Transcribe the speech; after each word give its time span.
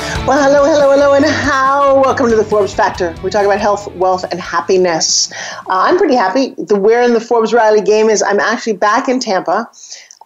Well, 0.00 0.42
hello, 0.42 0.64
hello, 0.64 0.92
hello, 0.92 1.12
and 1.12 1.26
how? 1.26 2.00
Welcome 2.00 2.30
to 2.30 2.36
the 2.36 2.44
Forbes 2.44 2.72
Factor. 2.72 3.14
We 3.22 3.28
talk 3.28 3.44
about 3.44 3.60
health, 3.60 3.92
wealth, 3.96 4.24
and 4.30 4.40
happiness. 4.40 5.30
Uh, 5.66 5.84
I'm 5.88 5.98
pretty 5.98 6.14
happy. 6.14 6.54
The 6.56 6.74
where 6.74 7.02
in 7.02 7.12
the 7.12 7.20
Forbes 7.20 7.52
Riley 7.52 7.82
game 7.82 8.08
is 8.08 8.22
I'm 8.22 8.40
actually 8.40 8.78
back 8.78 9.10
in 9.10 9.20
Tampa 9.20 9.70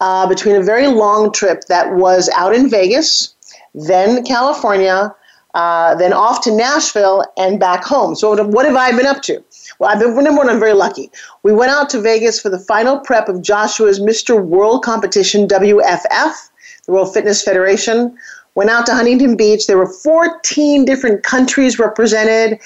uh, 0.01 0.29
between 0.29 0.55
a 0.55 0.63
very 0.63 0.87
long 0.87 1.33
trip 1.33 1.65
that 1.69 1.93
was 1.95 2.29
out 2.37 2.55
in 2.55 2.71
Vegas, 2.71 3.35
then 3.75 4.25
California, 4.25 5.13
uh, 5.55 5.97
then 5.97 6.13
off 6.13 6.45
to 6.45 6.55
Nashville, 6.55 7.25
and 7.37 7.59
back 7.59 7.83
home. 7.83 8.15
So, 8.15 8.41
what 8.45 8.67
have 8.67 8.77
I 8.77 8.93
been 8.93 9.07
up 9.07 9.23
to? 9.23 9.43
Well, 9.81 9.91
I've 9.91 9.99
been 9.99 10.15
number 10.15 10.39
one. 10.39 10.51
I'm 10.51 10.61
very 10.61 10.75
lucky. 10.75 11.11
We 11.43 11.53
went 11.53 11.73
out 11.73 11.91
to 11.91 12.01
Vegas 12.01 12.41
for 12.41 12.49
the 12.49 12.61
final 12.61 13.01
prep 13.01 13.29
of 13.29 13.43
Joshua's 13.43 13.99
Mr. 13.99 14.41
World 14.41 14.85
Competition 14.85 15.49
WFF, 15.49 16.33
the 16.87 16.93
World 16.93 17.13
Fitness 17.13 17.43
Federation 17.43 18.17
went 18.55 18.71
out 18.71 18.87
to 18.87 18.95
Huntington 18.95 19.37
Beach. 19.37 19.67
There 19.67 19.79
were 19.79 19.89
14 19.89 20.85
different 20.85 21.23
countries 21.23 21.79
represented, 21.79 22.59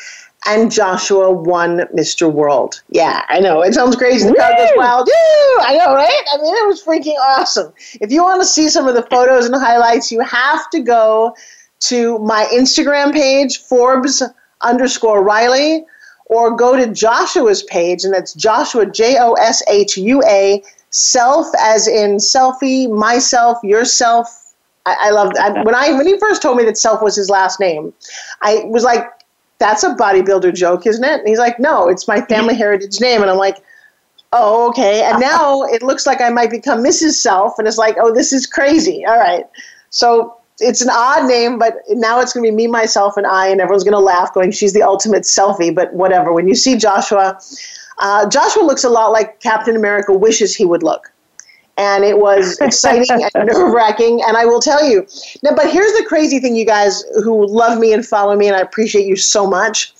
and 0.46 0.70
Joshua 0.70 1.32
won 1.32 1.80
Mr. 1.96 2.32
World. 2.32 2.82
Yeah, 2.90 3.24
I 3.28 3.40
know. 3.40 3.62
It 3.62 3.74
sounds 3.74 3.96
crazy. 3.96 4.28
The 4.28 4.34
crowd 4.34 4.56
goes 4.56 4.70
wild. 4.76 5.06
Woo! 5.06 5.62
I 5.62 5.76
know, 5.76 5.94
right? 5.94 6.22
I 6.32 6.36
mean, 6.40 6.54
it 6.54 6.66
was 6.66 6.82
freaking 6.82 7.16
awesome. 7.20 7.72
If 8.00 8.12
you 8.12 8.22
want 8.22 8.40
to 8.40 8.46
see 8.46 8.68
some 8.68 8.86
of 8.86 8.94
the 8.94 9.02
photos 9.02 9.46
and 9.46 9.54
highlights, 9.54 10.12
you 10.12 10.20
have 10.20 10.70
to 10.70 10.80
go 10.80 11.34
to 11.80 12.18
my 12.18 12.44
Instagram 12.52 13.12
page, 13.12 13.58
Forbes 13.58 14.22
underscore 14.62 15.22
Riley, 15.22 15.84
or 16.26 16.54
go 16.56 16.76
to 16.76 16.92
Joshua's 16.92 17.62
page, 17.64 18.04
and 18.04 18.12
that's 18.12 18.34
Joshua, 18.34 18.86
J 18.86 19.16
O 19.18 19.32
S 19.34 19.62
H 19.68 19.96
U 19.96 20.22
A, 20.26 20.62
self 20.90 21.46
as 21.58 21.88
in 21.88 22.16
selfie, 22.16 22.90
myself, 22.90 23.58
yourself, 23.62 24.37
I, 24.88 25.08
I 25.08 25.10
love 25.10 25.34
that. 25.34 25.64
When 25.64 25.74
I 25.74 25.92
when 25.92 26.06
he 26.06 26.18
first 26.18 26.42
told 26.42 26.56
me 26.56 26.64
that 26.64 26.78
Self 26.78 27.02
was 27.02 27.16
his 27.16 27.30
last 27.30 27.60
name, 27.60 27.92
I 28.42 28.64
was 28.66 28.84
like, 28.84 29.04
"That's 29.58 29.82
a 29.84 29.94
bodybuilder 29.94 30.54
joke, 30.54 30.86
isn't 30.86 31.04
it?" 31.04 31.20
And 31.20 31.28
he's 31.28 31.38
like, 31.38 31.58
"No, 31.58 31.88
it's 31.88 32.08
my 32.08 32.20
family 32.22 32.54
heritage 32.64 33.00
name." 33.00 33.22
And 33.22 33.30
I'm 33.30 33.38
like, 33.38 33.58
"Oh, 34.32 34.68
okay." 34.70 35.02
And 35.02 35.20
now 35.32 35.62
it 35.62 35.82
looks 35.82 36.06
like 36.06 36.20
I 36.20 36.30
might 36.30 36.50
become 36.50 36.82
Mrs. 36.82 37.12
Self, 37.12 37.58
and 37.58 37.68
it's 37.68 37.78
like, 37.78 37.96
"Oh, 38.00 38.12
this 38.12 38.32
is 38.32 38.46
crazy." 38.46 39.04
All 39.06 39.18
right, 39.18 39.44
so 39.90 40.36
it's 40.60 40.80
an 40.80 40.90
odd 40.90 41.28
name, 41.28 41.58
but 41.58 41.76
now 41.90 42.20
it's 42.20 42.32
going 42.32 42.44
to 42.44 42.50
be 42.50 42.56
me, 42.56 42.66
myself, 42.66 43.16
and 43.16 43.26
I, 43.26 43.46
and 43.46 43.60
everyone's 43.60 43.84
going 43.84 43.92
to 43.92 44.00
laugh, 44.00 44.32
going, 44.34 44.50
"She's 44.52 44.72
the 44.72 44.82
ultimate 44.82 45.24
selfie." 45.24 45.74
But 45.74 45.92
whatever. 45.94 46.32
When 46.32 46.48
you 46.48 46.54
see 46.54 46.76
Joshua, 46.76 47.38
uh, 47.98 48.28
Joshua 48.28 48.62
looks 48.62 48.84
a 48.84 48.90
lot 48.90 49.12
like 49.12 49.40
Captain 49.40 49.76
America 49.76 50.12
wishes 50.12 50.54
he 50.54 50.64
would 50.64 50.82
look 50.82 51.12
and 51.78 52.04
it 52.04 52.18
was 52.18 52.58
exciting 52.60 53.06
and 53.34 53.46
nerve 53.46 53.72
wracking. 53.72 54.20
And 54.26 54.36
I 54.36 54.44
will 54.44 54.60
tell 54.60 54.84
you 54.84 55.06
now, 55.42 55.54
but 55.54 55.70
here's 55.70 55.92
the 55.92 56.04
crazy 56.06 56.40
thing, 56.40 56.54
you 56.54 56.66
guys 56.66 57.02
who 57.24 57.46
love 57.46 57.78
me 57.78 57.92
and 57.94 58.04
follow 58.04 58.36
me, 58.36 58.48
and 58.48 58.56
I 58.56 58.60
appreciate 58.60 59.06
you 59.06 59.16
so 59.16 59.46
much, 59.46 59.94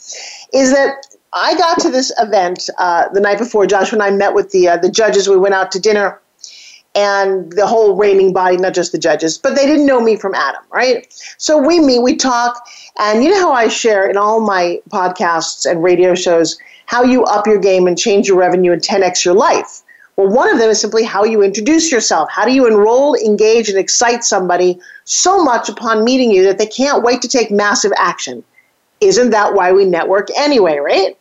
is 0.53 0.73
that 0.73 1.07
I 1.33 1.57
got 1.57 1.79
to 1.81 1.91
this 1.91 2.13
event 2.19 2.69
uh, 2.79 3.09
the 3.11 3.21
night 3.21 3.39
before. 3.39 3.67
Josh 3.67 3.93
and 3.93 4.03
I 4.03 4.11
met 4.11 4.35
with 4.35 4.51
the 4.51 4.69
uh, 4.69 4.77
the 4.77 4.91
judges. 4.91 5.29
We 5.29 5.37
went 5.37 5.55
out 5.55 5.71
to 5.73 5.81
dinner, 5.81 6.21
and 6.95 7.53
the 7.53 7.67
whole 7.67 7.97
reigning 7.97 8.33
body, 8.33 8.57
not 8.57 8.75
just 8.75 8.93
the 8.93 8.99
judges, 8.99 9.39
but 9.39 9.55
they 9.55 9.67
didn't 9.67 9.87
know 9.87 10.01
me 10.01 10.17
from 10.17 10.35
Adam, 10.35 10.63
right? 10.73 11.07
So 11.39 11.59
we 11.59 11.81
meet, 11.81 12.03
we 12.03 12.17
talk, 12.17 12.67
and 12.99 13.23
you 13.23 13.31
know 13.31 13.41
how 13.41 13.53
I 13.53 13.69
share 13.69 14.09
in 14.09 14.17
all 14.17 14.41
my 14.41 14.81
podcasts 14.89 15.71
and 15.71 15.83
radio 15.83 16.15
shows 16.15 16.59
how 16.87 17.05
you 17.05 17.25
up 17.25 17.47
your 17.47 17.59
game 17.59 17.87
and 17.87 17.99
change 17.99 18.27
your 18.27 18.39
revenue 18.39 18.73
and 18.73 18.81
10x 18.81 19.25
your 19.25 19.35
life. 19.35 19.83
Well, 20.19 20.27
one 20.27 20.51
of 20.51 20.59
them 20.59 20.69
is 20.69 20.81
simply 20.81 21.05
how 21.05 21.23
you 21.23 21.43
introduce 21.43 21.93
yourself. 21.93 22.29
How 22.29 22.45
do 22.45 22.53
you 22.53 22.67
enroll, 22.67 23.15
engage, 23.15 23.69
and 23.69 23.79
excite 23.79 24.25
somebody 24.25 24.81
so 25.05 25.45
much 25.45 25.69
upon 25.69 26.03
meeting 26.03 26.33
you 26.33 26.43
that 26.43 26.59
they 26.59 26.67
can't 26.67 27.05
wait 27.05 27.23
to 27.23 27.29
take 27.29 27.53
massive 27.53 27.93
action? 27.97 28.43
Isn't 29.01 29.31
that 29.31 29.55
why 29.55 29.71
we 29.71 29.85
network 29.85 30.27
anyway, 30.37 30.79
right? 30.79 31.17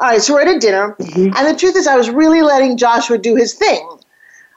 All 0.00 0.08
right, 0.08 0.20
so 0.20 0.34
we're 0.34 0.40
at 0.40 0.48
a 0.48 0.58
dinner, 0.58 0.96
mm-hmm. 0.98 1.32
and 1.36 1.46
the 1.46 1.56
truth 1.56 1.76
is, 1.76 1.86
I 1.86 1.96
was 1.96 2.10
really 2.10 2.42
letting 2.42 2.76
Joshua 2.76 3.18
do 3.18 3.36
his 3.36 3.54
thing, 3.54 3.88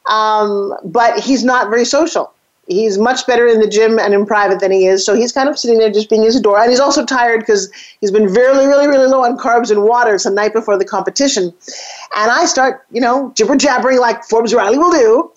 um, 0.09 0.73
but 0.83 1.19
he's 1.19 1.43
not 1.43 1.69
very 1.69 1.85
social 1.85 2.33
he's 2.67 2.97
much 2.97 3.27
better 3.27 3.45
in 3.47 3.59
the 3.59 3.67
gym 3.67 3.99
and 3.99 4.13
in 4.13 4.25
private 4.25 4.59
than 4.59 4.71
he 4.71 4.85
is. 4.85 5.05
So 5.05 5.15
he's 5.15 5.31
kind 5.31 5.49
of 5.49 5.57
sitting 5.59 5.79
there 5.79 5.91
just 5.91 6.09
being 6.09 6.23
his 6.23 6.35
adore. 6.35 6.59
And 6.59 6.69
he's 6.69 6.79
also 6.79 7.05
tired 7.05 7.41
because 7.41 7.71
he's 7.99 8.11
been 8.11 8.25
really, 8.25 8.65
really, 8.65 8.87
really 8.87 9.07
low 9.07 9.23
on 9.23 9.37
carbs 9.37 9.69
and 9.69 9.83
water. 9.83 10.15
It's 10.15 10.23
the 10.23 10.31
night 10.31 10.53
before 10.53 10.77
the 10.77 10.85
competition. 10.85 11.53
And 12.15 12.31
I 12.31 12.45
start, 12.45 12.85
you 12.91 13.01
know, 13.01 13.31
jibber 13.35 13.55
jabbering 13.55 13.99
like 13.99 14.23
Forbes 14.23 14.53
Riley 14.53 14.77
will 14.77 14.91
do. 14.91 15.31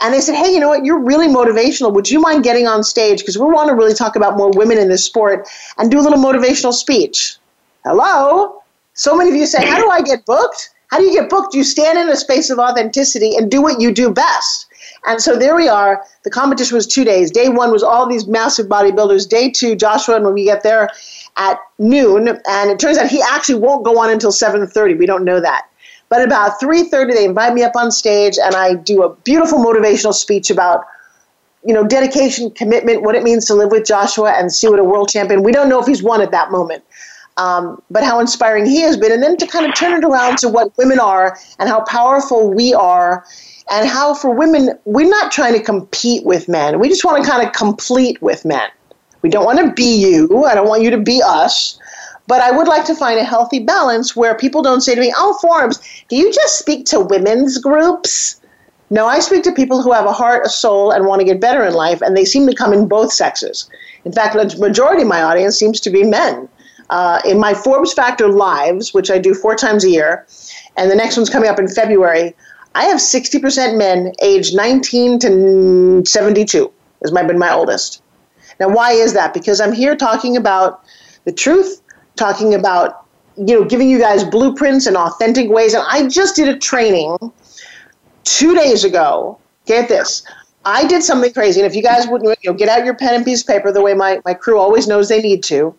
And 0.00 0.12
they 0.12 0.20
said, 0.20 0.34
hey, 0.34 0.52
you 0.52 0.58
know 0.58 0.68
what? 0.68 0.84
You're 0.84 0.98
really 0.98 1.28
motivational. 1.28 1.92
Would 1.94 2.10
you 2.10 2.20
mind 2.20 2.42
getting 2.42 2.66
on 2.66 2.82
stage? 2.82 3.20
Because 3.20 3.38
we 3.38 3.44
want 3.44 3.68
to 3.68 3.74
really 3.74 3.94
talk 3.94 4.16
about 4.16 4.36
more 4.36 4.50
women 4.50 4.78
in 4.78 4.88
this 4.88 5.04
sport 5.04 5.48
and 5.78 5.90
do 5.90 6.00
a 6.00 6.02
little 6.02 6.18
motivational 6.18 6.72
speech. 6.72 7.36
Hello? 7.84 8.62
So 8.94 9.16
many 9.16 9.30
of 9.30 9.36
you 9.36 9.46
say, 9.46 9.64
how 9.64 9.78
do 9.78 9.88
I 9.90 10.02
get 10.02 10.26
booked? 10.26 10.70
How 10.88 10.98
do 10.98 11.04
you 11.04 11.12
get 11.12 11.30
booked? 11.30 11.54
You 11.54 11.62
stand 11.62 11.98
in 11.98 12.08
a 12.08 12.16
space 12.16 12.50
of 12.50 12.58
authenticity 12.58 13.36
and 13.36 13.50
do 13.50 13.62
what 13.62 13.80
you 13.80 13.94
do 13.94 14.10
best. 14.10 14.66
And 15.04 15.20
so 15.20 15.36
there 15.36 15.56
we 15.56 15.68
are. 15.68 16.04
The 16.22 16.30
competition 16.30 16.76
was 16.76 16.86
two 16.86 17.04
days. 17.04 17.30
Day 17.30 17.48
one 17.48 17.72
was 17.72 17.82
all 17.82 18.08
these 18.08 18.26
massive 18.26 18.66
bodybuilders. 18.66 19.28
Day 19.28 19.50
two, 19.50 19.74
Joshua, 19.74 20.16
and 20.16 20.24
when 20.24 20.34
we 20.34 20.44
get 20.44 20.62
there 20.62 20.88
at 21.36 21.58
noon, 21.78 22.28
and 22.28 22.70
it 22.70 22.78
turns 22.78 22.98
out 22.98 23.08
he 23.08 23.22
actually 23.22 23.58
won't 23.58 23.84
go 23.84 23.98
on 23.98 24.10
until 24.10 24.30
7.30. 24.30 24.98
We 24.98 25.06
don't 25.06 25.24
know 25.24 25.40
that. 25.40 25.68
But 26.08 26.22
about 26.22 26.60
3.30, 26.60 27.14
they 27.14 27.24
invite 27.24 27.54
me 27.54 27.64
up 27.64 27.74
on 27.74 27.90
stage, 27.90 28.38
and 28.40 28.54
I 28.54 28.74
do 28.74 29.02
a 29.02 29.14
beautiful 29.16 29.58
motivational 29.58 30.14
speech 30.14 30.50
about 30.50 30.84
you 31.64 31.72
know, 31.72 31.86
dedication, 31.86 32.50
commitment, 32.50 33.02
what 33.02 33.14
it 33.14 33.22
means 33.22 33.46
to 33.46 33.54
live 33.54 33.70
with 33.70 33.86
Joshua 33.86 34.32
and 34.32 34.52
see 34.52 34.68
what 34.68 34.80
a 34.80 34.84
world 34.84 35.08
champion. 35.08 35.42
We 35.42 35.52
don't 35.52 35.68
know 35.68 35.80
if 35.80 35.86
he's 35.86 36.02
won 36.02 36.20
at 36.20 36.32
that 36.32 36.50
moment, 36.50 36.84
um, 37.36 37.82
but 37.90 38.04
how 38.04 38.20
inspiring 38.20 38.66
he 38.66 38.80
has 38.82 38.96
been. 38.96 39.12
And 39.12 39.22
then 39.22 39.36
to 39.38 39.46
kind 39.46 39.66
of 39.66 39.74
turn 39.74 39.92
it 39.92 40.04
around 40.04 40.38
to 40.38 40.48
what 40.48 40.76
women 40.76 40.98
are 40.98 41.38
and 41.58 41.68
how 41.68 41.82
powerful 41.84 42.52
we 42.52 42.74
are 42.74 43.24
and 43.70 43.88
how 43.88 44.14
for 44.14 44.34
women, 44.34 44.78
we're 44.84 45.08
not 45.08 45.32
trying 45.32 45.54
to 45.54 45.62
compete 45.62 46.24
with 46.24 46.48
men. 46.48 46.78
We 46.78 46.88
just 46.88 47.04
want 47.04 47.24
to 47.24 47.30
kind 47.30 47.46
of 47.46 47.52
complete 47.54 48.20
with 48.20 48.44
men. 48.44 48.68
We 49.22 49.30
don't 49.30 49.44
want 49.44 49.60
to 49.60 49.72
be 49.72 50.00
you. 50.00 50.44
I 50.44 50.54
don't 50.54 50.68
want 50.68 50.82
you 50.82 50.90
to 50.90 50.98
be 50.98 51.22
us. 51.24 51.78
But 52.26 52.40
I 52.40 52.50
would 52.50 52.68
like 52.68 52.84
to 52.86 52.94
find 52.94 53.18
a 53.18 53.24
healthy 53.24 53.58
balance 53.58 54.14
where 54.14 54.36
people 54.36 54.62
don't 54.62 54.80
say 54.80 54.94
to 54.94 55.00
me, 55.00 55.12
Oh, 55.16 55.38
Forbes, 55.40 55.78
do 56.08 56.16
you 56.16 56.32
just 56.32 56.58
speak 56.58 56.86
to 56.86 57.00
women's 57.00 57.58
groups? 57.58 58.40
No, 58.90 59.06
I 59.06 59.20
speak 59.20 59.42
to 59.44 59.52
people 59.52 59.82
who 59.82 59.90
have 59.92 60.04
a 60.04 60.12
heart, 60.12 60.44
a 60.44 60.50
soul, 60.50 60.90
and 60.90 61.06
want 61.06 61.20
to 61.20 61.24
get 61.24 61.40
better 61.40 61.64
in 61.64 61.72
life, 61.72 62.02
and 62.02 62.14
they 62.16 62.26
seem 62.26 62.46
to 62.46 62.54
come 62.54 62.74
in 62.74 62.86
both 62.86 63.10
sexes. 63.10 63.68
In 64.04 64.12
fact, 64.12 64.34
the 64.34 64.56
majority 64.58 65.02
of 65.02 65.08
my 65.08 65.22
audience 65.22 65.58
seems 65.58 65.80
to 65.80 65.90
be 65.90 66.04
men. 66.04 66.48
Uh, 66.90 67.20
in 67.24 67.38
my 67.38 67.54
Forbes 67.54 67.92
Factor 67.92 68.28
Lives, 68.28 68.92
which 68.92 69.10
I 69.10 69.18
do 69.18 69.34
four 69.34 69.56
times 69.56 69.84
a 69.84 69.90
year, 69.90 70.26
and 70.76 70.90
the 70.90 70.96
next 70.96 71.16
one's 71.16 71.30
coming 71.30 71.48
up 71.48 71.58
in 71.58 71.68
February, 71.68 72.34
I 72.74 72.84
have 72.84 72.98
60% 72.98 73.76
men 73.76 74.12
aged 74.22 74.54
19 74.56 75.18
to 75.20 76.02
72 76.04 76.72
has 77.02 77.12
my, 77.12 77.22
been 77.22 77.38
my 77.38 77.52
oldest. 77.52 78.02
Now, 78.60 78.68
why 78.68 78.92
is 78.92 79.12
that? 79.14 79.34
Because 79.34 79.60
I'm 79.60 79.72
here 79.72 79.96
talking 79.96 80.36
about 80.36 80.84
the 81.24 81.32
truth, 81.32 81.82
talking 82.16 82.54
about, 82.54 83.06
you 83.36 83.58
know, 83.58 83.64
giving 83.64 83.88
you 83.88 83.98
guys 83.98 84.24
blueprints 84.24 84.86
and 84.86 84.96
authentic 84.96 85.50
ways. 85.50 85.74
And 85.74 85.84
I 85.88 86.08
just 86.08 86.36
did 86.36 86.48
a 86.48 86.58
training 86.58 87.16
two 88.24 88.54
days 88.54 88.84
ago. 88.84 89.38
Get 89.66 89.88
this. 89.88 90.22
I 90.64 90.86
did 90.86 91.02
something 91.02 91.32
crazy. 91.32 91.60
And 91.60 91.66
if 91.66 91.74
you 91.74 91.82
guys 91.82 92.06
wouldn't, 92.06 92.38
you 92.42 92.50
know, 92.50 92.56
get 92.56 92.68
out 92.68 92.84
your 92.84 92.94
pen 92.94 93.14
and 93.14 93.24
piece 93.24 93.42
of 93.42 93.48
paper 93.48 93.72
the 93.72 93.82
way 93.82 93.94
my, 93.94 94.20
my 94.24 94.34
crew 94.34 94.58
always 94.58 94.86
knows 94.86 95.08
they 95.08 95.20
need 95.20 95.42
to. 95.44 95.74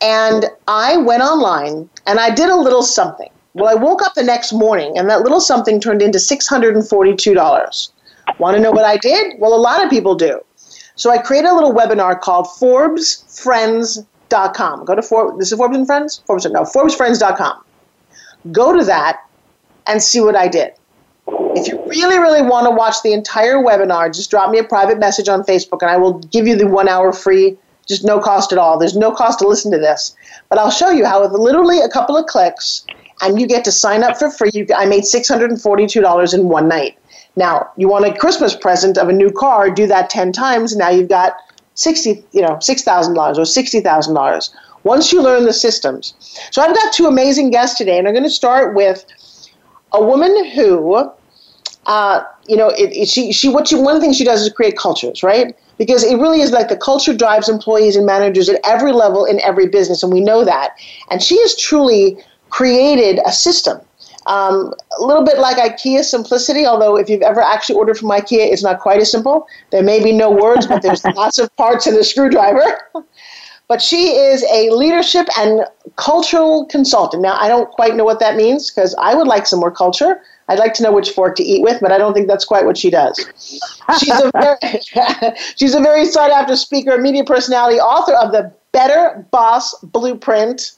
And 0.00 0.46
I 0.66 0.96
went 0.96 1.22
online 1.22 1.90
and 2.06 2.18
I 2.18 2.34
did 2.34 2.48
a 2.48 2.56
little 2.56 2.82
something. 2.82 3.30
Well, 3.54 3.68
I 3.68 3.74
woke 3.74 4.02
up 4.02 4.14
the 4.14 4.22
next 4.22 4.52
morning 4.52 4.96
and 4.96 5.10
that 5.10 5.22
little 5.22 5.40
something 5.40 5.80
turned 5.80 6.02
into 6.02 6.18
$642. 6.18 7.90
Want 8.38 8.56
to 8.56 8.62
know 8.62 8.70
what 8.70 8.84
I 8.84 8.96
did? 8.96 9.34
Well, 9.38 9.52
a 9.54 9.60
lot 9.60 9.84
of 9.84 9.90
people 9.90 10.14
do. 10.14 10.40
So 10.94 11.10
I 11.10 11.18
created 11.18 11.48
a 11.48 11.54
little 11.54 11.74
webinar 11.74 12.20
called 12.20 12.46
ForbesFriends.com. 12.46 14.84
Go 14.84 14.94
to 14.94 15.02
Forbes, 15.02 15.38
this 15.38 15.50
is 15.50 15.58
Forbes 15.58 15.76
and 15.76 15.84
Friends? 15.86 16.22
Forbes, 16.26 16.46
no, 16.46 16.62
ForbesFriends.com. 16.62 17.64
Go 18.52 18.76
to 18.76 18.84
that 18.84 19.26
and 19.86 20.02
see 20.02 20.20
what 20.20 20.36
I 20.36 20.48
did. 20.48 20.72
If 21.26 21.68
you 21.68 21.82
really, 21.86 22.18
really 22.18 22.42
want 22.42 22.66
to 22.66 22.70
watch 22.70 22.96
the 23.02 23.12
entire 23.12 23.56
webinar, 23.56 24.14
just 24.14 24.30
drop 24.30 24.50
me 24.50 24.58
a 24.58 24.64
private 24.64 24.98
message 24.98 25.28
on 25.28 25.42
Facebook 25.42 25.82
and 25.82 25.90
I 25.90 25.96
will 25.96 26.18
give 26.18 26.46
you 26.46 26.56
the 26.56 26.66
one 26.66 26.88
hour 26.88 27.12
free 27.12 27.56
just 27.90 28.04
no 28.04 28.20
cost 28.20 28.52
at 28.52 28.58
all. 28.58 28.78
There's 28.78 28.96
no 28.96 29.12
cost 29.12 29.40
to 29.40 29.48
listen 29.48 29.70
to 29.72 29.78
this. 29.78 30.14
But 30.48 30.58
I'll 30.58 30.70
show 30.70 30.90
you 30.90 31.04
how 31.04 31.20
with 31.20 31.32
literally 31.32 31.80
a 31.80 31.88
couple 31.88 32.16
of 32.16 32.26
clicks, 32.26 32.86
and 33.20 33.38
you 33.40 33.46
get 33.46 33.64
to 33.64 33.72
sign 33.72 34.02
up 34.02 34.16
for 34.18 34.30
free. 34.30 34.66
I 34.74 34.86
made 34.86 35.02
$642 35.02 36.34
in 36.34 36.48
one 36.48 36.68
night. 36.68 36.96
Now, 37.36 37.68
you 37.76 37.88
want 37.88 38.06
a 38.06 38.16
Christmas 38.16 38.56
present 38.56 38.96
of 38.96 39.08
a 39.08 39.12
new 39.12 39.30
car, 39.30 39.70
do 39.70 39.86
that 39.86 40.08
10 40.08 40.32
times, 40.32 40.72
and 40.72 40.78
now 40.78 40.88
you've 40.88 41.08
got 41.08 41.34
60, 41.74 42.24
you 42.32 42.42
know, 42.42 42.56
$6,000 42.56 43.16
or 43.16 43.42
$60,000 43.42 44.50
once 44.82 45.12
you 45.12 45.22
learn 45.22 45.44
the 45.44 45.52
systems. 45.52 46.14
So 46.50 46.62
I've 46.62 46.74
got 46.74 46.92
two 46.92 47.06
amazing 47.06 47.50
guests 47.50 47.76
today, 47.76 47.98
and 47.98 48.08
I'm 48.08 48.14
going 48.14 48.24
to 48.24 48.30
start 48.30 48.74
with 48.74 49.04
a 49.92 50.02
woman 50.02 50.50
who, 50.50 51.10
uh, 51.86 52.22
you 52.46 52.56
know, 52.56 52.68
it, 52.70 52.96
it, 52.96 53.08
she, 53.08 53.32
she, 53.32 53.48
what 53.48 53.68
she, 53.68 53.74
one 53.76 53.94
of 53.94 54.00
the 54.00 54.06
things 54.06 54.16
she 54.16 54.24
does 54.24 54.42
is 54.42 54.52
create 54.52 54.76
cultures, 54.76 55.22
right? 55.22 55.56
Because 55.80 56.04
it 56.04 56.16
really 56.16 56.42
is 56.42 56.52
like 56.52 56.68
the 56.68 56.76
culture 56.76 57.14
drives 57.14 57.48
employees 57.48 57.96
and 57.96 58.04
managers 58.04 58.50
at 58.50 58.60
every 58.64 58.92
level 58.92 59.24
in 59.24 59.40
every 59.40 59.66
business, 59.66 60.02
and 60.02 60.12
we 60.12 60.20
know 60.20 60.44
that. 60.44 60.76
And 61.10 61.22
she 61.22 61.40
has 61.40 61.56
truly 61.56 62.18
created 62.50 63.18
a 63.24 63.32
system 63.32 63.80
um, 64.26 64.74
a 64.98 65.04
little 65.04 65.24
bit 65.24 65.38
like 65.38 65.56
IKEA 65.56 66.04
simplicity, 66.04 66.66
although 66.66 66.96
if 66.96 67.08
you've 67.08 67.22
ever 67.22 67.40
actually 67.40 67.76
ordered 67.76 67.98
from 67.98 68.10
IKEA, 68.10 68.52
it's 68.52 68.62
not 68.62 68.80
quite 68.80 69.00
as 69.00 69.10
simple. 69.10 69.46
There 69.70 69.82
may 69.82 70.02
be 70.02 70.12
no 70.12 70.30
words, 70.30 70.66
but 70.66 70.82
there's 70.82 71.04
lots 71.16 71.38
of 71.38 71.54
parts 71.56 71.86
in 71.86 71.94
the 71.94 72.04
screwdriver. 72.04 72.80
But 73.70 73.80
she 73.80 74.08
is 74.16 74.42
a 74.52 74.68
leadership 74.70 75.28
and 75.38 75.64
cultural 75.94 76.66
consultant. 76.66 77.22
Now, 77.22 77.36
I 77.38 77.46
don't 77.46 77.70
quite 77.70 77.94
know 77.94 78.02
what 78.02 78.18
that 78.18 78.34
means 78.34 78.68
because 78.68 78.96
I 78.98 79.14
would 79.14 79.28
like 79.28 79.46
some 79.46 79.60
more 79.60 79.70
culture. 79.70 80.22
I'd 80.48 80.58
like 80.58 80.74
to 80.74 80.82
know 80.82 80.90
which 80.90 81.10
fork 81.10 81.36
to 81.36 81.44
eat 81.44 81.62
with, 81.62 81.80
but 81.80 81.92
I 81.92 81.96
don't 81.96 82.12
think 82.12 82.26
that's 82.26 82.44
quite 82.44 82.64
what 82.64 82.76
she 82.76 82.90
does. 82.90 83.16
She's 84.00 84.10
a 84.10 84.28
very, 84.34 85.36
she's 85.56 85.72
a 85.76 85.78
very 85.78 86.04
sought 86.04 86.32
after 86.32 86.56
speaker, 86.56 86.98
media 86.98 87.22
personality, 87.22 87.78
author 87.78 88.14
of 88.14 88.32
the 88.32 88.52
Better 88.72 89.24
Boss 89.30 89.72
Blueprint 89.84 90.72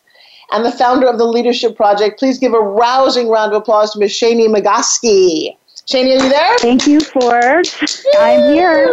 and 0.50 0.62
the 0.62 0.72
founder 0.72 1.08
of 1.08 1.16
the 1.16 1.24
Leadership 1.24 1.74
Project. 1.74 2.18
Please 2.18 2.38
give 2.38 2.52
a 2.52 2.60
rousing 2.60 3.30
round 3.30 3.54
of 3.54 3.62
applause 3.62 3.94
to 3.94 4.00
Ms. 4.00 4.12
Shani 4.12 4.54
Magosky. 4.54 5.56
Shani, 5.86 6.20
are 6.20 6.24
you 6.24 6.28
there? 6.28 6.58
Thank 6.58 6.86
you, 6.86 7.00
Forbes. 7.00 8.04
I'm 8.18 8.52
here. 8.52 8.92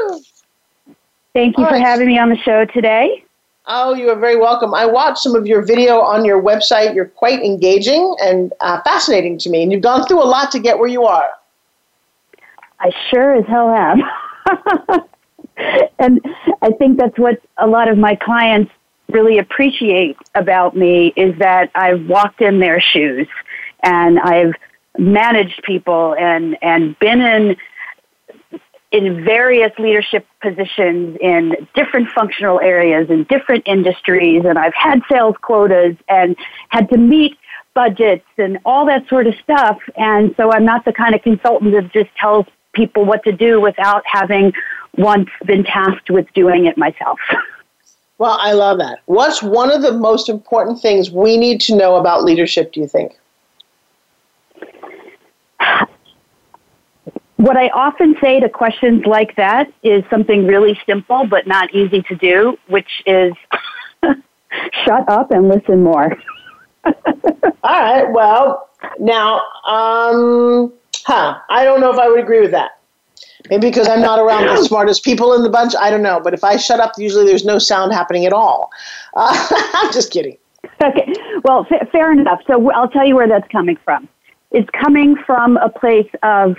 Thank 1.33 1.57
you 1.57 1.65
All 1.65 1.69
for 1.69 1.75
right. 1.75 1.85
having 1.85 2.07
me 2.07 2.17
on 2.17 2.29
the 2.29 2.37
show 2.37 2.63
today. 2.63 3.25
Oh, 3.71 3.93
you 3.93 4.09
are 4.09 4.15
very 4.15 4.35
welcome. 4.35 4.73
I 4.73 4.87
watched 4.87 5.19
some 5.19 5.35
of 5.35 5.45
your 5.45 5.61
video 5.61 6.01
on 6.01 6.25
your 6.25 6.41
website. 6.41 6.95
You're 6.95 7.05
quite 7.05 7.43
engaging 7.43 8.15
and 8.19 8.51
uh, 8.61 8.81
fascinating 8.81 9.37
to 9.37 9.49
me, 9.51 9.61
and 9.61 9.71
you've 9.71 9.83
gone 9.83 10.07
through 10.07 10.23
a 10.23 10.25
lot 10.25 10.49
to 10.53 10.59
get 10.59 10.79
where 10.79 10.87
you 10.87 11.03
are. 11.03 11.29
I 12.79 12.91
sure 13.11 13.35
as 13.35 13.45
hell 13.45 13.69
have. 13.71 15.05
and 15.99 16.19
I 16.63 16.71
think 16.71 16.97
that's 16.97 17.17
what 17.19 17.39
a 17.57 17.67
lot 17.67 17.87
of 17.89 17.99
my 17.99 18.15
clients 18.15 18.71
really 19.09 19.37
appreciate 19.37 20.17
about 20.33 20.75
me 20.75 21.13
is 21.15 21.37
that 21.37 21.69
I've 21.75 22.07
walked 22.07 22.41
in 22.41 22.59
their 22.59 22.81
shoes 22.81 23.27
and 23.83 24.17
I've 24.19 24.53
managed 24.97 25.61
people 25.61 26.15
and, 26.19 26.57
and 26.63 26.97
been 26.97 27.21
in 27.21 27.55
in 28.91 29.23
various 29.23 29.71
leadership 29.77 30.25
positions 30.41 31.17
in 31.21 31.55
different 31.75 32.09
functional 32.09 32.59
areas 32.59 33.09
in 33.09 33.23
different 33.25 33.63
industries 33.67 34.43
and 34.45 34.57
I've 34.57 34.73
had 34.73 35.01
sales 35.11 35.35
quotas 35.41 35.95
and 36.07 36.35
had 36.69 36.89
to 36.89 36.97
meet 36.97 37.37
budgets 37.75 38.25
and 38.37 38.57
all 38.65 38.85
that 38.87 39.07
sort 39.07 39.27
of 39.27 39.35
stuff 39.43 39.77
and 39.95 40.33
so 40.37 40.51
I'm 40.51 40.65
not 40.65 40.85
the 40.85 40.93
kind 40.93 41.13
of 41.13 41.21
consultant 41.21 41.71
that 41.73 41.91
just 41.93 42.09
tells 42.15 42.45
people 42.73 43.05
what 43.05 43.23
to 43.23 43.31
do 43.31 43.61
without 43.61 44.03
having 44.05 44.53
once 44.97 45.29
been 45.45 45.63
tasked 45.63 46.09
with 46.09 46.31
doing 46.33 46.65
it 46.65 46.77
myself. 46.77 47.19
Well, 48.19 48.37
I 48.41 48.51
love 48.51 48.79
that. 48.79 48.99
What's 49.05 49.41
one 49.41 49.71
of 49.71 49.81
the 49.81 49.93
most 49.93 50.27
important 50.27 50.81
things 50.81 51.09
we 51.09 51.37
need 51.37 51.61
to 51.61 51.75
know 51.75 51.95
about 51.95 52.25
leadership, 52.25 52.73
do 52.73 52.81
you 52.81 52.87
think? 52.87 53.17
What 57.39 57.55
I 57.55 57.69
often 57.69 58.17
say 58.19 58.41
to 58.41 58.49
questions 58.49 59.05
like 59.05 59.37
that 59.37 59.71
is 59.81 60.03
something 60.09 60.45
really 60.45 60.77
simple 60.85 61.25
but 61.25 61.47
not 61.47 61.73
easy 61.73 62.01
to 62.01 62.15
do, 62.15 62.57
which 62.67 63.01
is 63.05 63.31
shut 64.83 65.07
up 65.07 65.31
and 65.31 65.47
listen 65.47 65.81
more. 65.81 66.17
All 66.83 66.93
right. 67.63 68.11
Well, 68.11 68.67
now, 68.99 69.37
um, 69.65 70.73
huh? 71.05 71.39
I 71.49 71.63
don't 71.63 71.79
know 71.79 71.89
if 71.93 71.97
I 71.97 72.09
would 72.09 72.19
agree 72.19 72.41
with 72.41 72.51
that. 72.51 72.71
Maybe 73.49 73.67
because 73.69 73.87
I'm 73.87 74.01
not 74.01 74.19
around 74.19 74.45
the 74.47 74.61
smartest 74.65 75.05
people 75.05 75.33
in 75.33 75.41
the 75.41 75.49
bunch. 75.49 75.73
I 75.79 75.89
don't 75.89 76.03
know. 76.03 76.19
But 76.21 76.33
if 76.33 76.43
I 76.43 76.57
shut 76.57 76.81
up, 76.81 76.91
usually 76.97 77.23
there's 77.23 77.45
no 77.45 77.57
sound 77.57 77.93
happening 77.93 78.25
at 78.25 78.33
all. 78.33 78.69
Uh, 79.13 79.47
I'm 79.75 79.93
just 79.93 80.11
kidding. 80.11 80.37
Okay. 80.83 81.13
Well, 81.45 81.65
f- 81.71 81.89
fair 81.89 82.11
enough. 82.11 82.41
So 82.47 82.69
I'll 82.71 82.89
tell 82.89 83.07
you 83.07 83.15
where 83.15 83.29
that's 83.29 83.49
coming 83.49 83.77
from. 83.77 84.09
It's 84.51 84.69
coming 84.71 85.15
from 85.25 85.55
a 85.55 85.69
place 85.69 86.09
of 86.21 86.57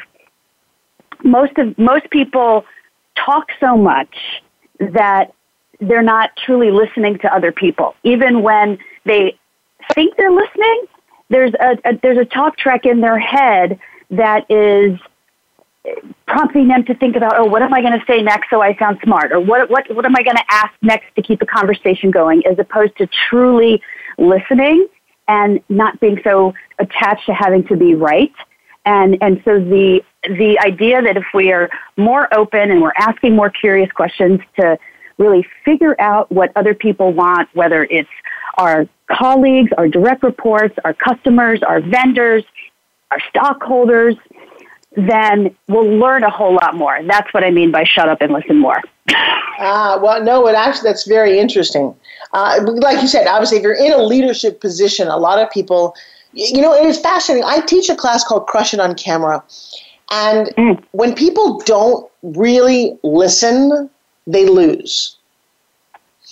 most 1.24 1.56
of 1.58 1.76
most 1.78 2.10
people 2.10 2.64
talk 3.16 3.48
so 3.60 3.76
much 3.76 4.14
that 4.78 5.32
they're 5.80 6.02
not 6.02 6.30
truly 6.36 6.70
listening 6.70 7.18
to 7.18 7.34
other 7.34 7.52
people. 7.52 7.94
Even 8.02 8.42
when 8.42 8.78
they 9.04 9.38
think 9.94 10.16
they're 10.16 10.32
listening, 10.32 10.84
there's 11.28 11.52
a, 11.54 11.78
a 11.84 11.98
there's 12.02 12.18
a 12.18 12.24
talk 12.24 12.56
track 12.56 12.86
in 12.86 13.00
their 13.00 13.18
head 13.18 13.78
that 14.10 14.50
is 14.50 14.98
prompting 16.26 16.68
them 16.68 16.84
to 16.84 16.94
think 16.94 17.16
about, 17.16 17.32
oh, 17.36 17.44
what 17.44 17.62
am 17.62 17.72
I 17.72 17.80
going 17.80 17.98
to 17.98 18.04
say 18.06 18.22
next 18.22 18.50
so 18.50 18.60
I 18.60 18.76
sound 18.76 18.98
smart? 19.02 19.32
Or 19.32 19.40
what, 19.40 19.70
what, 19.70 19.92
what 19.94 20.04
am 20.04 20.14
I 20.14 20.22
going 20.22 20.36
to 20.36 20.44
ask 20.50 20.72
next 20.82 21.06
to 21.16 21.22
keep 21.22 21.40
the 21.40 21.46
conversation 21.46 22.10
going, 22.10 22.42
as 22.46 22.58
opposed 22.58 22.96
to 22.98 23.08
truly 23.28 23.82
listening 24.18 24.86
and 25.26 25.60
not 25.68 25.98
being 26.00 26.20
so 26.22 26.52
attached 26.78 27.26
to 27.26 27.34
having 27.34 27.66
to 27.68 27.76
be 27.76 27.94
right. 27.94 28.32
And, 28.84 29.18
and 29.20 29.40
so 29.44 29.60
the, 29.60 30.02
the 30.24 30.58
idea 30.58 31.02
that 31.02 31.16
if 31.16 31.26
we 31.34 31.52
are 31.52 31.68
more 31.96 32.32
open 32.34 32.70
and 32.70 32.80
we're 32.80 32.92
asking 32.96 33.36
more 33.36 33.50
curious 33.50 33.90
questions 33.92 34.40
to 34.58 34.78
really 35.18 35.46
figure 35.64 35.94
out 36.00 36.30
what 36.32 36.50
other 36.56 36.74
people 36.74 37.12
want, 37.12 37.48
whether 37.54 37.84
it's 37.84 38.08
our 38.56 38.86
colleagues, 39.10 39.70
our 39.76 39.88
direct 39.88 40.22
reports, 40.22 40.76
our 40.84 40.94
customers, 40.94 41.62
our 41.62 41.80
vendors, 41.80 42.44
our 43.10 43.20
stockholders, 43.28 44.16
then 44.96 45.54
we'll 45.68 45.98
learn 45.98 46.24
a 46.24 46.30
whole 46.30 46.54
lot 46.54 46.74
more. 46.74 46.98
That's 47.04 47.32
what 47.32 47.44
I 47.44 47.50
mean 47.50 47.70
by 47.70 47.84
shut 47.84 48.08
up 48.08 48.20
and 48.20 48.32
listen 48.32 48.58
more. 48.58 48.80
Ah, 49.62 49.94
uh, 49.94 50.00
well, 50.00 50.22
no, 50.22 50.46
it 50.48 50.54
actually 50.54 50.88
that's 50.88 51.06
very 51.06 51.38
interesting. 51.38 51.94
Uh, 52.32 52.60
like 52.64 53.02
you 53.02 53.08
said, 53.08 53.26
obviously, 53.26 53.58
if 53.58 53.62
you're 53.62 53.74
in 53.74 53.92
a 53.92 54.02
leadership 54.02 54.60
position, 54.60 55.06
a 55.08 55.16
lot 55.16 55.38
of 55.38 55.50
people, 55.50 55.94
you 56.32 56.60
know, 56.60 56.74
it 56.74 56.86
is 56.86 56.98
fascinating. 56.98 57.44
I 57.44 57.60
teach 57.60 57.88
a 57.88 57.96
class 57.96 58.24
called 58.24 58.46
Crush 58.46 58.74
It 58.74 58.80
on 58.80 58.94
Camera, 58.94 59.42
and 60.10 60.48
mm. 60.56 60.84
when 60.92 61.14
people 61.14 61.60
don't 61.60 62.10
really 62.22 62.98
listen, 63.02 63.90
they 64.26 64.46
lose. 64.46 65.16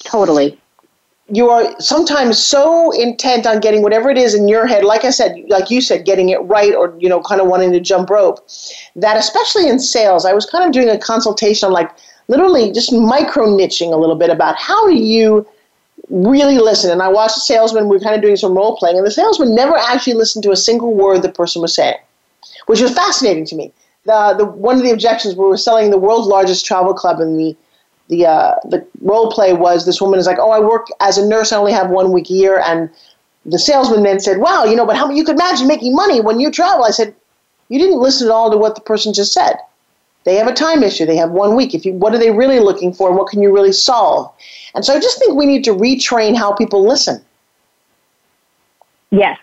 Totally 0.04 0.58
you 1.30 1.50
are 1.50 1.78
sometimes 1.78 2.42
so 2.42 2.90
intent 2.92 3.46
on 3.46 3.60
getting 3.60 3.82
whatever 3.82 4.08
it 4.08 4.16
is 4.16 4.34
in 4.34 4.48
your 4.48 4.66
head 4.66 4.84
like 4.84 5.04
i 5.04 5.10
said 5.10 5.36
like 5.48 5.70
you 5.70 5.80
said 5.80 6.04
getting 6.04 6.30
it 6.30 6.38
right 6.38 6.74
or 6.74 6.94
you 6.98 7.08
know 7.08 7.20
kind 7.20 7.40
of 7.40 7.46
wanting 7.46 7.70
to 7.70 7.80
jump 7.80 8.08
rope 8.08 8.38
that 8.96 9.16
especially 9.16 9.68
in 9.68 9.78
sales 9.78 10.24
i 10.24 10.32
was 10.32 10.46
kind 10.46 10.64
of 10.64 10.72
doing 10.72 10.88
a 10.88 10.98
consultation 10.98 11.66
on 11.66 11.72
like 11.72 11.90
literally 12.28 12.72
just 12.72 12.92
micro 12.92 13.46
niching 13.46 13.92
a 13.92 13.96
little 13.96 14.16
bit 14.16 14.30
about 14.30 14.56
how 14.56 14.86
do 14.86 14.94
you 14.94 15.46
really 16.10 16.58
listen 16.58 16.90
and 16.90 17.02
i 17.02 17.08
watched 17.08 17.34
the 17.34 17.40
salesman 17.40 17.88
we 17.88 17.96
were 17.96 18.02
kind 18.02 18.16
of 18.16 18.22
doing 18.22 18.36
some 18.36 18.54
role 18.54 18.76
playing 18.76 18.96
and 18.96 19.06
the 19.06 19.10
salesman 19.10 19.54
never 19.54 19.76
actually 19.76 20.14
listened 20.14 20.42
to 20.42 20.50
a 20.50 20.56
single 20.56 20.94
word 20.94 21.22
the 21.22 21.28
person 21.28 21.60
was 21.60 21.74
saying 21.74 21.96
which 22.66 22.80
was 22.80 22.94
fascinating 22.94 23.44
to 23.44 23.54
me 23.54 23.72
the, 24.04 24.34
the 24.38 24.44
one 24.44 24.76
of 24.76 24.82
the 24.82 24.90
objections 24.90 25.34
we 25.34 25.44
were 25.44 25.56
selling 25.56 25.90
the 25.90 25.98
world's 25.98 26.26
largest 26.26 26.64
travel 26.64 26.94
club 26.94 27.20
and 27.20 27.38
the 27.38 27.56
the 28.08 28.26
uh, 28.26 28.54
the 28.64 28.86
role 29.02 29.30
play 29.30 29.52
was 29.52 29.86
this 29.86 30.00
woman 30.00 30.18
is 30.18 30.26
like, 30.26 30.38
oh, 30.38 30.50
I 30.50 30.58
work 30.58 30.86
as 31.00 31.18
a 31.18 31.26
nurse. 31.26 31.52
I 31.52 31.56
only 31.56 31.72
have 31.72 31.90
one 31.90 32.10
week 32.10 32.30
a 32.30 32.32
year, 32.32 32.58
and 32.58 32.90
the 33.46 33.58
salesman 33.58 34.02
then 34.02 34.18
said, 34.18 34.38
wow, 34.38 34.64
you 34.64 34.76
know, 34.76 34.86
but 34.86 34.96
how 34.96 35.10
you 35.10 35.24
could 35.24 35.36
imagine 35.36 35.68
making 35.68 35.94
money 35.94 36.20
when 36.20 36.40
you 36.40 36.50
travel? 36.50 36.84
I 36.84 36.90
said, 36.90 37.14
you 37.68 37.78
didn't 37.78 38.00
listen 38.00 38.28
at 38.28 38.32
all 38.32 38.50
to 38.50 38.56
what 38.56 38.74
the 38.74 38.80
person 38.80 39.12
just 39.12 39.32
said. 39.32 39.56
They 40.28 40.36
have 40.36 40.46
a 40.46 40.52
time 40.52 40.82
issue. 40.82 41.06
They 41.06 41.16
have 41.16 41.30
one 41.30 41.56
week. 41.56 41.74
If 41.74 41.86
you, 41.86 41.94
what 41.94 42.14
are 42.14 42.18
they 42.18 42.30
really 42.30 42.60
looking 42.60 42.92
for? 42.92 43.16
What 43.16 43.28
can 43.28 43.40
you 43.40 43.52
really 43.52 43.72
solve? 43.72 44.30
And 44.74 44.84
so 44.84 44.94
I 44.94 45.00
just 45.00 45.18
think 45.18 45.34
we 45.34 45.46
need 45.46 45.64
to 45.64 45.70
retrain 45.70 46.36
how 46.36 46.54
people 46.54 46.86
listen. 46.86 47.24
Yes, 49.10 49.38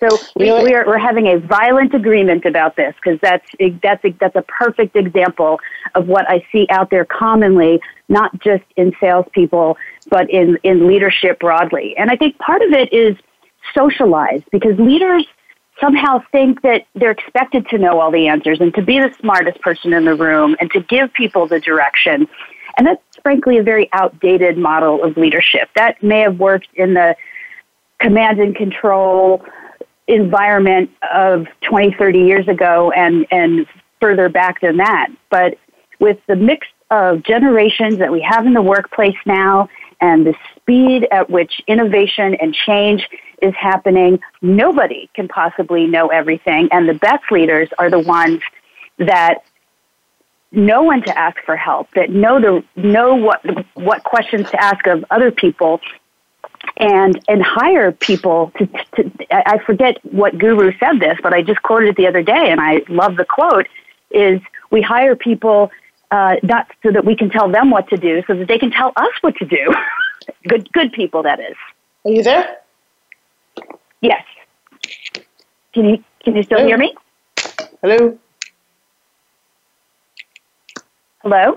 so 0.00 0.18
we, 0.36 0.50
we 0.50 0.74
are, 0.74 0.84
we're 0.86 0.98
having 0.98 1.28
a 1.28 1.38
violent 1.38 1.94
agreement 1.94 2.44
about 2.44 2.76
this 2.76 2.94
because 2.96 3.20
that's 3.20 3.46
that's 3.82 4.04
that's 4.18 4.36
a 4.36 4.42
perfect 4.42 4.96
example 4.96 5.60
of 5.94 6.08
what 6.08 6.28
I 6.28 6.44
see 6.50 6.66
out 6.70 6.90
there 6.90 7.04
commonly, 7.04 7.80
not 8.08 8.38
just 8.40 8.64
in 8.76 8.92
salespeople, 9.00 9.76
but 10.10 10.28
in 10.30 10.58
in 10.62 10.86
leadership 10.86 11.38
broadly. 11.38 11.96
And 11.96 12.10
I 12.10 12.16
think 12.16 12.36
part 12.38 12.62
of 12.62 12.72
it 12.72 12.92
is 12.92 13.16
socialized 13.74 14.44
because 14.50 14.78
leaders 14.78 15.26
somehow 15.80 16.22
think 16.30 16.62
that 16.62 16.86
they're 16.94 17.10
expected 17.10 17.68
to 17.68 17.78
know 17.78 18.00
all 18.00 18.10
the 18.10 18.28
answers 18.28 18.60
and 18.60 18.72
to 18.74 18.82
be 18.82 18.98
the 18.98 19.12
smartest 19.20 19.60
person 19.60 19.92
in 19.92 20.04
the 20.04 20.14
room 20.14 20.56
and 20.60 20.70
to 20.72 20.80
give 20.80 21.12
people 21.12 21.46
the 21.46 21.60
direction. 21.60 22.28
And 22.76 22.86
that's 22.86 23.02
frankly 23.22 23.58
a 23.58 23.62
very 23.62 23.88
outdated 23.92 24.56
model 24.56 25.02
of 25.02 25.16
leadership. 25.16 25.68
That 25.76 26.02
may 26.02 26.20
have 26.20 26.38
worked 26.38 26.68
in 26.74 26.94
the 26.94 27.16
command 28.00 28.40
and 28.40 28.54
control 28.54 29.44
environment 30.06 30.90
of 31.14 31.46
20, 31.62 31.94
30 31.94 32.18
years 32.18 32.48
ago 32.48 32.90
and, 32.92 33.26
and 33.30 33.66
further 34.00 34.28
back 34.28 34.60
than 34.60 34.76
that. 34.76 35.08
But 35.30 35.58
with 35.98 36.18
the 36.26 36.36
mix 36.36 36.66
of 36.90 37.22
generations 37.22 37.98
that 37.98 38.12
we 38.12 38.20
have 38.20 38.46
in 38.46 38.52
the 38.52 38.62
workplace 38.62 39.16
now 39.24 39.68
and 40.00 40.26
the 40.26 40.34
speed 40.64 41.06
at 41.10 41.28
which 41.28 41.60
innovation 41.66 42.34
and 42.40 42.54
change 42.54 43.06
is 43.42 43.54
happening, 43.54 44.18
nobody 44.40 45.10
can 45.14 45.28
possibly 45.28 45.86
know 45.86 46.08
everything. 46.08 46.68
And 46.72 46.88
the 46.88 46.94
best 46.94 47.30
leaders 47.30 47.68
are 47.78 47.90
the 47.90 47.98
ones 47.98 48.40
that 48.98 49.44
know 50.50 50.84
when 50.84 51.02
to 51.02 51.18
ask 51.18 51.36
for 51.44 51.56
help, 51.56 51.90
that 51.94 52.10
know 52.10 52.40
the 52.40 52.64
know 52.80 53.14
what 53.14 53.44
what 53.74 54.02
questions 54.04 54.50
to 54.50 54.62
ask 54.62 54.86
of 54.86 55.04
other 55.10 55.30
people, 55.30 55.80
and 56.78 57.20
and 57.28 57.42
hire 57.42 57.92
people 57.92 58.52
to, 58.58 58.66
to. 58.96 59.10
I 59.30 59.58
forget 59.58 59.98
what 60.04 60.38
guru 60.38 60.72
said 60.78 61.00
this, 61.00 61.18
but 61.22 61.34
I 61.34 61.42
just 61.42 61.62
quoted 61.62 61.90
it 61.90 61.96
the 61.96 62.06
other 62.06 62.22
day, 62.22 62.50
and 62.50 62.60
I 62.60 62.82
love 62.88 63.16
the 63.16 63.24
quote. 63.24 63.66
Is 64.10 64.40
we 64.70 64.80
hire 64.80 65.16
people 65.16 65.70
uh, 66.10 66.36
not 66.42 66.70
so 66.82 66.92
that 66.92 67.04
we 67.04 67.16
can 67.16 67.30
tell 67.30 67.50
them 67.50 67.70
what 67.70 67.88
to 67.88 67.96
do, 67.96 68.22
so 68.26 68.34
that 68.34 68.48
they 68.48 68.58
can 68.58 68.70
tell 68.70 68.92
us 68.96 69.12
what 69.20 69.36
to 69.36 69.44
do. 69.44 69.74
good 70.48 70.70
good 70.72 70.92
people, 70.92 71.22
that 71.22 71.40
is. 71.40 71.56
Are 72.04 72.10
you 72.10 72.22
there? 72.22 72.58
Yes. 74.00 74.24
Can 75.72 75.88
you 75.88 76.04
can 76.24 76.36
you 76.36 76.42
still 76.42 76.58
Hello? 76.58 76.68
hear 76.68 76.78
me? 76.78 76.94
Hello. 77.82 78.18
Hello. 81.22 81.56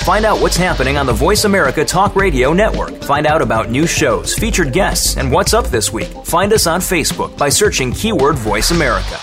Find 0.00 0.24
out 0.24 0.40
what's 0.40 0.56
happening 0.56 0.96
on 0.96 1.06
the 1.06 1.12
Voice 1.12 1.44
America 1.44 1.84
Talk 1.84 2.16
Radio 2.16 2.52
Network. 2.54 3.02
Find 3.02 3.26
out 3.26 3.42
about 3.42 3.70
new 3.70 3.86
shows, 3.86 4.34
featured 4.34 4.72
guests, 4.72 5.18
and 5.18 5.30
what's 5.30 5.52
up 5.52 5.66
this 5.66 5.92
week. 5.92 6.08
Find 6.24 6.52
us 6.52 6.66
on 6.66 6.80
Facebook 6.80 7.36
by 7.36 7.50
searching 7.50 7.92
keyword 7.92 8.36
Voice 8.36 8.70
America. 8.70 9.18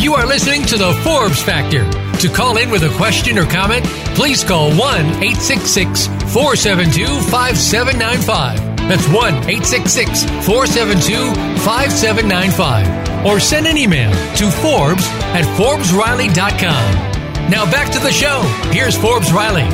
You 0.00 0.14
are 0.14 0.26
listening 0.26 0.62
to 0.66 0.78
the 0.78 0.92
Forbes 1.04 1.42
Factor. 1.42 1.90
To 2.20 2.28
call 2.28 2.56
in 2.56 2.70
with 2.70 2.84
a 2.84 2.96
question 2.96 3.36
or 3.38 3.46
comment, 3.46 3.84
please 4.14 4.44
call 4.44 4.70
1 4.70 4.78
866 4.78 6.06
472 6.32 7.06
5795. 7.30 8.67
That's 8.88 9.06
1 9.08 9.34
866 9.34 10.24
472 10.46 11.34
5795. 11.60 13.26
Or 13.26 13.38
send 13.38 13.66
an 13.66 13.76
email 13.76 14.10
to 14.36 14.50
Forbes 14.50 15.06
at 15.36 15.44
ForbesRiley.com. 15.58 17.50
Now 17.50 17.70
back 17.70 17.92
to 17.92 17.98
the 17.98 18.10
show. 18.10 18.40
Here's 18.72 18.96
Forbes 18.96 19.30
Riley. 19.30 19.64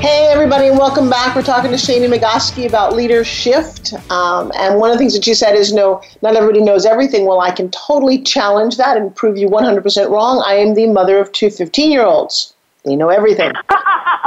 Hey, 0.00 0.28
everybody, 0.30 0.68
and 0.68 0.78
welcome 0.78 1.10
back. 1.10 1.34
We're 1.34 1.42
talking 1.42 1.72
to 1.72 1.76
Shani 1.76 2.06
Magosky 2.06 2.68
about 2.68 2.94
leadership. 2.94 3.64
Um, 4.08 4.52
and 4.54 4.78
one 4.78 4.90
of 4.90 4.94
the 4.94 4.98
things 4.98 5.14
that 5.14 5.26
you 5.26 5.34
said 5.34 5.56
is, 5.56 5.72
no, 5.72 6.00
not 6.22 6.36
everybody 6.36 6.62
knows 6.62 6.86
everything. 6.86 7.26
Well, 7.26 7.40
I 7.40 7.50
can 7.50 7.72
totally 7.72 8.22
challenge 8.22 8.76
that 8.76 8.96
and 8.96 9.12
prove 9.16 9.36
you 9.36 9.48
100% 9.48 10.10
wrong. 10.10 10.44
I 10.46 10.54
am 10.54 10.74
the 10.74 10.86
mother 10.86 11.18
of 11.18 11.32
two 11.32 11.50
15 11.50 11.90
year 11.90 12.04
olds. 12.04 12.54
They 12.88 12.96
know 12.96 13.10
everything. 13.10 13.52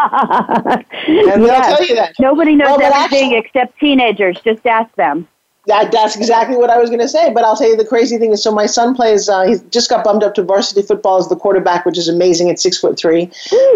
and 0.02 1.44
they'll 1.44 1.62
tell 1.62 1.84
you 1.84 1.96
that. 1.96 2.14
Nobody 2.20 2.56
knows 2.56 2.78
Well, 2.78 2.94
everything 2.94 3.34
actually- 3.34 3.38
except 3.38 3.80
teenagers. 3.80 4.40
Just 4.44 4.66
ask 4.66 4.94
them. 4.96 5.28
That, 5.68 5.92
that's 5.92 6.16
exactly 6.16 6.58
what 6.58 6.72
I 6.72 6.80
was 6.80 6.90
going 6.90 7.02
to 7.02 7.08
say. 7.08 7.32
But 7.32 7.44
I'll 7.44 7.56
tell 7.56 7.70
you 7.70 7.78
the 7.78 7.86
crazy 7.86 8.18
thing 8.18 8.32
is, 8.32 8.42
so 8.42 8.52
my 8.52 8.66
son 8.66 8.96
plays. 8.96 9.30
Uh, 9.30 9.44
he 9.44 9.56
just 9.70 9.92
got 9.92 10.04
bumped 10.04 10.24
up 10.26 10.34
to 10.36 10.44
varsity 10.44 10.82
football 10.82 11.18
as 11.18 11.30
the 11.30 11.36
quarterback, 11.36 11.86
which 11.86 12.00
is 12.00 12.08
amazing 12.08 12.50
at 12.50 12.60
six 12.60 12.80
foot 12.80 12.98
three. 12.98 13.30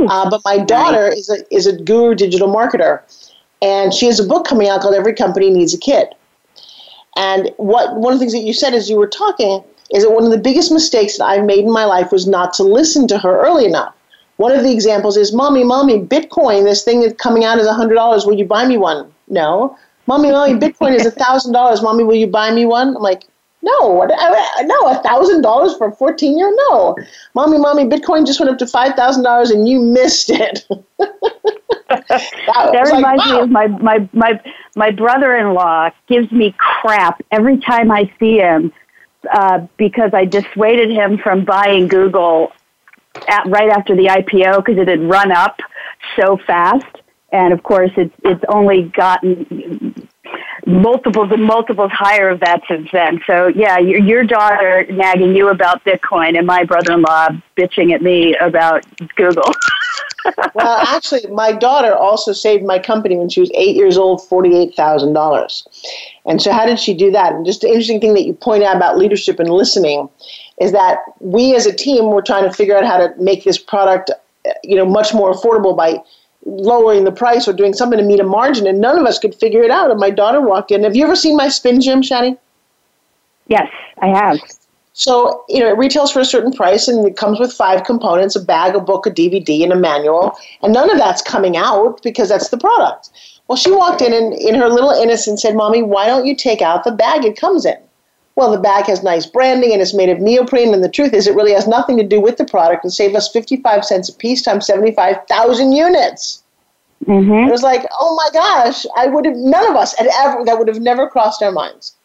Uh, 0.10 0.28
but 0.28 0.42
my 0.46 0.58
daughter 0.58 1.08
is 1.08 1.30
a 1.30 1.38
is 1.56 1.68
a 1.68 1.80
guru 1.80 2.16
digital 2.16 2.48
marketer, 2.48 3.02
and 3.62 3.94
she 3.94 4.08
has 4.08 4.20
a 4.20 4.28
book 4.28 4.48
coming 4.48 4.68
out 4.68 4.82
called 4.82 4.96
Every 4.96 5.14
Company 5.14 5.52
Needs 5.52 5.76
a 5.76 5.78
Kid. 5.78 6.08
And 7.18 7.52
what 7.58 7.96
one 7.96 8.14
of 8.14 8.20
the 8.20 8.24
things 8.24 8.34
that 8.34 8.40
you 8.40 8.54
said 8.54 8.74
as 8.74 8.90
you 8.90 8.98
were 8.98 9.08
talking 9.08 9.64
is 9.92 10.04
that 10.04 10.10
one 10.12 10.24
of 10.26 10.32
the 10.32 10.40
biggest 10.40 10.72
mistakes 10.72 11.20
that 11.20 11.26
I've 11.26 11.46
made 11.46 11.60
in 11.66 11.72
my 11.72 11.86
life 11.86 12.12
was 12.12 12.26
not 12.26 12.52
to 12.54 12.64
listen 12.64 13.08
to 13.10 13.20
her 13.20 13.46
early 13.46 13.66
enough. 13.66 13.95
One 14.38 14.52
of 14.52 14.64
the 14.64 14.72
examples 14.72 15.18
is, 15.18 15.34
"Mommy, 15.34 15.64
mommy, 15.64 16.00
Bitcoin. 16.02 16.64
This 16.64 16.84
thing 16.84 17.04
is 17.04 17.14
coming 17.14 17.46
out 17.46 17.58
is 17.58 17.68
hundred 17.68 17.96
dollars. 17.96 18.26
Will 18.26 18.36
you 18.38 18.46
buy 18.46 18.66
me 18.68 18.78
one?" 18.78 19.12
No. 19.28 19.78
Mommy, 20.08 20.32
mommy, 20.32 20.54
Bitcoin 20.66 20.94
is 20.94 21.06
a 21.06 21.12
thousand 21.12 21.54
dollars. 21.54 21.82
Mommy, 21.82 22.04
will 22.04 22.16
you 22.16 22.28
buy 22.28 22.52
me 22.52 22.66
one? 22.66 22.96
I'm 22.96 23.02
like, 23.02 23.24
no, 23.64 23.88
what- 23.88 24.12
I- 24.14 24.50
I- 24.60 24.64
no, 24.64 24.78
a 24.88 24.96
thousand 25.02 25.42
dollars 25.42 25.76
for 25.78 25.88
a 25.88 25.92
fourteen 25.92 26.38
year? 26.38 26.54
No, 26.70 26.96
mommy, 27.34 27.58
mommy, 27.58 27.86
Bitcoin 27.86 28.26
just 28.26 28.40
went 28.40 28.52
up 28.52 28.58
to 28.60 28.68
five 28.68 28.94
thousand 28.96 29.24
dollars 29.24 29.50
and 29.52 29.68
you 29.68 29.82
missed 29.82 30.30
it. 30.30 30.66
that 31.90 32.10
That 32.48 32.72
was 32.74 32.92
like, 32.92 32.96
reminds 32.96 33.26
me 33.26 33.40
of 33.40 33.50
my 33.50 33.68
my 33.68 34.10
my 34.14 34.40
my 34.76 34.92
brother-in-law 34.92 35.92
gives 36.08 36.32
me 36.32 36.54
crap 36.58 37.22
every 37.32 37.58
time 37.58 37.92
I 37.92 38.12
see 38.20 38.38
him 38.38 38.72
uh, 39.32 39.66
because 39.78 40.14
I 40.14 40.26
dissuaded 40.26 40.92
him 40.92 41.18
from 41.18 41.46
buying 41.46 41.88
Google 41.88 42.52
at, 43.28 43.46
right 43.48 43.70
after 43.70 43.96
the 43.96 44.06
IPO 44.06 44.66
because 44.66 44.78
it 44.78 44.88
had 44.88 45.02
run 45.02 45.32
up 45.32 45.60
so 46.16 46.38
fast, 46.46 46.86
and 47.32 47.54
of 47.54 47.64
course 47.64 47.92
it's 47.98 48.16
it's 48.24 48.44
only 48.50 48.84
gotten 48.84 50.08
multiples 50.66 51.32
and 51.32 51.44
multiples 51.44 51.92
higher 51.92 52.30
of 52.30 52.40
that 52.40 52.62
since 52.68 52.90
then. 52.92 53.22
So 53.28 53.48
yeah, 53.48 53.78
your 53.78 54.00
your 54.00 54.24
daughter 54.24 54.86
nagging 54.90 55.36
you 55.36 55.50
about 55.50 55.84
Bitcoin 55.84 56.38
and 56.38 56.48
my 56.48 56.64
brother-in-law 56.64 57.30
bitching 57.58 57.94
at 57.94 58.02
me 58.02 58.36
about 58.38 58.86
Google. 59.16 59.52
well, 60.56 60.78
actually, 60.88 61.26
my 61.28 61.52
daughter 61.52 61.94
also 61.94 62.34
saved 62.34 62.64
my 62.64 62.80
company 62.80 63.16
when 63.16 63.30
she 63.30 63.40
was 63.40 63.52
eight 63.54 63.76
years 63.76 63.98
old, 63.98 64.28
forty-eight 64.28 64.76
thousand 64.76 65.14
dollars. 65.14 65.68
And 66.26 66.42
so, 66.42 66.52
how 66.52 66.66
did 66.66 66.80
she 66.80 66.96
do 66.96 67.12
that? 67.12 67.34
And 67.34 67.46
just 67.46 67.62
the 67.62 67.68
interesting 67.68 68.02
thing 68.02 68.14
that 68.16 68.26
you 68.26 68.34
point 68.34 68.64
out 68.64 68.76
about 68.76 68.98
leadership 68.98 69.40
and 69.40 69.50
listening 69.50 70.10
is 70.60 70.72
that 70.72 71.00
we, 71.20 71.56
as 71.56 71.66
a 71.66 71.74
team, 71.74 72.08
were 72.08 72.22
trying 72.22 72.44
to 72.44 72.54
figure 72.54 72.78
out 72.78 72.86
how 72.86 72.98
to 72.98 73.14
make 73.22 73.44
this 73.44 73.58
product, 73.58 74.10
uh, 74.10 74.52
you 74.64 74.76
know, 74.76 74.86
much 74.86 75.14
more 75.14 75.34
affordable 75.34 75.76
by 75.76 76.02
lowering 76.46 77.04
the 77.04 77.12
price 77.12 77.48
or 77.48 77.54
doing 77.54 77.74
something 77.74 77.98
to 77.98 78.06
meet 78.06 78.20
a 78.20 78.24
margin, 78.24 78.68
and 78.68 78.80
none 78.80 78.98
of 78.98 79.06
us 79.06 79.20
could 79.20 79.36
figure 79.36 79.64
it 79.64 79.72
out. 79.72 79.92
And 79.92 80.00
my 80.00 80.10
daughter 80.10 80.40
walked 80.40 80.72
in. 80.72 80.84
Have 80.84 80.96
you 80.96 81.04
ever 81.04 81.16
seen 81.16 81.36
my 81.36 81.50
spin 81.50 81.82
gym, 81.82 82.02
Shani? 82.02 82.38
Yes, 83.48 83.68
I 84.00 84.08
have. 84.08 84.40
So, 84.98 85.44
you 85.50 85.60
know, 85.60 85.68
it 85.68 85.78
retails 85.78 86.10
for 86.10 86.22
a 86.22 86.26
certain 86.26 86.54
price 86.54 86.88
and 86.88 87.06
it 87.06 87.18
comes 87.18 87.38
with 87.38 87.52
five 87.52 87.84
components 87.84 88.34
a 88.38 88.40
bag, 88.40 88.76
a 88.76 88.80
book, 88.80 89.06
a 89.06 89.12
DVD, 89.12 89.62
and 89.62 89.74
a 89.74 89.76
manual. 89.76 90.38
And 90.64 90.72
none 90.72 90.90
of 90.90 90.98
that's 90.98 91.22
coming 91.22 91.58
out 91.58 92.02
because 92.02 92.30
that's 92.30 92.48
the 92.48 92.58
product. 92.58 93.10
Well, 93.50 93.58
she 93.58 93.72
walked 93.72 94.02
in 94.02 94.14
and, 94.14 94.34
in 94.34 94.56
her 94.56 94.70
little 94.70 94.92
innocence, 94.92 95.42
said, 95.42 95.54
Mommy, 95.54 95.84
why 95.84 96.08
don't 96.08 96.26
you 96.26 96.34
take 96.34 96.62
out 96.62 96.86
the 96.86 96.94
bag 96.94 97.26
it 97.26 97.38
comes 97.38 97.66
in? 97.66 97.78
Well, 98.36 98.52
the 98.52 98.60
bag 98.60 98.86
has 98.86 99.02
nice 99.02 99.26
branding 99.26 99.72
and 99.72 99.82
it's 99.82 99.94
made 99.94 100.10
of 100.10 100.20
neoprene. 100.20 100.74
And 100.74 100.84
the 100.84 100.90
truth 100.90 101.14
is, 101.14 101.26
it 101.26 101.36
really 101.36 101.54
has 101.54 101.68
nothing 101.68 101.98
to 101.98 102.04
do 102.04 102.20
with 102.20 102.38
the 102.38 102.46
product 102.46 102.84
and 102.84 102.92
saved 102.92 103.16
us 103.16 103.32
55 103.32 103.86
cents 103.86 104.10
a 104.10 104.14
piece 104.14 104.42
times 104.42 104.68
75,000 104.68 105.72
units. 105.72 106.44
Mm-hmm. 107.06 107.48
It 107.48 107.52
was 107.52 107.64
like, 107.64 107.86
oh 108.00 108.16
my 108.16 108.30
gosh, 108.34 108.86
I 108.98 109.08
would 109.08 109.26
have, 109.26 109.36
none 109.36 109.70
of 109.70 109.76
us 109.76 109.96
had 109.96 110.10
ever, 110.20 110.44
that 110.46 110.58
would 110.58 110.68
have 110.68 110.82
never 110.82 111.08
crossed 111.08 111.42
our 111.42 111.52
minds. 111.52 111.96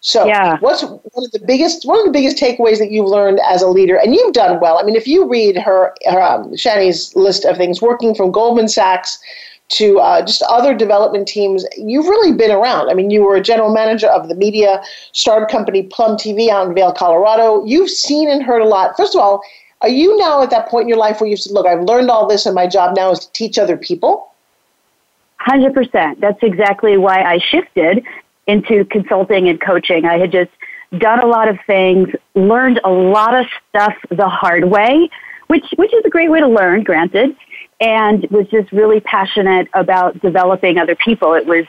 So, 0.00 0.26
yeah. 0.26 0.58
what's 0.60 0.82
one 0.82 1.00
of 1.16 1.30
the 1.30 1.42
biggest 1.46 1.86
one 1.86 1.98
of 1.98 2.04
the 2.04 2.10
biggest 2.10 2.36
takeaways 2.36 2.78
that 2.78 2.90
you've 2.90 3.06
learned 3.06 3.40
as 3.48 3.62
a 3.62 3.68
leader, 3.68 3.96
and 3.96 4.14
you've 4.14 4.34
done 4.34 4.60
well. 4.60 4.76
I 4.76 4.82
mean, 4.82 4.96
if 4.96 5.06
you 5.06 5.26
read 5.26 5.56
her, 5.56 5.94
her 6.04 6.20
um, 6.20 6.50
Shani's 6.50 7.16
list 7.16 7.46
of 7.46 7.56
things, 7.56 7.80
working 7.80 8.14
from 8.14 8.30
Goldman 8.30 8.68
Sachs 8.68 9.18
to 9.70 9.98
uh, 9.98 10.24
just 10.24 10.42
other 10.42 10.74
development 10.74 11.26
teams, 11.26 11.64
you've 11.76 12.06
really 12.06 12.36
been 12.36 12.50
around. 12.50 12.90
I 12.90 12.94
mean, 12.94 13.10
you 13.10 13.22
were 13.22 13.36
a 13.36 13.42
general 13.42 13.72
manager 13.72 14.08
of 14.08 14.28
the 14.28 14.34
media 14.34 14.82
startup 15.12 15.48
company 15.48 15.84
Plum 15.84 16.16
TV 16.16 16.48
out 16.48 16.68
in 16.68 16.74
Vail, 16.74 16.92
Colorado. 16.92 17.64
You've 17.64 17.90
seen 17.90 18.28
and 18.28 18.42
heard 18.42 18.60
a 18.60 18.66
lot. 18.66 18.96
First 18.96 19.14
of 19.14 19.20
all, 19.20 19.42
are 19.80 19.88
you 19.88 20.16
now 20.18 20.42
at 20.42 20.50
that 20.50 20.68
point 20.68 20.82
in 20.84 20.88
your 20.88 20.98
life 20.98 21.20
where 21.20 21.28
you've 21.28 21.40
said, 21.40 21.52
"Look, 21.52 21.66
I've 21.66 21.82
learned 21.82 22.10
all 22.10 22.26
this, 22.26 22.46
and 22.46 22.54
my 22.54 22.66
job 22.66 22.96
now 22.96 23.10
is 23.10 23.20
to 23.20 23.32
teach 23.32 23.58
other 23.58 23.76
people"? 23.76 24.32
Hundred 25.38 25.74
percent. 25.74 26.20
That's 26.20 26.42
exactly 26.42 26.96
why 26.96 27.22
I 27.22 27.38
shifted 27.38 28.02
into 28.46 28.84
consulting 28.86 29.48
and 29.48 29.60
coaching. 29.60 30.04
I 30.04 30.18
had 30.18 30.32
just 30.32 30.50
done 30.98 31.20
a 31.20 31.26
lot 31.26 31.48
of 31.48 31.58
things, 31.66 32.08
learned 32.34 32.80
a 32.84 32.90
lot 32.90 33.34
of 33.34 33.46
stuff 33.68 33.94
the 34.10 34.28
hard 34.28 34.64
way, 34.64 35.10
which 35.48 35.66
which 35.76 35.92
is 35.92 36.04
a 36.04 36.10
great 36.10 36.30
way 36.30 36.40
to 36.40 36.48
learn, 36.48 36.82
granted, 36.82 37.36
and 37.84 38.26
was 38.30 38.46
just 38.48 38.72
really 38.72 39.00
passionate 39.00 39.68
about 39.74 40.18
developing 40.22 40.78
other 40.78 40.96
people. 40.96 41.34
It 41.34 41.44
was 41.44 41.66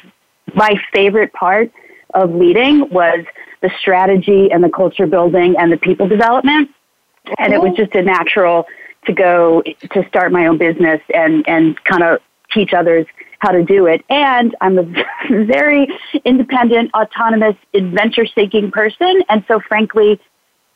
my 0.54 0.76
favorite 0.94 1.34
part 1.34 1.70
of 2.14 2.34
leading 2.34 2.90
was 2.90 3.26
the 3.62 3.70
strategy 3.80 4.50
and 4.50 4.64
the 4.64 4.70
culture 4.70 5.08
building 5.08 5.56
and 5.60 5.72
the 5.72 5.78
people 5.78 6.08
development. 6.08 6.70
And 7.38 7.54
it 7.54 7.62
was 7.62 7.76
just 7.76 7.94
a 7.96 8.02
natural 8.02 8.66
to 9.08 9.14
go 9.14 9.62
to 9.62 10.08
start 10.08 10.32
my 10.32 10.48
own 10.48 10.58
business 10.58 11.02
and, 11.14 11.46
and 11.50 11.84
kind 11.84 12.02
of 12.02 12.20
teach 12.54 12.74
others 12.74 13.06
how 13.40 13.52
to 13.52 13.64
do 13.64 13.86
it. 13.86 14.06
And 14.10 14.56
I'm 14.62 14.78
a 14.78 14.84
very 15.30 15.88
independent, 16.24 16.94
autonomous, 16.94 17.56
adventure 17.74 18.26
seeking 18.26 18.72
person. 18.72 19.22
And 19.28 19.44
so, 19.50 19.60
frankly, 19.60 20.22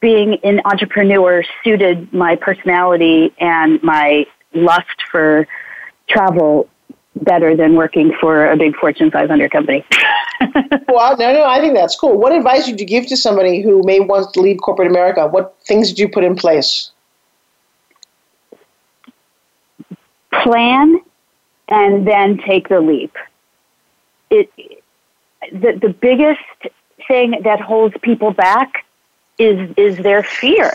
being 0.02 0.38
an 0.44 0.60
entrepreneur 0.66 1.44
suited 1.64 2.12
my 2.12 2.36
personality 2.36 3.34
and 3.40 3.82
my 3.82 4.26
lust 4.54 5.02
for 5.12 5.48
travel 6.08 6.68
better 7.22 7.56
than 7.56 7.76
working 7.76 8.14
for 8.20 8.50
a 8.50 8.58
big 8.58 8.76
Fortune 8.76 9.12
500 9.12 9.52
company. 9.52 9.86
well, 10.88 11.18
no, 11.18 11.34
no, 11.34 11.44
I 11.46 11.60
think 11.60 11.76
that's 11.76 11.96
cool. 11.96 12.18
What 12.18 12.32
advice 12.32 12.68
would 12.68 12.80
you 12.80 12.86
give 12.86 13.08
to 13.08 13.18
somebody 13.18 13.62
who 13.62 13.84
may 13.84 14.00
want 14.00 14.34
to 14.34 14.42
leave 14.42 14.58
corporate 14.62 14.90
America? 14.90 15.28
What 15.28 15.56
things 15.66 15.90
did 15.90 16.00
you 16.00 16.10
put 16.10 16.24
in 16.24 16.36
place? 16.36 16.92
Plan 20.32 21.02
and 21.68 22.08
then 22.08 22.38
take 22.38 22.70
the 22.70 22.80
leap. 22.80 23.16
It, 24.30 24.52
the, 25.52 25.78
the 25.82 25.96
biggest 26.02 26.40
thing 27.08 27.42
that 27.44 27.60
holds 27.60 27.96
people 28.02 28.32
back 28.32 28.86
is, 29.38 29.72
is 29.78 29.98
their 29.98 30.24
fear. 30.24 30.72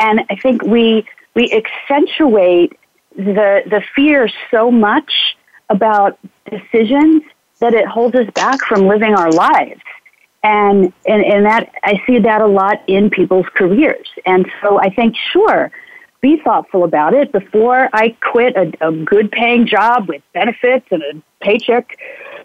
And 0.00 0.20
I 0.30 0.36
think 0.36 0.62
we, 0.62 1.06
we 1.34 1.52
accentuate 1.52 2.77
the, 3.18 3.62
the 3.66 3.82
fear 3.94 4.30
so 4.50 4.70
much 4.70 5.36
about 5.68 6.18
decisions 6.50 7.22
that 7.58 7.74
it 7.74 7.86
holds 7.86 8.14
us 8.14 8.30
back 8.34 8.60
from 8.60 8.86
living 8.86 9.14
our 9.14 9.30
lives. 9.30 9.82
And, 10.44 10.92
and, 11.06 11.24
and 11.24 11.44
that, 11.44 11.70
I 11.82 12.00
see 12.06 12.20
that 12.20 12.40
a 12.40 12.46
lot 12.46 12.80
in 12.86 13.10
people's 13.10 13.46
careers. 13.54 14.06
And 14.24 14.48
so 14.62 14.80
I 14.80 14.94
think, 14.94 15.16
sure, 15.32 15.72
be 16.20 16.40
thoughtful 16.42 16.84
about 16.84 17.12
it 17.12 17.32
before 17.32 17.88
I 17.92 18.16
quit 18.32 18.56
a, 18.56 18.72
a 18.86 18.92
good 18.92 19.32
paying 19.32 19.66
job 19.66 20.08
with 20.08 20.22
benefits 20.32 20.86
and 20.92 21.02
a 21.02 21.44
paycheck 21.44 21.98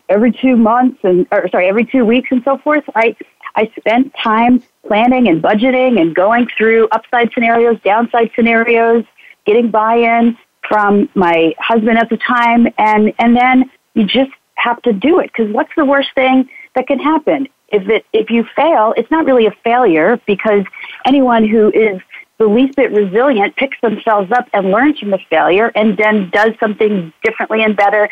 every 0.10 0.32
two 0.32 0.56
months 0.56 1.00
and 1.04 1.28
or 1.32 1.48
sorry 1.50 1.68
every 1.68 1.86
two 1.86 2.04
weeks 2.06 2.30
and 2.32 2.44
so 2.44 2.58
forth. 2.58 2.84
I 2.96 3.16
I 3.56 3.72
spent 3.80 4.14
time 4.22 4.62
planning 4.86 5.28
and 5.28 5.42
budgeting 5.42 6.00
and 6.02 6.14
going 6.14 6.48
through 6.58 6.88
upside 6.92 7.32
scenarios, 7.34 7.80
downside 7.84 8.32
scenarios, 8.36 9.06
getting 9.46 9.70
buy-in 9.70 10.38
from 10.68 11.10
my 11.16 11.54
husband 11.60 11.98
at 11.98 12.10
the 12.10 12.18
time, 12.18 12.68
and 12.78 13.14
and 13.20 13.36
then 13.36 13.70
you 13.94 14.06
just 14.06 14.32
have 14.56 14.82
to 14.84 14.94
do 14.94 15.20
it 15.20 15.32
because 15.36 15.52
what's 15.52 15.72
the 15.76 15.86
worst 15.86 16.10
thing 16.16 16.50
that 16.76 16.88
can 16.88 17.00
happen? 17.00 17.48
If 17.70 17.90
it 17.90 18.06
if 18.14 18.30
you 18.30 18.46
fail, 18.56 18.94
it's 18.98 19.12
not 19.12 19.26
really 19.26 19.46
a 19.46 19.56
failure 19.64 20.20
because 20.26 20.64
anyone 21.06 21.48
who 21.48 21.72
is 21.72 22.02
the 22.40 22.48
least 22.48 22.76
bit 22.76 22.92
resilient 22.92 23.56
picks 23.56 23.80
themselves 23.82 24.32
up 24.32 24.48
and 24.54 24.72
learns 24.72 25.00
from 25.00 25.12
the 25.12 25.20
failure 25.30 25.72
and 25.76 25.98
then 25.98 26.30
does 26.32 26.52
something 26.60 27.14
differently 27.24 27.64
and 27.64 27.76
better 27.76 28.10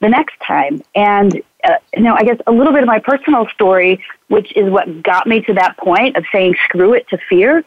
the 0.00 0.08
next 0.08 0.34
time. 0.46 0.82
And, 0.94 1.40
uh, 1.64 1.74
you 1.94 2.02
know, 2.02 2.14
I 2.14 2.24
guess 2.24 2.38
a 2.46 2.52
little 2.52 2.72
bit 2.72 2.82
of 2.82 2.88
my 2.88 2.98
personal 2.98 3.46
story, 3.48 4.02
which 4.28 4.54
is 4.56 4.70
what 4.70 5.02
got 5.02 5.26
me 5.26 5.40
to 5.42 5.54
that 5.54 5.76
point 5.78 6.16
of 6.16 6.24
saying 6.32 6.56
screw 6.64 6.94
it 6.94 7.08
to 7.08 7.18
fear, 7.28 7.64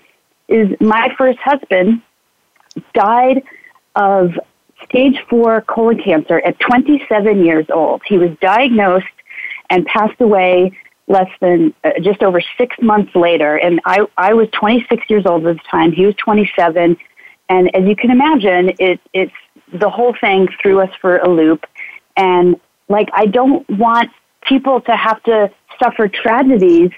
is 0.48 0.70
my 0.80 1.14
first 1.18 1.40
husband 1.40 2.02
died 2.94 3.44
of 3.96 4.32
stage 4.84 5.24
four 5.30 5.62
colon 5.62 6.02
cancer 6.02 6.40
at 6.40 6.60
27 6.60 7.46
years 7.46 7.66
old. 7.70 8.02
He 8.06 8.18
was 8.18 8.32
diagnosed 8.42 9.06
and 9.70 9.86
passed 9.86 10.20
away 10.20 10.72
less 11.08 11.30
than 11.42 11.74
uh, 11.84 11.92
just 12.02 12.24
over 12.24 12.42
six 12.58 12.76
months 12.82 13.14
later. 13.16 13.58
And 13.58 13.82
I, 13.86 14.06
I 14.18 14.34
was 14.34 14.48
26 14.52 15.10
years 15.10 15.26
old 15.26 15.46
at 15.46 15.58
the 15.58 15.64
time. 15.70 15.92
He 15.92 16.06
was 16.06 16.16
27. 16.16 16.98
And 17.50 17.76
as 17.76 17.84
you 17.88 17.96
can 17.96 18.10
imagine, 18.10 18.74
it, 18.80 19.00
it's 19.14 19.34
the 19.74 19.90
whole 19.90 20.16
thing 20.20 20.48
threw 20.62 20.80
us 20.80 20.90
for 21.02 21.18
a 21.18 21.30
loop. 21.30 21.66
And 22.16 22.60
like, 22.88 23.10
I 23.14 23.26
don't 23.26 23.68
want 23.70 24.12
people 24.42 24.82
to 24.82 24.96
have 24.96 25.22
to 25.24 25.52
suffer 25.82 26.08
tragedies 26.08 26.92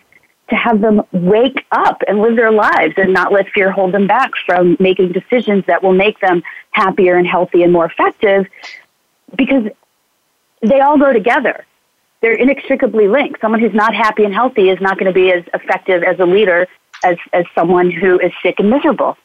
to 0.50 0.56
have 0.56 0.82
them 0.82 1.02
wake 1.12 1.66
up 1.72 2.02
and 2.08 2.22
live 2.22 2.36
their 2.36 2.52
lives 2.52 2.94
and 2.98 3.14
not 3.14 3.32
let 3.32 3.50
fear 3.50 3.72
hold 3.72 3.94
them 3.94 4.08
back 4.08 4.32
from 4.46 4.78
making 4.80 5.12
decisions 5.12 5.66
that 5.66 5.82
will 5.82 5.94
make 5.94 6.20
them 6.20 6.44
happier 6.72 7.16
and 7.16 7.28
healthy 7.28 7.64
and 7.64 7.74
more 7.74 7.86
effective 7.86 8.46
because 9.36 9.64
they 10.62 10.80
all 10.82 10.98
go 10.98 11.12
together 11.12 11.66
they're 12.26 12.34
inextricably 12.34 13.08
linked. 13.08 13.40
Someone 13.40 13.60
who's 13.60 13.76
not 13.76 13.94
happy 13.94 14.24
and 14.24 14.34
healthy 14.34 14.70
is 14.70 14.82
not 14.82 14.98
going 14.98 15.06
to 15.06 15.14
be 15.14 15.32
as 15.32 15.44
effective 15.54 16.02
as 16.02 16.20
a 16.20 16.26
leader 16.26 16.68
as, 17.04 17.18
as 17.34 17.46
someone 17.54 17.92
who 17.92 18.20
is 18.20 18.32
sick 18.42 18.56
and 18.58 18.68
miserable. 18.68 19.16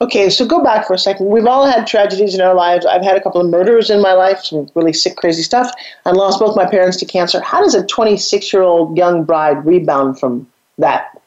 Okay, 0.00 0.28
so 0.28 0.44
go 0.44 0.62
back 0.62 0.86
for 0.86 0.94
a 0.94 0.98
second. 0.98 1.26
We've 1.26 1.46
all 1.46 1.66
had 1.66 1.86
tragedies 1.86 2.34
in 2.34 2.40
our 2.40 2.54
lives. 2.54 2.84
I've 2.84 3.02
had 3.02 3.16
a 3.16 3.20
couple 3.20 3.40
of 3.40 3.48
murders 3.48 3.90
in 3.90 4.02
my 4.02 4.12
life, 4.12 4.42
some 4.42 4.68
really 4.74 4.92
sick, 4.92 5.16
crazy 5.16 5.42
stuff. 5.42 5.70
I 6.04 6.10
lost 6.10 6.40
both 6.40 6.56
my 6.56 6.68
parents 6.68 6.96
to 6.98 7.06
cancer. 7.06 7.40
How 7.40 7.62
does 7.62 7.74
a 7.74 7.86
26 7.86 8.52
year 8.52 8.62
old 8.62 8.96
young 8.96 9.24
bride 9.24 9.64
rebound 9.64 10.18
from 10.18 10.48
that? 10.78 11.20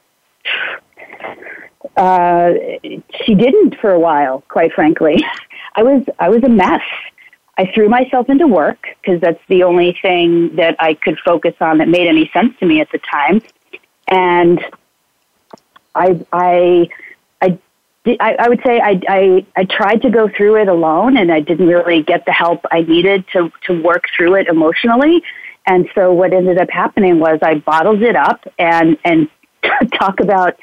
Uh, 1.96 2.54
she 3.24 3.36
didn't 3.36 3.80
for 3.80 3.92
a 3.92 4.00
while, 4.00 4.44
quite 4.50 4.74
frankly. 4.74 5.24
I 5.76 5.84
was 5.84 6.04
I 6.20 6.30
was 6.30 6.44
a 6.44 6.50
mess. 6.50 6.82
I 7.58 7.72
threw 7.74 7.88
myself 7.88 8.30
into 8.30 8.48
work 8.48 8.88
because 9.02 9.22
that's 9.22 9.42
the 9.48 9.64
only 9.64 9.98
thing 10.02 10.56
that 10.58 10.76
I 10.80 10.94
could 10.94 11.18
focus 11.20 11.54
on 11.62 11.78
that 11.78 11.88
made 11.88 12.08
any 12.08 12.30
sense 12.34 12.58
to 12.60 12.66
me 12.66 12.82
at 12.82 12.92
the 12.92 13.00
time. 13.00 13.42
And 14.08 14.64
I, 15.96 16.26
I, 16.34 16.90
I, 18.08 18.36
I, 18.38 18.50
would 18.50 18.62
say 18.64 18.80
I, 18.80 19.02
I, 19.10 19.46
I 19.56 19.64
tried 19.66 20.04
to 20.04 20.10
go 20.12 20.30
through 20.30 20.58
it 20.62 20.68
alone 20.68 21.18
and 21.18 21.32
I 21.32 21.40
didn't 21.40 21.68
really 21.68 22.04
get 22.04 22.26
the 22.26 22.32
help 22.32 22.64
I 22.72 22.82
needed 22.82 23.26
to, 23.34 23.52
to 23.66 23.82
work 23.82 24.04
through 24.16 24.36
it 24.36 24.48
emotionally. 24.48 25.24
And 25.66 25.90
so 25.96 26.14
what 26.14 26.32
ended 26.32 26.60
up 26.60 26.70
happening 26.70 27.20
was 27.20 27.40
I 27.42 27.56
bottled 27.56 28.04
it 28.04 28.16
up 28.16 28.46
and, 28.60 28.98
and 29.04 29.28
talk 29.94 30.20
about 30.20 30.58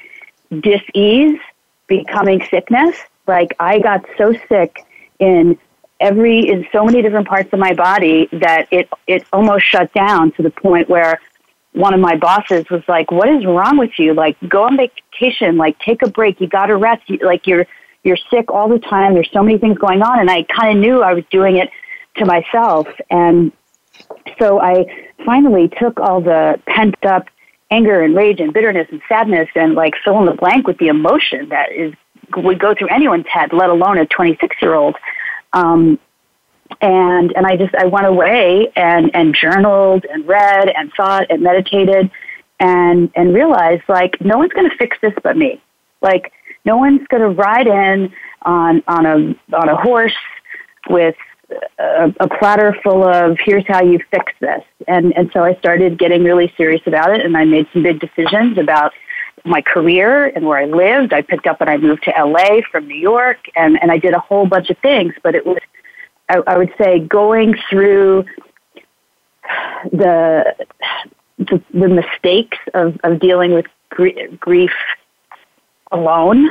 dis-ease 0.60 1.40
becoming 1.88 2.44
sickness. 2.48 2.96
Like 3.26 3.56
I 3.58 3.80
got 3.80 4.04
so 4.16 4.34
sick 4.48 4.84
in 5.18 5.58
every 6.00 6.48
in 6.48 6.66
so 6.72 6.84
many 6.84 7.00
different 7.00 7.28
parts 7.28 7.52
of 7.52 7.58
my 7.58 7.72
body 7.74 8.28
that 8.32 8.66
it 8.70 8.88
it 9.06 9.24
almost 9.32 9.64
shut 9.64 9.92
down 9.92 10.32
to 10.32 10.42
the 10.42 10.50
point 10.50 10.88
where 10.88 11.20
one 11.72 11.94
of 11.94 12.00
my 12.00 12.16
bosses 12.16 12.68
was 12.70 12.82
like, 12.88 13.10
"What 13.10 13.28
is 13.28 13.44
wrong 13.44 13.78
with 13.78 13.98
you? 13.98 14.14
Like, 14.14 14.36
go 14.48 14.64
on 14.64 14.76
vacation. 14.76 15.56
Like, 15.56 15.78
take 15.78 16.02
a 16.02 16.08
break. 16.08 16.40
You 16.40 16.46
got 16.46 16.66
to 16.66 16.76
rest. 16.76 17.02
Like, 17.22 17.46
you're 17.46 17.66
you're 18.04 18.18
sick 18.30 18.50
all 18.50 18.68
the 18.68 18.78
time. 18.78 19.14
There's 19.14 19.30
so 19.32 19.42
many 19.42 19.58
things 19.58 19.78
going 19.78 20.02
on." 20.02 20.20
And 20.20 20.30
I 20.30 20.44
kind 20.44 20.76
of 20.76 20.82
knew 20.82 21.02
I 21.02 21.14
was 21.14 21.24
doing 21.30 21.56
it 21.56 21.70
to 22.16 22.26
myself, 22.26 22.86
and 23.10 23.52
so 24.38 24.60
I 24.60 24.86
finally 25.24 25.70
took 25.80 26.00
all 26.00 26.20
the 26.20 26.60
pent 26.66 26.96
up 27.04 27.28
anger 27.70 28.02
and 28.02 28.14
rage 28.14 28.38
and 28.38 28.52
bitterness 28.52 28.86
and 28.90 29.00
sadness 29.08 29.48
and 29.54 29.74
like 29.74 29.94
fill 30.04 30.18
in 30.20 30.26
the 30.26 30.34
blank 30.34 30.66
with 30.66 30.76
the 30.78 30.88
emotion 30.88 31.48
that 31.48 31.72
is 31.72 31.94
would 32.36 32.58
go 32.58 32.74
through 32.74 32.88
anyone's 32.88 33.26
head, 33.26 33.52
let 33.52 33.70
alone 33.70 33.98
a 33.98 34.06
26 34.06 34.56
year 34.62 34.74
old. 34.74 34.96
Um, 35.52 35.98
and 36.80 37.32
and 37.36 37.46
I 37.46 37.56
just 37.56 37.74
I 37.74 37.86
went 37.86 38.06
away 38.06 38.72
and 38.76 39.10
and 39.14 39.34
journaled 39.34 40.04
and 40.10 40.26
read 40.26 40.68
and 40.68 40.92
thought 40.96 41.26
and 41.30 41.42
meditated 41.42 42.10
and 42.60 43.10
and 43.14 43.34
realized 43.34 43.82
like 43.88 44.20
no 44.20 44.38
one's 44.38 44.52
going 44.52 44.68
to 44.68 44.76
fix 44.76 44.96
this 45.02 45.14
but 45.22 45.36
me. 45.36 45.60
Like 46.00 46.32
no 46.64 46.76
one's 46.76 47.06
going 47.08 47.22
to 47.22 47.28
ride 47.28 47.66
in 47.66 48.12
on 48.42 48.82
on 48.86 49.06
a 49.06 49.56
on 49.56 49.68
a 49.68 49.76
horse 49.76 50.16
with 50.88 51.16
a, 51.78 52.12
a 52.20 52.28
platter 52.28 52.76
full 52.82 53.04
of 53.04 53.36
here's 53.44 53.66
how 53.66 53.82
you 53.82 53.98
fix 54.10 54.32
this. 54.40 54.62
And 54.88 55.16
and 55.16 55.30
so 55.32 55.42
I 55.42 55.54
started 55.56 55.98
getting 55.98 56.24
really 56.24 56.52
serious 56.56 56.82
about 56.86 57.10
it 57.10 57.24
and 57.24 57.36
I 57.36 57.44
made 57.44 57.66
some 57.72 57.82
big 57.82 58.00
decisions 58.00 58.58
about 58.58 58.92
my 59.44 59.60
career 59.60 60.26
and 60.26 60.46
where 60.46 60.58
I 60.58 60.66
lived. 60.66 61.12
I 61.12 61.22
picked 61.22 61.46
up 61.46 61.60
and 61.60 61.68
I 61.68 61.76
moved 61.76 62.04
to 62.04 62.10
LA 62.10 62.60
from 62.70 62.86
New 62.86 62.98
York 62.98 63.38
and, 63.56 63.80
and 63.82 63.90
I 63.90 63.98
did 63.98 64.14
a 64.14 64.20
whole 64.20 64.46
bunch 64.46 64.70
of 64.70 64.78
things, 64.78 65.14
but 65.22 65.34
it 65.34 65.44
was 65.44 65.58
I, 66.28 66.38
I 66.46 66.58
would 66.58 66.72
say 66.78 67.00
going 67.00 67.54
through 67.68 68.24
the 69.92 70.54
the, 71.38 71.62
the 71.74 71.88
mistakes 71.88 72.58
of, 72.74 72.98
of 73.02 73.18
dealing 73.18 73.52
with 73.52 73.66
gr- 73.90 74.28
grief 74.38 74.72
alone 75.90 76.50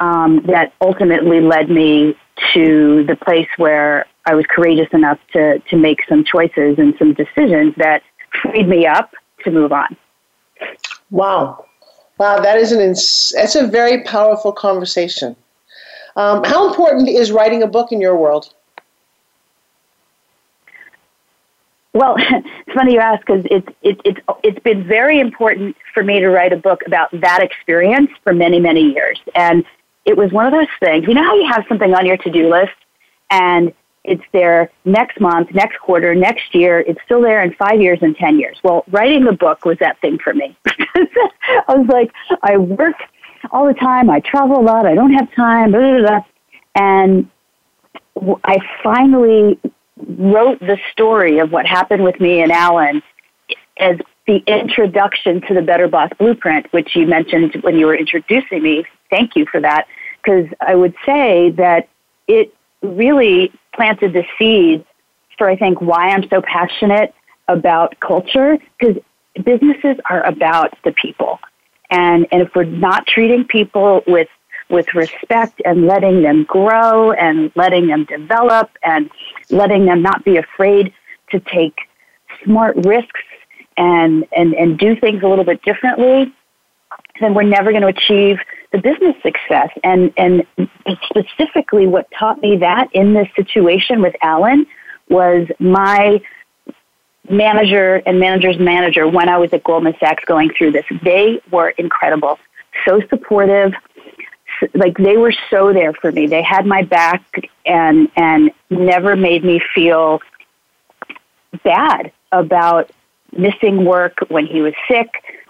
um, 0.00 0.42
that 0.46 0.72
ultimately 0.80 1.40
led 1.40 1.70
me 1.70 2.16
to 2.54 3.04
the 3.04 3.16
place 3.16 3.48
where 3.56 4.06
I 4.26 4.34
was 4.34 4.44
courageous 4.48 4.88
enough 4.92 5.18
to, 5.32 5.58
to 5.58 5.76
make 5.76 6.00
some 6.08 6.24
choices 6.24 6.78
and 6.78 6.94
some 6.98 7.14
decisions 7.14 7.74
that 7.78 8.02
freed 8.42 8.68
me 8.68 8.86
up 8.86 9.12
to 9.44 9.50
move 9.50 9.72
on. 9.72 9.96
Wow. 11.10 11.64
Wow, 12.18 12.40
that 12.40 12.58
is 12.58 12.72
an 12.72 12.80
ins- 12.80 13.32
that's 13.34 13.54
a 13.54 13.66
very 13.66 14.02
powerful 14.02 14.52
conversation. 14.52 15.36
Um, 16.16 16.42
how 16.44 16.68
important 16.68 17.08
is 17.08 17.30
writing 17.30 17.62
a 17.62 17.66
book 17.66 17.92
in 17.92 18.00
your 18.00 18.16
world? 18.16 18.52
Well, 21.94 22.16
it's 22.18 22.74
funny 22.74 22.94
you 22.94 23.00
ask 23.00 23.24
because 23.26 23.44
it's 23.50 23.68
it, 23.82 24.00
it's 24.04 24.20
it's 24.42 24.58
been 24.60 24.86
very 24.86 25.20
important 25.20 25.76
for 25.94 26.02
me 26.02 26.20
to 26.20 26.28
write 26.28 26.52
a 26.52 26.56
book 26.56 26.82
about 26.86 27.08
that 27.20 27.42
experience 27.42 28.10
for 28.22 28.32
many 28.32 28.60
many 28.60 28.92
years, 28.92 29.18
and 29.34 29.64
it 30.04 30.16
was 30.16 30.32
one 30.32 30.46
of 30.46 30.52
those 30.52 30.68
things. 30.80 31.06
You 31.06 31.14
know 31.14 31.24
how 31.24 31.34
you 31.34 31.48
have 31.50 31.64
something 31.68 31.94
on 31.94 32.06
your 32.06 32.16
to 32.18 32.30
do 32.30 32.50
list, 32.50 32.72
and 33.30 33.72
it's 34.04 34.24
there 34.32 34.70
next 34.84 35.20
month, 35.20 35.52
next 35.52 35.78
quarter, 35.80 36.14
next 36.14 36.54
year. 36.54 36.80
It's 36.80 37.00
still 37.04 37.20
there 37.20 37.42
in 37.42 37.54
five 37.54 37.80
years 37.80 37.98
and 38.00 38.16
ten 38.16 38.38
years. 38.38 38.58
Well, 38.62 38.84
writing 38.90 39.24
the 39.24 39.32
book 39.32 39.64
was 39.64 39.78
that 39.80 40.00
thing 40.00 40.18
for 40.18 40.34
me. 40.34 40.56
I 40.66 41.74
was 41.74 41.86
like, 41.88 42.12
I 42.42 42.56
work 42.56 42.96
all 43.50 43.66
the 43.66 43.74
time. 43.74 44.10
I 44.10 44.20
travel 44.20 44.60
a 44.60 44.62
lot. 44.62 44.86
I 44.86 44.94
don't 44.94 45.12
have 45.12 45.32
time. 45.34 45.72
Blah, 45.72 45.80
blah, 45.80 46.00
blah. 46.00 46.24
And 46.74 47.30
I 48.44 48.58
finally 48.82 49.58
wrote 50.06 50.60
the 50.60 50.78
story 50.92 51.38
of 51.38 51.50
what 51.50 51.66
happened 51.66 52.04
with 52.04 52.20
me 52.20 52.40
and 52.40 52.52
Alan 52.52 53.02
as 53.78 53.96
the 54.26 54.42
introduction 54.46 55.40
to 55.48 55.54
the 55.54 55.62
Better 55.62 55.88
Boss 55.88 56.10
Blueprint, 56.18 56.70
which 56.72 56.94
you 56.94 57.06
mentioned 57.06 57.56
when 57.62 57.78
you 57.78 57.86
were 57.86 57.96
introducing 57.96 58.62
me. 58.62 58.84
Thank 59.10 59.36
you 59.36 59.46
for 59.50 59.60
that. 59.60 59.86
Because 60.22 60.46
I 60.60 60.74
would 60.74 60.94
say 61.06 61.50
that 61.52 61.88
it 62.26 62.54
really 62.82 63.52
planted 63.74 64.12
the 64.12 64.24
seed 64.38 64.84
for, 65.38 65.48
I 65.48 65.56
think, 65.56 65.80
why 65.80 66.10
I'm 66.10 66.28
so 66.28 66.42
passionate 66.42 67.14
about 67.46 67.98
culture. 68.00 68.58
Because 68.78 69.02
businesses 69.42 69.96
are 70.10 70.22
about 70.26 70.76
the 70.84 70.92
people. 70.92 71.38
And, 71.90 72.26
and 72.30 72.42
if 72.42 72.50
we're 72.54 72.64
not 72.64 73.06
treating 73.06 73.44
people 73.44 74.02
with 74.06 74.28
with 74.68 74.92
respect 74.94 75.60
and 75.64 75.86
letting 75.86 76.22
them 76.22 76.44
grow 76.44 77.12
and 77.12 77.50
letting 77.54 77.86
them 77.86 78.04
develop 78.04 78.70
and 78.82 79.10
letting 79.50 79.86
them 79.86 80.02
not 80.02 80.24
be 80.24 80.36
afraid 80.36 80.92
to 81.30 81.40
take 81.40 81.78
smart 82.44 82.76
risks 82.84 83.20
and, 83.76 84.26
and, 84.36 84.54
and 84.54 84.78
do 84.78 84.96
things 84.96 85.22
a 85.22 85.26
little 85.26 85.44
bit 85.44 85.62
differently, 85.62 86.32
then 87.20 87.34
we're 87.34 87.42
never 87.42 87.70
going 87.70 87.82
to 87.82 87.88
achieve 87.88 88.38
the 88.72 88.78
business 88.78 89.16
success. 89.22 89.70
And, 89.82 90.12
and 90.16 90.46
specifically, 91.08 91.86
what 91.86 92.06
taught 92.10 92.40
me 92.42 92.58
that 92.58 92.88
in 92.92 93.14
this 93.14 93.28
situation 93.34 94.02
with 94.02 94.14
Alan 94.22 94.66
was 95.08 95.48
my 95.58 96.20
manager 97.30 98.02
and 98.06 98.20
manager's 98.20 98.58
manager 98.58 99.06
when 99.06 99.28
I 99.28 99.38
was 99.38 99.52
at 99.52 99.64
Goldman 99.64 99.94
Sachs 100.00 100.24
going 100.24 100.50
through 100.56 100.72
this. 100.72 100.84
They 101.02 101.40
were 101.50 101.70
incredible, 101.70 102.38
so 102.86 103.00
supportive, 103.08 103.72
like 104.74 104.96
they 104.98 105.16
were 105.16 105.32
so 105.50 105.72
there 105.72 105.92
for 105.92 106.12
me. 106.12 106.26
They 106.26 106.42
had 106.42 106.66
my 106.66 106.82
back 106.82 107.22
and 107.66 108.08
and 108.16 108.50
never 108.70 109.16
made 109.16 109.44
me 109.44 109.60
feel 109.74 110.20
bad 111.64 112.12
about 112.32 112.90
missing 113.36 113.84
work 113.84 114.14
when 114.28 114.46
he 114.46 114.60
was 114.62 114.74
sick 114.88 115.08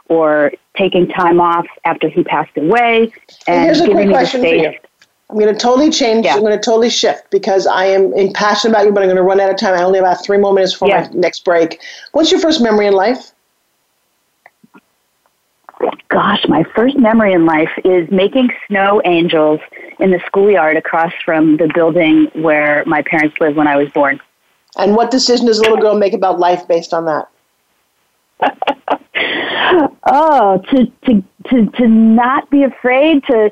or 0.08 0.52
taking 0.76 1.06
time 1.08 1.40
off 1.40 1.66
after 1.84 2.08
he 2.08 2.22
passed 2.24 2.56
away. 2.56 3.12
And 3.46 3.64
here's 3.64 3.80
a 3.80 3.82
giving 3.82 3.96
quick 3.96 4.06
me 4.08 4.12
question 4.14 4.40
the 4.42 4.48
for 4.48 4.58
space. 4.58 4.74
you. 4.74 4.80
I'm 5.30 5.38
going 5.38 5.52
to 5.52 5.60
totally 5.60 5.90
change. 5.90 6.24
Yeah. 6.24 6.34
I'm 6.34 6.40
going 6.40 6.56
to 6.58 6.64
totally 6.64 6.88
shift 6.88 7.30
because 7.30 7.66
I 7.66 7.84
am 7.84 8.14
passionate 8.32 8.72
about 8.72 8.86
you, 8.86 8.92
but 8.92 9.02
I'm 9.02 9.08
going 9.08 9.16
to 9.16 9.22
run 9.22 9.40
out 9.40 9.50
of 9.50 9.56
time. 9.58 9.74
I 9.74 9.82
only 9.82 9.98
have 9.98 10.06
about 10.06 10.24
three 10.24 10.38
more 10.38 10.54
minutes 10.54 10.72
for 10.72 10.88
Yeah. 10.88 11.02
my 11.02 11.08
next 11.20 11.44
break. 11.44 11.80
What's 12.12 12.30
your 12.30 12.40
first 12.40 12.62
memory 12.62 12.86
in 12.86 12.94
life? 12.94 13.32
Gosh, 16.08 16.44
my 16.48 16.64
first 16.74 16.96
memory 16.98 17.32
in 17.32 17.44
life 17.46 17.70
is 17.84 18.10
making 18.10 18.50
snow 18.66 19.00
angels 19.04 19.60
in 20.00 20.10
the 20.10 20.20
schoolyard 20.26 20.76
across 20.76 21.12
from 21.24 21.56
the 21.56 21.70
building 21.74 22.30
where 22.34 22.82
my 22.86 23.02
parents 23.02 23.36
lived 23.40 23.56
when 23.56 23.66
I 23.68 23.76
was 23.76 23.88
born. 23.90 24.20
And 24.76 24.96
what 24.96 25.10
decision 25.10 25.46
does 25.46 25.58
a 25.58 25.62
little 25.62 25.76
girl 25.78 25.96
make 25.98 26.12
about 26.14 26.38
life 26.38 26.66
based 26.66 26.94
on 26.94 27.04
that? 27.06 27.28
Oh, 30.10 30.62
to 30.70 30.86
to 31.06 31.22
to 31.50 31.66
to 31.72 31.88
not 31.88 32.48
be 32.50 32.62
afraid 32.62 33.22
to 33.24 33.50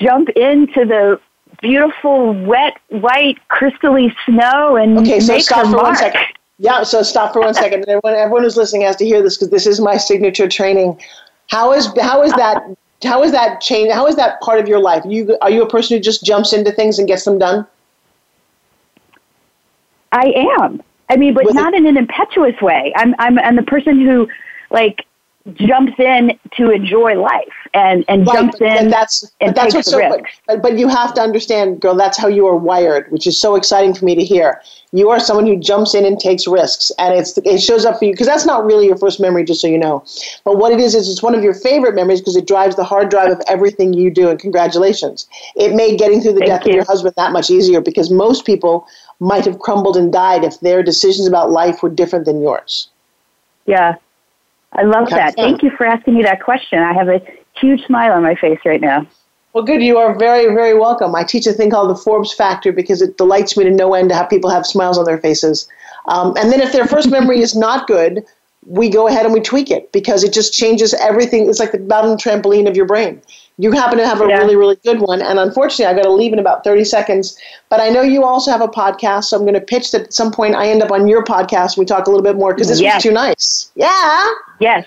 jump 0.00 0.28
into 0.30 0.84
the 0.84 1.20
beautiful, 1.60 2.32
wet, 2.44 2.78
white, 2.88 3.36
crystally 3.50 4.14
snow 4.24 4.76
and 4.76 4.98
Okay, 4.98 5.20
so 5.20 5.34
make 5.34 5.42
stop 5.42 5.66
her 5.66 5.72
for 5.72 5.76
one 5.76 5.84
mark. 5.84 5.98
second. 5.98 6.22
Yeah, 6.58 6.82
so 6.82 7.02
stop 7.02 7.32
for 7.32 7.40
one 7.40 7.54
second. 7.54 7.82
Everyone, 7.88 8.14
everyone 8.14 8.42
who's 8.44 8.56
listening 8.56 8.82
has 8.82 8.96
to 8.96 9.04
hear 9.04 9.22
this 9.22 9.36
because 9.36 9.50
this 9.50 9.66
is 9.66 9.80
my 9.80 9.96
signature 9.96 10.48
training. 10.48 10.98
How 11.48 11.72
is 11.72 11.88
how 12.00 12.22
is 12.22 12.32
that 12.34 12.62
how 13.02 13.22
is 13.22 13.32
that 13.32 13.60
change? 13.60 13.92
How 13.92 14.06
is 14.06 14.16
that 14.16 14.40
part 14.40 14.60
of 14.60 14.68
your 14.68 14.80
life? 14.80 15.02
You 15.06 15.36
are 15.40 15.50
you 15.50 15.62
a 15.62 15.68
person 15.68 15.96
who 15.96 16.02
just 16.02 16.24
jumps 16.24 16.52
into 16.52 16.72
things 16.72 16.98
and 16.98 17.08
gets 17.08 17.24
them 17.24 17.38
done? 17.38 17.66
I 20.12 20.32
am. 20.60 20.82
I 21.10 21.16
mean, 21.16 21.34
but 21.34 21.44
With 21.44 21.54
not 21.54 21.74
in 21.74 21.86
an 21.86 21.96
impetuous 21.96 22.60
way. 22.60 22.92
I'm 22.96 23.14
I'm 23.18 23.38
I'm 23.38 23.56
the 23.56 23.62
person 23.62 24.00
who 24.00 24.28
like 24.70 25.06
jumps 25.54 25.98
in 25.98 26.38
to 26.56 26.70
enjoy 26.70 27.14
life 27.20 27.42
and 27.74 28.04
and 28.08 28.26
jumps 28.26 28.58
but 28.58 28.68
in 28.68 28.88
that's 28.90 29.30
and 29.40 29.54
that's 29.54 29.72
takes 29.72 29.74
what's 29.74 29.86
the 29.86 29.92
so 29.92 29.98
risks. 29.98 30.40
but, 30.46 30.62
but 30.62 30.78
you 30.78 30.88
have 30.88 31.14
to 31.14 31.20
understand 31.20 31.80
girl 31.80 31.94
that's 31.94 32.18
how 32.18 32.28
you 32.28 32.46
are 32.46 32.56
wired 32.56 33.10
which 33.12 33.26
is 33.26 33.38
so 33.38 33.54
exciting 33.54 33.94
for 33.94 34.04
me 34.04 34.14
to 34.14 34.24
hear 34.24 34.60
you 34.92 35.10
are 35.10 35.20
someone 35.20 35.46
who 35.46 35.56
jumps 35.56 35.94
in 35.94 36.04
and 36.04 36.18
takes 36.18 36.46
risks 36.46 36.90
and 36.98 37.14
it's 37.14 37.36
it 37.38 37.58
shows 37.58 37.84
up 37.84 37.98
for 37.98 38.04
you 38.06 38.12
because 38.12 38.26
that's 38.26 38.46
not 38.46 38.64
really 38.64 38.86
your 38.86 38.96
first 38.96 39.20
memory 39.20 39.44
just 39.44 39.60
so 39.60 39.66
you 39.66 39.78
know 39.78 40.04
but 40.44 40.56
what 40.56 40.72
it 40.72 40.80
is 40.80 40.94
is 40.94 41.08
it's 41.08 41.22
one 41.22 41.34
of 41.34 41.42
your 41.42 41.54
favorite 41.54 41.94
memories 41.94 42.20
because 42.20 42.36
it 42.36 42.46
drives 42.46 42.76
the 42.76 42.84
hard 42.84 43.08
drive 43.10 43.30
of 43.30 43.40
everything 43.46 43.92
you 43.92 44.10
do 44.10 44.28
and 44.28 44.38
congratulations 44.40 45.28
it 45.56 45.74
made 45.74 45.98
getting 45.98 46.20
through 46.20 46.32
the 46.32 46.40
Thank 46.40 46.50
death 46.50 46.66
you. 46.66 46.70
of 46.72 46.74
your 46.76 46.84
husband 46.84 47.14
that 47.16 47.32
much 47.32 47.50
easier 47.50 47.80
because 47.80 48.10
most 48.10 48.44
people 48.44 48.86
might 49.20 49.44
have 49.44 49.58
crumbled 49.58 49.96
and 49.96 50.12
died 50.12 50.44
if 50.44 50.60
their 50.60 50.82
decisions 50.82 51.26
about 51.28 51.50
life 51.50 51.82
were 51.82 51.90
different 51.90 52.24
than 52.24 52.40
yours 52.40 52.88
Yeah. 53.66 53.96
I 54.78 54.82
love 54.82 55.10
that. 55.10 55.34
Thank 55.34 55.62
you 55.64 55.70
for 55.76 55.84
asking 55.84 56.14
me 56.14 56.22
that 56.22 56.40
question. 56.40 56.78
I 56.78 56.92
have 56.92 57.08
a 57.08 57.20
huge 57.56 57.84
smile 57.86 58.12
on 58.12 58.22
my 58.22 58.36
face 58.36 58.60
right 58.64 58.80
now. 58.80 59.06
Well, 59.52 59.64
good. 59.64 59.82
You 59.82 59.98
are 59.98 60.16
very, 60.16 60.54
very 60.54 60.78
welcome. 60.78 61.16
I 61.16 61.24
teach 61.24 61.46
a 61.48 61.52
thing 61.52 61.70
called 61.70 61.90
the 61.90 62.00
Forbes 62.00 62.32
Factor 62.32 62.70
because 62.70 63.02
it 63.02 63.16
delights 63.16 63.56
me 63.56 63.64
to 63.64 63.70
no 63.70 63.94
end 63.94 64.10
to 64.10 64.14
have 64.14 64.30
people 64.30 64.50
have 64.50 64.64
smiles 64.64 64.96
on 64.96 65.04
their 65.04 65.18
faces. 65.18 65.68
Um, 66.06 66.34
and 66.38 66.52
then 66.52 66.60
if 66.60 66.72
their 66.72 66.86
first 66.86 67.10
memory 67.10 67.40
is 67.40 67.56
not 67.56 67.88
good, 67.88 68.24
we 68.66 68.88
go 68.88 69.08
ahead 69.08 69.24
and 69.24 69.34
we 69.34 69.40
tweak 69.40 69.70
it 69.70 69.90
because 69.90 70.22
it 70.22 70.32
just 70.32 70.54
changes 70.54 70.94
everything. 70.94 71.48
It's 71.48 71.58
like 71.58 71.72
the 71.72 71.78
bottom 71.78 72.16
trampoline 72.16 72.68
of 72.68 72.76
your 72.76 72.86
brain. 72.86 73.20
You 73.60 73.72
happen 73.72 73.98
to 73.98 74.06
have 74.06 74.20
a 74.20 74.26
Yeah. 74.28 74.38
really, 74.38 74.54
really 74.56 74.76
good 74.84 75.00
one. 75.00 75.20
And 75.20 75.38
unfortunately, 75.38 75.86
I've 75.86 75.96
got 75.96 76.04
to 76.04 76.12
leave 76.12 76.32
in 76.32 76.38
about 76.38 76.62
30 76.64 76.84
seconds. 76.84 77.36
But 77.68 77.80
I 77.80 77.88
know 77.88 78.02
you 78.02 78.22
also 78.24 78.50
have 78.52 78.60
a 78.60 78.68
podcast. 78.68 79.24
So 79.24 79.36
I'm 79.36 79.42
going 79.42 79.54
to 79.54 79.60
pitch 79.60 79.90
that 79.92 80.02
at 80.02 80.12
some 80.14 80.30
point 80.30 80.54
I 80.54 80.68
end 80.68 80.82
up 80.82 80.92
on 80.92 81.08
your 81.08 81.24
podcast 81.24 81.76
and 81.76 81.78
we 81.78 81.84
talk 81.84 82.06
a 82.06 82.10
little 82.10 82.22
bit 82.22 82.36
more 82.36 82.54
because 82.54 82.68
this 82.68 82.80
Yes. 82.80 82.96
was 82.96 83.02
too 83.02 83.12
nice. 83.12 83.70
Yeah. 83.74 84.24
Yes. 84.60 84.86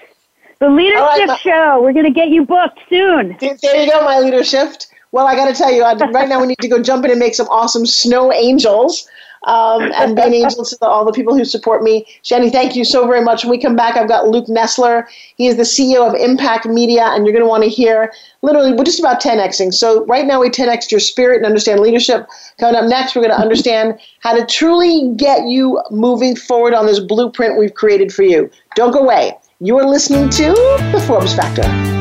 The 0.59 0.69
leadership 0.69 1.01
right, 1.01 1.27
ma- 1.27 1.35
show. 1.37 1.81
We're 1.81 1.91
going 1.91 2.05
to 2.05 2.11
get 2.11 2.29
you 2.29 2.45
booked 2.45 2.79
soon. 2.89 3.35
There 3.39 3.55
you 3.83 3.91
go, 3.91 4.03
my 4.05 4.19
leadership. 4.19 4.69
Well, 5.11 5.27
I 5.27 5.35
got 5.35 5.47
to 5.47 5.53
tell 5.53 5.71
you, 5.71 5.83
I, 5.83 5.93
right 5.95 6.29
now 6.29 6.39
we 6.39 6.47
need 6.47 6.59
to 6.59 6.67
go 6.69 6.81
jump 6.81 7.03
in 7.03 7.11
and 7.11 7.19
make 7.19 7.35
some 7.35 7.47
awesome 7.49 7.85
snow 7.85 8.31
angels 8.31 9.05
um, 9.47 9.91
and 9.95 10.15
being 10.15 10.27
an 10.27 10.33
angel 10.33 10.63
to 10.63 10.77
the, 10.79 10.85
all 10.85 11.05
the 11.05 11.11
people 11.11 11.35
who 11.35 11.43
support 11.45 11.81
me. 11.83 12.05
Shani, 12.23 12.51
thank 12.51 12.75
you 12.75 12.85
so 12.85 13.07
very 13.07 13.23
much. 13.23 13.43
When 13.43 13.51
we 13.51 13.57
come 13.57 13.75
back, 13.75 13.97
I've 13.97 14.07
got 14.07 14.27
Luke 14.27 14.47
Nesler. 14.47 15.07
He 15.35 15.47
is 15.47 15.57
the 15.57 15.63
CEO 15.63 16.07
of 16.07 16.13
Impact 16.13 16.65
Media, 16.65 17.05
and 17.05 17.25
you're 17.25 17.33
going 17.33 17.43
to 17.43 17.49
want 17.49 17.63
to 17.63 17.69
hear 17.69 18.13
literally, 18.41 18.73
we're 18.73 18.83
just 18.83 18.99
about 18.99 19.21
10xing. 19.21 19.73
So, 19.73 20.05
right 20.05 20.25
now, 20.25 20.41
we 20.41 20.49
10x 20.49 20.91
your 20.91 20.99
spirit 20.99 21.37
and 21.37 21.45
understand 21.45 21.79
leadership. 21.79 22.27
Coming 22.59 22.75
up 22.75 22.85
next, 22.85 23.15
we're 23.15 23.23
going 23.23 23.35
to 23.35 23.41
understand 23.41 23.99
how 24.19 24.35
to 24.35 24.45
truly 24.45 25.13
get 25.15 25.47
you 25.47 25.81
moving 25.89 26.35
forward 26.35 26.73
on 26.73 26.85
this 26.85 26.99
blueprint 26.99 27.57
we've 27.57 27.73
created 27.73 28.13
for 28.13 28.23
you. 28.23 28.49
Don't 28.75 28.91
go 28.91 28.99
away. 28.99 29.37
You 29.59 29.77
are 29.77 29.85
listening 29.85 30.29
to 30.29 30.47
The 30.91 31.03
Forbes 31.07 31.35
Factor. 31.35 32.00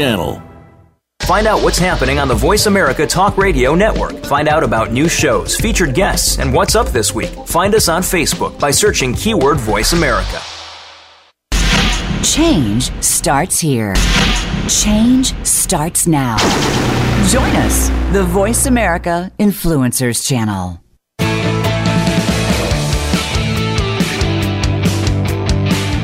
Find 1.21 1.47
out 1.47 1.61
what's 1.63 1.77
happening 1.77 2.17
on 2.17 2.27
the 2.27 2.35
Voice 2.35 2.65
America 2.65 3.05
Talk 3.05 3.37
Radio 3.37 3.75
Network. 3.75 4.17
Find 4.25 4.47
out 4.47 4.63
about 4.63 4.91
new 4.91 5.07
shows, 5.07 5.55
featured 5.55 5.93
guests, 5.93 6.39
and 6.39 6.51
what's 6.51 6.75
up 6.75 6.87
this 6.87 7.13
week. 7.13 7.29
Find 7.45 7.75
us 7.75 7.87
on 7.87 8.01
Facebook 8.01 8.59
by 8.59 8.71
searching 8.71 9.13
keyword 9.13 9.57
Voice 9.57 9.93
America. 9.93 10.41
Change 12.23 12.91
starts 13.03 13.59
here. 13.59 13.93
Change 14.67 15.33
starts 15.45 16.07
now. 16.07 16.37
Join 17.29 17.55
us, 17.57 17.89
the 18.11 18.23
Voice 18.23 18.65
America 18.65 19.31
Influencers 19.37 20.27
Channel. 20.27 20.81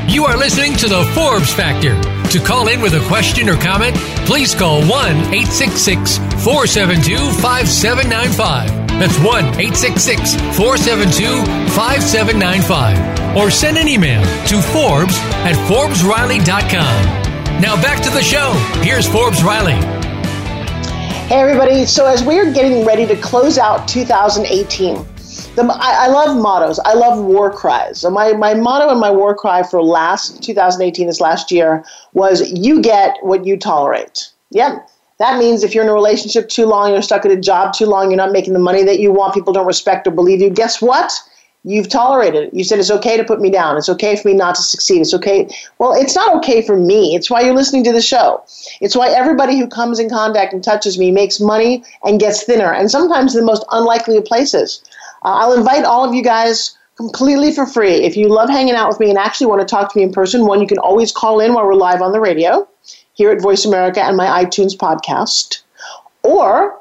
You 0.07 0.25
are 0.25 0.37
listening 0.37 0.73
to 0.75 0.87
the 0.87 1.03
Forbes 1.13 1.51
Factor. 1.51 2.16
To 2.31 2.39
call 2.39 2.67
in 2.67 2.81
with 2.81 2.93
a 2.93 2.99
question 3.07 3.47
or 3.47 3.55
comment, 3.55 3.95
please 4.25 4.53
call 4.53 4.81
1 4.81 4.89
866 4.89 6.17
472 6.43 7.15
5795. 7.39 8.69
That's 8.99 9.17
1 9.19 9.45
866 9.55 10.35
472 10.57 11.23
5795. 11.71 13.37
Or 13.37 13.49
send 13.49 13.77
an 13.77 13.87
email 13.87 14.21
to 14.47 14.61
Forbes 14.61 15.17
at 15.47 15.55
ForbesRiley.com. 15.71 17.61
Now 17.61 17.81
back 17.81 18.03
to 18.03 18.09
the 18.09 18.21
show. 18.21 18.51
Here's 18.83 19.07
Forbes 19.07 19.41
Riley. 19.41 19.79
Hey, 21.27 21.39
everybody. 21.39 21.85
So, 21.85 22.07
as 22.07 22.23
we're 22.23 22.51
getting 22.51 22.85
ready 22.85 23.05
to 23.05 23.15
close 23.15 23.57
out 23.57 23.87
2018, 23.87 25.05
the, 25.57 25.63
I, 25.63 26.05
I 26.05 26.07
love 26.07 26.37
mottos. 26.37 26.79
I 26.85 26.93
love 26.93 27.25
war 27.25 27.51
cries. 27.51 27.99
So, 28.01 28.11
my, 28.11 28.33
my 28.33 28.53
motto 28.53 28.89
and 28.89 28.99
my 28.99 29.09
war 29.09 29.35
cry 29.35 29.63
for 29.63 29.81
last 29.81 30.43
2018, 30.43 31.07
this 31.07 31.19
last 31.19 31.51
year, 31.51 31.83
was 32.13 32.51
you 32.51 32.79
get 32.79 33.17
what 33.21 33.45
you 33.45 33.57
tolerate. 33.57 34.29
Yep. 34.51 34.87
That 35.17 35.39
means 35.39 35.63
if 35.63 35.73
you're 35.73 35.83
in 35.83 35.89
a 35.89 35.93
relationship 35.93 36.47
too 36.47 36.67
long, 36.67 36.91
you're 36.91 37.01
stuck 37.01 37.25
at 37.25 37.31
a 37.31 37.35
job 37.35 37.73
too 37.73 37.87
long, 37.87 38.11
you're 38.11 38.17
not 38.17 38.31
making 38.31 38.53
the 38.53 38.59
money 38.59 38.83
that 38.83 38.99
you 38.99 39.11
want, 39.11 39.33
people 39.33 39.51
don't 39.51 39.65
respect 39.65 40.05
or 40.05 40.11
believe 40.11 40.41
you, 40.41 40.51
guess 40.51 40.79
what? 40.79 41.11
You've 41.63 41.89
tolerated 41.89 42.43
it. 42.43 42.53
You 42.53 42.63
said 42.63 42.77
it's 42.77 42.91
okay 42.91 43.17
to 43.17 43.23
put 43.23 43.41
me 43.41 43.49
down. 43.49 43.77
It's 43.77 43.89
okay 43.89 44.15
for 44.15 44.27
me 44.27 44.35
not 44.35 44.55
to 44.55 44.61
succeed. 44.61 45.01
It's 45.01 45.13
okay. 45.13 45.49
Well, 45.79 45.91
it's 45.91 46.15
not 46.15 46.33
okay 46.37 46.61
for 46.61 46.77
me. 46.77 47.15
It's 47.15 47.31
why 47.31 47.41
you're 47.41 47.55
listening 47.55 47.83
to 47.85 47.91
the 47.91 48.01
show. 48.01 48.43
It's 48.79 48.95
why 48.95 49.09
everybody 49.09 49.57
who 49.57 49.67
comes 49.67 49.99
in 49.99 50.07
contact 50.07 50.53
and 50.53 50.63
touches 50.63 50.99
me 50.99 51.11
makes 51.11 51.39
money 51.39 51.83
and 52.03 52.19
gets 52.19 52.43
thinner, 52.43 52.71
and 52.71 52.91
sometimes 52.91 53.33
the 53.33 53.41
most 53.41 53.65
unlikely 53.71 54.17
of 54.17 54.25
places. 54.25 54.81
Uh, 55.27 55.39
I'll 55.39 55.53
invite 55.53 55.83
all 55.83 56.07
of 56.07 56.15
you 56.15 56.23
guys 56.23 56.77
completely 56.95 57.51
for 57.51 57.65
free. 57.65 57.95
If 57.95 58.15
you 58.15 58.29
love 58.29 58.47
hanging 58.47 58.75
out 58.75 58.87
with 58.87 58.97
me 59.01 59.09
and 59.09 59.19
actually 59.19 59.47
want 59.47 59.59
to 59.59 59.67
talk 59.67 59.91
to 59.91 59.99
me 59.99 60.03
in 60.03 60.13
person, 60.13 60.45
one, 60.45 60.61
you 60.61 60.67
can 60.67 60.77
always 60.77 61.11
call 61.11 61.41
in 61.41 61.53
while 61.53 61.65
we're 61.65 61.73
live 61.73 62.01
on 62.01 62.13
the 62.13 62.21
radio 62.21 62.65
here 63.13 63.29
at 63.31 63.41
Voice 63.41 63.65
America 63.65 64.01
and 64.01 64.15
my 64.15 64.45
iTunes 64.45 64.73
podcast. 64.73 65.63
Or 66.23 66.79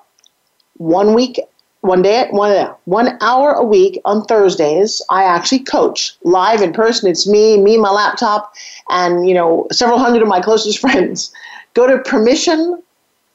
one 0.77 1.13
week, 1.13 1.41
one 1.81 2.03
day, 2.03 2.29
one, 2.31 2.73
one 2.85 3.19
hour 3.21 3.53
a 3.53 3.65
week 3.65 4.01
on 4.05 4.25
Thursdays, 4.27 5.03
I 5.11 5.25
actually 5.25 5.65
coach 5.65 6.17
live 6.23 6.63
in 6.63 6.73
person. 6.73 7.11
It's 7.11 7.27
me, 7.27 7.61
me, 7.61 7.77
my 7.77 7.91
laptop, 7.91 8.55
and 8.91 9.29
you 9.29 9.35
know 9.35 9.67
several 9.73 9.99
hundred 9.99 10.23
of 10.23 10.29
my 10.29 10.41
closest 10.41 10.79
friends. 10.85 11.33
Go 11.75 11.89
to 11.89 11.99
permission 12.09 12.81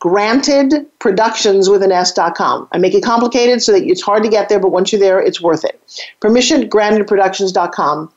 granted 0.01 0.87
productions 0.97 1.69
with 1.69 1.83
an 1.83 1.91
s.com 1.91 2.67
i 2.71 2.77
make 2.79 2.95
it 2.95 3.03
complicated 3.03 3.61
so 3.61 3.71
that 3.71 3.83
it's 3.83 4.01
hard 4.01 4.23
to 4.23 4.29
get 4.29 4.49
there 4.49 4.59
but 4.59 4.71
once 4.71 4.91
you're 4.91 4.99
there 4.99 5.21
it's 5.21 5.39
worth 5.39 5.63
it. 5.63 5.79
Permission 6.19 6.67
granted 6.67 7.05
productions.com 7.07 8.11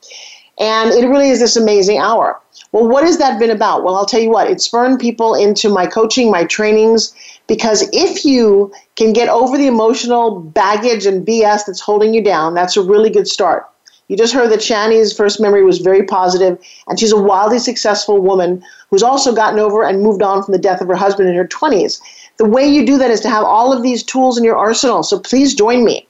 and 0.59 0.89
it 0.91 1.07
really 1.07 1.29
is 1.29 1.39
this 1.39 1.55
amazing 1.55 1.99
hour. 1.99 2.41
Well 2.71 2.87
what 2.87 3.03
has 3.03 3.19
that 3.19 3.37
been 3.39 3.51
about? 3.51 3.83
Well 3.83 3.95
i'll 3.95 4.05
tell 4.07 4.19
you 4.19 4.31
what 4.31 4.49
it 4.49 4.61
spurned 4.61 4.99
people 4.99 5.35
into 5.35 5.69
my 5.69 5.85
coaching 5.85 6.31
my 6.31 6.43
trainings 6.45 7.13
because 7.45 7.87
if 7.93 8.25
you 8.25 8.73
can 8.95 9.13
get 9.13 9.29
over 9.29 9.55
the 9.55 9.67
emotional 9.67 10.39
baggage 10.39 11.05
and 11.05 11.25
bs 11.25 11.67
that's 11.67 11.79
holding 11.79 12.15
you 12.15 12.23
down 12.23 12.55
that's 12.55 12.75
a 12.75 12.81
really 12.81 13.11
good 13.11 13.27
start 13.27 13.69
you 14.07 14.15
just 14.15 14.33
heard 14.33 14.51
that 14.51 14.59
Shani's 14.59 15.11
first 15.13 15.39
memory 15.39 15.63
was 15.63 15.79
very 15.79 16.03
positive, 16.03 16.59
and 16.87 16.99
she's 16.99 17.11
a 17.11 17.21
wildly 17.21 17.59
successful 17.59 18.21
woman 18.21 18.63
who's 18.89 19.03
also 19.03 19.33
gotten 19.33 19.59
over 19.59 19.83
and 19.83 20.03
moved 20.03 20.21
on 20.21 20.43
from 20.43 20.51
the 20.51 20.59
death 20.59 20.81
of 20.81 20.87
her 20.87 20.95
husband 20.95 21.27
in 21.27 21.35
her 21.35 21.47
20s. 21.47 21.99
The 22.37 22.45
way 22.45 22.67
you 22.67 22.85
do 22.85 22.97
that 22.97 23.09
is 23.09 23.21
to 23.21 23.29
have 23.29 23.43
all 23.43 23.73
of 23.73 23.81
these 23.81 24.03
tools 24.03 24.37
in 24.37 24.43
your 24.43 24.57
arsenal, 24.57 25.01
so 25.03 25.19
please 25.19 25.55
join 25.55 25.83
me. 25.83 26.07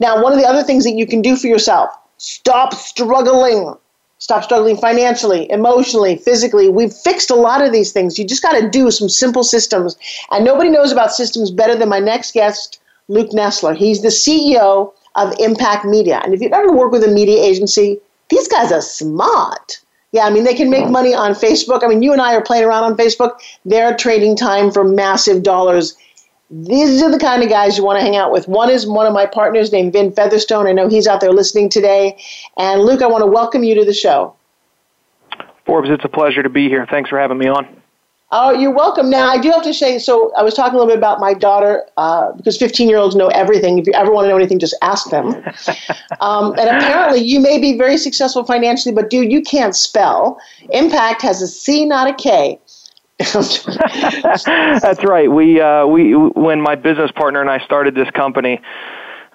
Now, 0.00 0.22
one 0.22 0.32
of 0.32 0.38
the 0.38 0.46
other 0.46 0.62
things 0.62 0.84
that 0.84 0.94
you 0.94 1.06
can 1.06 1.22
do 1.22 1.36
for 1.36 1.46
yourself 1.46 1.90
stop 2.18 2.74
struggling. 2.74 3.74
stop 4.18 4.42
struggling 4.42 4.76
financially, 4.76 5.50
emotionally, 5.50 6.16
physically. 6.16 6.68
We've 6.68 6.92
fixed 6.92 7.30
a 7.30 7.34
lot 7.34 7.62
of 7.62 7.72
these 7.72 7.92
things. 7.92 8.18
You 8.18 8.26
just 8.26 8.42
got 8.42 8.58
to 8.58 8.70
do 8.70 8.90
some 8.90 9.08
simple 9.08 9.44
systems. 9.44 9.96
And 10.30 10.44
nobody 10.44 10.70
knows 10.70 10.90
about 10.90 11.12
systems 11.12 11.50
better 11.50 11.76
than 11.76 11.90
my 11.90 11.98
next 11.98 12.32
guest, 12.32 12.80
Luke 13.08 13.30
Nesler. 13.30 13.76
He's 13.76 14.02
the 14.02 14.08
CEO 14.08 14.92
of 15.16 15.34
Impact 15.38 15.84
Media. 15.84 16.20
And 16.24 16.34
if 16.34 16.40
you've 16.40 16.52
ever 16.52 16.72
worked 16.72 16.92
with 16.92 17.04
a 17.04 17.10
media 17.10 17.42
agency, 17.42 17.98
these 18.28 18.48
guys 18.48 18.72
are 18.72 18.80
smart. 18.80 19.80
Yeah, 20.12 20.24
I 20.24 20.30
mean, 20.30 20.44
they 20.44 20.54
can 20.54 20.70
make 20.70 20.88
money 20.88 21.14
on 21.14 21.32
Facebook. 21.32 21.82
I 21.82 21.88
mean, 21.88 22.02
you 22.02 22.12
and 22.12 22.22
I 22.22 22.34
are 22.34 22.42
playing 22.42 22.64
around 22.64 22.84
on 22.84 22.96
Facebook. 22.96 23.38
They're 23.64 23.96
trading 23.96 24.36
time 24.36 24.70
for 24.70 24.84
massive 24.84 25.42
dollars. 25.42 25.96
These 26.50 27.02
are 27.02 27.10
the 27.10 27.18
kind 27.18 27.42
of 27.42 27.48
guys 27.48 27.76
you 27.76 27.84
want 27.84 27.98
to 27.98 28.04
hang 28.04 28.16
out 28.16 28.30
with. 28.30 28.46
One 28.46 28.70
is 28.70 28.86
one 28.86 29.06
of 29.06 29.12
my 29.12 29.26
partners 29.26 29.72
named 29.72 29.92
Vin 29.92 30.12
Featherstone. 30.12 30.66
I 30.68 30.72
know 30.72 30.88
he's 30.88 31.06
out 31.06 31.20
there 31.20 31.32
listening 31.32 31.68
today. 31.68 32.16
And 32.56 32.82
Luke, 32.82 33.02
I 33.02 33.06
want 33.06 33.22
to 33.22 33.26
welcome 33.26 33.64
you 33.64 33.74
to 33.74 33.84
the 33.84 33.92
show. 33.92 34.34
Forbes, 35.66 35.90
it's 35.90 36.04
a 36.04 36.08
pleasure 36.08 36.42
to 36.44 36.48
be 36.48 36.68
here. 36.68 36.86
Thanks 36.88 37.10
for 37.10 37.18
having 37.18 37.38
me 37.38 37.48
on. 37.48 37.66
Oh, 38.32 38.50
you're 38.50 38.72
welcome. 38.72 39.08
Now, 39.08 39.28
I 39.28 39.38
do 39.38 39.50
have 39.52 39.62
to 39.62 39.72
say, 39.72 40.00
so 40.00 40.32
I 40.34 40.42
was 40.42 40.52
talking 40.52 40.74
a 40.74 40.78
little 40.78 40.90
bit 40.90 40.98
about 40.98 41.20
my 41.20 41.32
daughter 41.32 41.84
uh, 41.96 42.32
because 42.32 42.56
15 42.56 42.88
year 42.88 42.98
olds 42.98 43.14
know 43.14 43.28
everything. 43.28 43.78
If 43.78 43.86
you 43.86 43.92
ever 43.92 44.10
want 44.10 44.24
to 44.24 44.28
know 44.30 44.36
anything, 44.36 44.58
just 44.58 44.76
ask 44.82 45.10
them. 45.10 45.26
um, 46.20 46.58
and 46.58 46.68
apparently, 46.68 47.20
you 47.20 47.38
may 47.38 47.60
be 47.60 47.78
very 47.78 47.96
successful 47.96 48.44
financially, 48.44 48.92
but 48.92 49.10
dude, 49.10 49.30
you 49.30 49.42
can't 49.42 49.76
spell. 49.76 50.40
Impact 50.70 51.22
has 51.22 51.40
a 51.40 51.46
C, 51.46 51.84
not 51.84 52.08
a 52.08 52.14
K. 52.14 52.58
That's 53.18 55.04
right. 55.04 55.30
We 55.30 55.60
uh, 55.60 55.86
we 55.86 56.14
when 56.14 56.60
my 56.60 56.74
business 56.74 57.10
partner 57.12 57.40
and 57.40 57.48
I 57.48 57.64
started 57.64 57.94
this 57.94 58.10
company, 58.10 58.60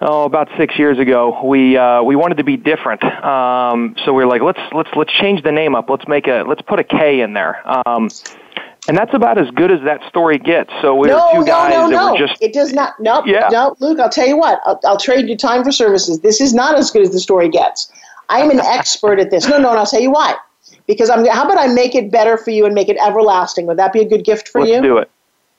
oh, 0.02 0.24
about 0.24 0.48
six 0.58 0.78
years 0.78 0.98
ago, 0.98 1.42
we 1.44 1.78
uh, 1.78 2.02
we 2.02 2.14
wanted 2.14 2.36
to 2.36 2.44
be 2.44 2.56
different. 2.58 3.02
Um, 3.02 3.96
so 4.04 4.12
we 4.12 4.22
were 4.22 4.30
like, 4.30 4.42
let's 4.42 4.60
let's 4.72 4.90
let's 4.94 5.12
change 5.12 5.42
the 5.42 5.50
name 5.50 5.74
up. 5.74 5.90
Let's 5.90 6.06
make 6.06 6.28
a 6.28 6.44
let's 6.46 6.62
put 6.62 6.78
a 6.78 6.84
K 6.84 7.22
in 7.22 7.32
there. 7.32 7.60
Um, 7.88 8.08
and 8.88 8.96
that's 8.96 9.14
about 9.14 9.38
as 9.38 9.50
good 9.52 9.70
as 9.70 9.80
that 9.84 10.00
story 10.08 10.38
gets. 10.38 10.72
So 10.80 10.94
we 10.94 11.08
no, 11.08 11.30
two 11.32 11.44
guys 11.44 11.72
no, 11.72 11.86
no, 11.86 11.90
that 11.90 11.96
no. 11.96 12.12
were 12.12 12.26
just. 12.26 12.42
It 12.42 12.52
does 12.52 12.72
not. 12.72 12.98
Nope. 12.98 13.26
Yeah. 13.26 13.48
No, 13.50 13.76
Luke. 13.80 14.00
I'll 14.00 14.10
tell 14.10 14.26
you 14.26 14.36
what. 14.36 14.60
I'll, 14.64 14.80
I'll 14.84 14.98
trade 14.98 15.28
you 15.28 15.36
time 15.36 15.62
for 15.62 15.70
services. 15.70 16.20
This 16.20 16.40
is 16.40 16.52
not 16.52 16.76
as 16.76 16.90
good 16.90 17.02
as 17.02 17.10
the 17.10 17.20
story 17.20 17.48
gets. 17.48 17.92
I'm 18.28 18.50
an 18.50 18.60
expert 18.60 19.20
at 19.20 19.30
this. 19.30 19.46
No, 19.48 19.58
no, 19.58 19.70
and 19.70 19.78
I'll 19.78 19.86
tell 19.86 20.00
you 20.00 20.10
why. 20.10 20.34
Because 20.86 21.10
I'm. 21.10 21.24
How 21.26 21.44
about 21.44 21.58
I 21.58 21.68
make 21.68 21.94
it 21.94 22.10
better 22.10 22.36
for 22.36 22.50
you 22.50 22.66
and 22.66 22.74
make 22.74 22.88
it 22.88 22.96
everlasting? 22.98 23.66
Would 23.66 23.78
that 23.78 23.92
be 23.92 24.00
a 24.00 24.08
good 24.08 24.24
gift 24.24 24.48
for 24.48 24.62
let's 24.62 24.72
you? 24.72 24.82
do 24.82 24.98
it. 24.98 25.10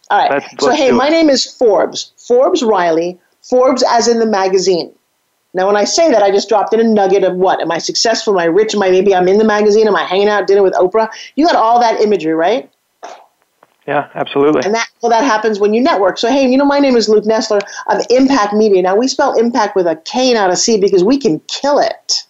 All 0.09 0.19
right. 0.19 0.31
Let's- 0.31 0.49
so 0.59 0.67
let's 0.67 0.79
hey, 0.79 0.91
my 0.91 1.07
it. 1.07 1.11
name 1.11 1.29
is 1.29 1.45
Forbes. 1.45 2.11
Forbes 2.17 2.61
Riley. 2.61 3.19
Forbes 3.41 3.83
as 3.89 4.07
in 4.07 4.19
the 4.19 4.25
magazine. 4.25 4.93
Now, 5.53 5.67
when 5.67 5.75
I 5.75 5.83
say 5.83 6.09
that, 6.09 6.23
I 6.23 6.31
just 6.31 6.49
dropped 6.49 6.73
in 6.73 6.79
a 6.79 6.83
nugget 6.83 7.23
of 7.23 7.35
what? 7.35 7.61
Am 7.61 7.71
I 7.71 7.77
successful? 7.77 8.33
Am 8.33 8.39
I 8.39 8.45
rich? 8.45 8.73
Am 8.73 8.81
I 8.81 8.89
maybe 8.89 9.13
I'm 9.13 9.27
in 9.27 9.37
the 9.37 9.43
magazine? 9.43 9.87
Am 9.87 9.95
I 9.95 10.03
hanging 10.03 10.29
out 10.29 10.47
dinner 10.47 10.63
with 10.63 10.73
Oprah? 10.73 11.09
You 11.35 11.45
got 11.45 11.55
all 11.55 11.79
that 11.79 12.01
imagery, 12.01 12.33
right? 12.33 12.69
Yeah, 13.87 14.09
absolutely. 14.15 14.61
And 14.63 14.73
that 14.73 14.87
well, 15.01 15.09
that 15.09 15.23
happens 15.23 15.59
when 15.59 15.73
you 15.73 15.81
network. 15.81 16.17
So 16.17 16.29
hey, 16.29 16.49
you 16.49 16.57
know, 16.57 16.65
my 16.65 16.79
name 16.79 16.95
is 16.95 17.09
Luke 17.09 17.25
Nesler 17.25 17.61
of 17.87 18.05
Impact 18.09 18.53
Media. 18.53 18.81
Now 18.81 18.95
we 18.95 19.07
spell 19.07 19.37
impact 19.37 19.75
with 19.75 19.87
a 19.87 19.97
K, 20.05 20.33
not 20.33 20.49
a 20.49 20.55
C, 20.55 20.79
because 20.79 21.03
we 21.03 21.17
can 21.17 21.39
kill 21.41 21.79
it. 21.79 22.23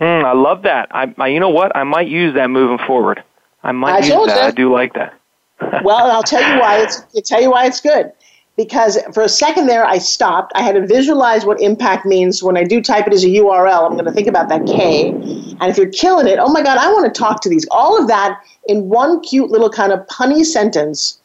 Mm, 0.00 0.24
I 0.24 0.32
love 0.32 0.62
that. 0.62 0.88
I, 0.90 1.14
I, 1.16 1.28
you 1.28 1.40
know 1.40 1.48
what? 1.48 1.74
I 1.76 1.84
might 1.84 2.08
use 2.08 2.34
that 2.34 2.50
moving 2.50 2.84
forward. 2.86 3.22
I 3.62 3.72
might 3.72 3.92
I 3.92 3.98
use 3.98 4.26
that. 4.26 4.36
you. 4.36 4.42
I 4.42 4.50
do 4.50 4.72
like 4.72 4.94
that. 4.94 5.14
Well, 5.84 6.10
I'll 6.10 6.24
tell 6.24 6.42
you 6.42 6.60
why 6.60 6.82
it's 6.82 7.02
I'll 7.14 7.22
tell 7.22 7.40
you 7.40 7.50
why 7.50 7.66
it's 7.66 7.80
good. 7.80 8.12
Because 8.56 8.98
for 9.14 9.22
a 9.22 9.28
second 9.28 9.66
there, 9.66 9.84
I 9.86 9.96
stopped. 9.98 10.52
I 10.54 10.62
had 10.62 10.74
to 10.74 10.86
visualize 10.86 11.46
what 11.46 11.60
impact 11.60 12.04
means. 12.04 12.42
When 12.42 12.56
I 12.56 12.64
do 12.64 12.82
type 12.82 13.06
it 13.06 13.14
as 13.14 13.24
a 13.24 13.28
URL, 13.28 13.86
I'm 13.86 13.92
going 13.92 14.04
to 14.04 14.12
think 14.12 14.28
about 14.28 14.48
that 14.50 14.66
K. 14.66 15.08
And 15.08 15.62
if 15.62 15.78
you're 15.78 15.90
killing 15.90 16.26
it, 16.26 16.38
oh 16.38 16.52
my 16.52 16.62
God, 16.62 16.76
I 16.76 16.92
want 16.92 17.12
to 17.12 17.18
talk 17.18 17.40
to 17.42 17.48
these. 17.48 17.66
All 17.70 17.98
of 17.98 18.08
that 18.08 18.40
in 18.68 18.88
one 18.88 19.20
cute 19.20 19.50
little 19.50 19.70
kind 19.70 19.90
of 19.90 20.06
punny 20.06 20.44
sentence 20.44 21.18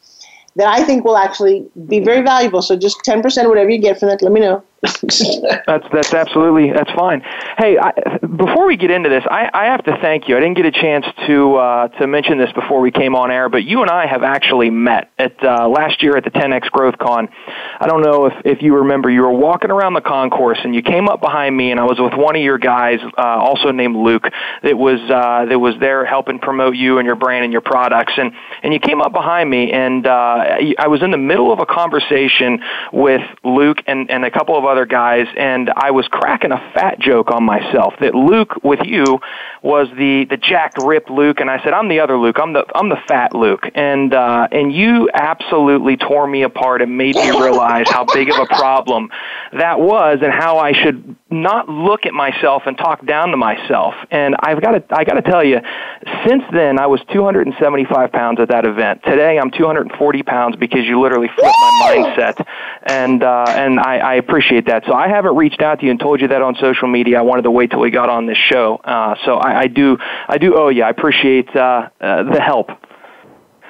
that 0.56 0.68
I 0.68 0.82
think 0.82 1.04
will 1.04 1.18
actually 1.18 1.66
be 1.86 2.00
very 2.00 2.22
valuable. 2.22 2.62
So 2.62 2.76
just 2.76 2.98
10% 3.04 3.48
whatever 3.48 3.70
you 3.70 3.78
get 3.78 4.00
from 4.00 4.08
that, 4.08 4.22
let 4.22 4.32
me 4.32 4.40
know. 4.40 4.64
That's 4.80 5.84
that's 5.92 6.14
absolutely 6.14 6.72
that's 6.72 6.90
fine. 6.92 7.22
Hey, 7.58 7.78
I, 7.78 8.18
before 8.18 8.68
we 8.68 8.76
get 8.76 8.92
into 8.92 9.08
this, 9.08 9.24
I, 9.28 9.50
I 9.52 9.64
have 9.64 9.82
to 9.84 9.98
thank 10.00 10.28
you. 10.28 10.36
I 10.36 10.40
didn't 10.40 10.56
get 10.56 10.66
a 10.66 10.70
chance 10.70 11.04
to 11.26 11.56
uh, 11.56 11.88
to 11.88 12.06
mention 12.06 12.38
this 12.38 12.52
before 12.52 12.80
we 12.80 12.92
came 12.92 13.16
on 13.16 13.32
air, 13.32 13.48
but 13.48 13.64
you 13.64 13.82
and 13.82 13.90
I 13.90 14.06
have 14.06 14.22
actually 14.22 14.70
met 14.70 15.10
at 15.18 15.42
uh, 15.42 15.68
last 15.68 16.00
year 16.00 16.16
at 16.16 16.22
the 16.22 16.30
10x 16.30 16.70
Growth 16.70 16.96
Con. 16.96 17.28
I 17.80 17.88
don't 17.88 18.02
know 18.02 18.26
if 18.26 18.34
if 18.44 18.62
you 18.62 18.76
remember. 18.76 19.10
You 19.10 19.22
were 19.22 19.32
walking 19.32 19.72
around 19.72 19.94
the 19.94 20.00
concourse 20.00 20.60
and 20.62 20.72
you 20.72 20.82
came 20.82 21.08
up 21.08 21.20
behind 21.20 21.56
me, 21.56 21.72
and 21.72 21.80
I 21.80 21.84
was 21.84 21.98
with 21.98 22.14
one 22.14 22.36
of 22.36 22.42
your 22.42 22.58
guys, 22.58 23.00
uh, 23.02 23.20
also 23.20 23.72
named 23.72 23.96
Luke, 23.96 24.28
that 24.62 24.78
was 24.78 25.00
uh, 25.10 25.46
that 25.46 25.58
was 25.58 25.74
there 25.80 26.04
helping 26.04 26.38
promote 26.38 26.76
you 26.76 26.98
and 26.98 27.06
your 27.06 27.16
brand 27.16 27.42
and 27.42 27.52
your 27.52 27.62
products, 27.62 28.12
and 28.16 28.32
and 28.62 28.72
you 28.72 28.78
came 28.78 29.00
up 29.00 29.12
behind 29.12 29.50
me, 29.50 29.72
and 29.72 30.06
uh, 30.06 30.56
I 30.78 30.86
was 30.86 31.02
in 31.02 31.10
the 31.10 31.18
middle 31.18 31.52
of 31.52 31.58
a 31.58 31.66
conversation 31.66 32.60
with 32.92 33.22
Luke 33.42 33.78
and 33.88 34.08
and 34.08 34.24
a 34.24 34.30
couple 34.30 34.56
of 34.56 34.67
other 34.68 34.86
guys, 34.86 35.26
and 35.36 35.70
I 35.74 35.90
was 35.90 36.06
cracking 36.08 36.52
a 36.52 36.58
fat 36.74 36.98
joke 37.00 37.30
on 37.30 37.44
myself 37.44 37.94
that 38.00 38.14
Luke 38.14 38.62
with 38.62 38.80
you 38.84 39.20
was 39.62 39.88
the 39.96 40.26
the 40.28 40.36
jacked 40.36 40.78
rip 40.82 41.10
Luke, 41.10 41.40
and 41.40 41.50
I 41.50 41.62
said 41.62 41.72
I'm 41.72 41.88
the 41.88 42.00
other 42.00 42.16
Luke. 42.16 42.36
I'm 42.38 42.52
the 42.52 42.64
I'm 42.74 42.88
the 42.88 43.00
fat 43.08 43.34
Luke, 43.34 43.64
and 43.74 44.14
uh, 44.14 44.48
and 44.52 44.72
you 44.72 45.10
absolutely 45.12 45.96
tore 45.96 46.26
me 46.26 46.42
apart 46.42 46.82
and 46.82 46.96
made 46.96 47.16
me 47.16 47.30
realize 47.40 47.88
how 47.88 48.04
big 48.04 48.30
of 48.30 48.38
a 48.38 48.46
problem 48.46 49.10
that 49.52 49.80
was, 49.80 50.18
and 50.22 50.32
how 50.32 50.58
I 50.58 50.72
should 50.72 51.16
not 51.30 51.68
look 51.68 52.06
at 52.06 52.14
myself 52.14 52.62
and 52.66 52.76
talk 52.76 53.04
down 53.04 53.30
to 53.30 53.36
myself. 53.36 53.94
And 54.10 54.36
I've 54.40 54.62
got 54.62 54.72
to 54.72 54.96
I 54.96 55.04
got 55.04 55.14
to 55.14 55.22
tell 55.22 55.44
you, 55.44 55.60
since 56.26 56.42
then 56.52 56.78
I 56.78 56.86
was 56.86 57.00
275 57.12 58.12
pounds 58.12 58.40
at 58.40 58.48
that 58.48 58.64
event. 58.64 59.02
Today 59.04 59.38
I'm 59.38 59.50
240 59.50 60.22
pounds 60.22 60.56
because 60.56 60.84
you 60.84 61.00
literally 61.00 61.28
flipped 61.28 61.56
my 61.60 62.14
mindset, 62.16 62.46
and 62.84 63.22
uh, 63.22 63.44
and 63.48 63.80
I, 63.80 63.98
I 63.98 64.14
appreciate 64.14 64.57
that. 64.66 64.84
So 64.86 64.92
I 64.92 65.08
haven't 65.08 65.36
reached 65.36 65.62
out 65.62 65.80
to 65.80 65.84
you 65.84 65.90
and 65.90 66.00
told 66.00 66.20
you 66.20 66.28
that 66.28 66.42
on 66.42 66.54
social 66.56 66.88
media. 66.88 67.18
I 67.18 67.22
wanted 67.22 67.42
to 67.42 67.50
wait 67.50 67.70
till 67.70 67.80
we 67.80 67.90
got 67.90 68.08
on 68.08 68.26
this 68.26 68.38
show. 68.38 68.76
Uh, 68.84 69.14
so 69.24 69.34
I, 69.36 69.60
I 69.60 69.66
do 69.66 69.98
I 70.28 70.38
do 70.38 70.56
owe 70.56 70.68
you. 70.68 70.82
I 70.82 70.90
appreciate 70.90 71.54
uh, 71.54 71.88
uh, 72.00 72.22
the 72.24 72.40
help. 72.40 72.70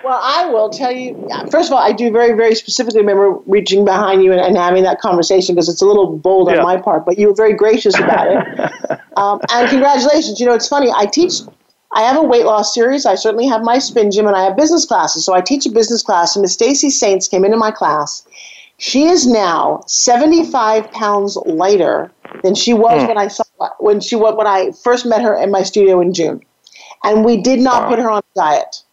Well, 0.04 0.20
I 0.22 0.46
will 0.46 0.70
tell 0.70 0.92
you. 0.92 1.28
First 1.50 1.70
of 1.70 1.72
all, 1.72 1.82
I 1.82 1.92
do 1.92 2.10
very, 2.12 2.32
very 2.36 2.54
specifically 2.54 3.00
remember 3.00 3.32
reaching 3.46 3.84
behind 3.84 4.22
you 4.22 4.32
and, 4.32 4.40
and 4.40 4.56
having 4.56 4.84
that 4.84 5.00
conversation 5.00 5.54
because 5.54 5.68
it's 5.68 5.82
a 5.82 5.86
little 5.86 6.16
bold 6.16 6.48
Yeah. 6.48 6.58
on 6.58 6.62
my 6.62 6.76
part, 6.76 7.04
but 7.04 7.18
you 7.18 7.28
were 7.28 7.34
very 7.34 7.52
gracious 7.52 7.98
about 7.98 8.26
it. 8.28 9.00
um, 9.16 9.40
and 9.50 9.68
congratulations. 9.68 10.38
You 10.38 10.46
know, 10.46 10.54
it's 10.54 10.68
funny. 10.68 10.90
I 10.94 11.06
teach. 11.06 11.40
I 11.92 12.02
have 12.02 12.16
a 12.16 12.22
weight 12.22 12.44
loss 12.44 12.74
series. 12.74 13.06
I 13.06 13.16
certainly 13.16 13.46
have 13.48 13.62
my 13.62 13.78
spin 13.78 14.10
gym, 14.10 14.26
and 14.26 14.36
I 14.36 14.44
have 14.44 14.56
business 14.56 14.84
classes. 14.84 15.24
So 15.24 15.34
I 15.34 15.40
teach 15.40 15.66
a 15.66 15.70
business 15.70 16.02
class, 16.02 16.36
and 16.36 16.42
Miss 16.42 16.52
Stacy 16.52 16.90
Saints 16.90 17.26
came 17.26 17.44
into 17.44 17.56
my 17.56 17.70
class. 17.70 18.24
She 18.78 19.06
is 19.06 19.26
now 19.26 19.82
75 19.86 20.90
pounds 20.92 21.36
lighter 21.44 22.12
than 22.42 22.54
she 22.54 22.74
was 22.74 23.02
hmm. 23.02 23.08
when 23.08 23.18
I 23.18 23.28
saw 23.28 23.44
when 23.80 24.00
she 24.00 24.16
when 24.16 24.46
I 24.46 24.70
first 24.82 25.04
met 25.04 25.20
her 25.22 25.34
in 25.34 25.50
my 25.50 25.62
studio 25.62 26.00
in 26.00 26.14
June, 26.14 26.40
and 27.02 27.24
we 27.24 27.36
did 27.36 27.60
not 27.60 27.82
Wow. 27.82 27.88
put 27.88 27.98
her 27.98 28.10
on 28.10 28.18
a 28.18 28.38
diet. 28.38 28.84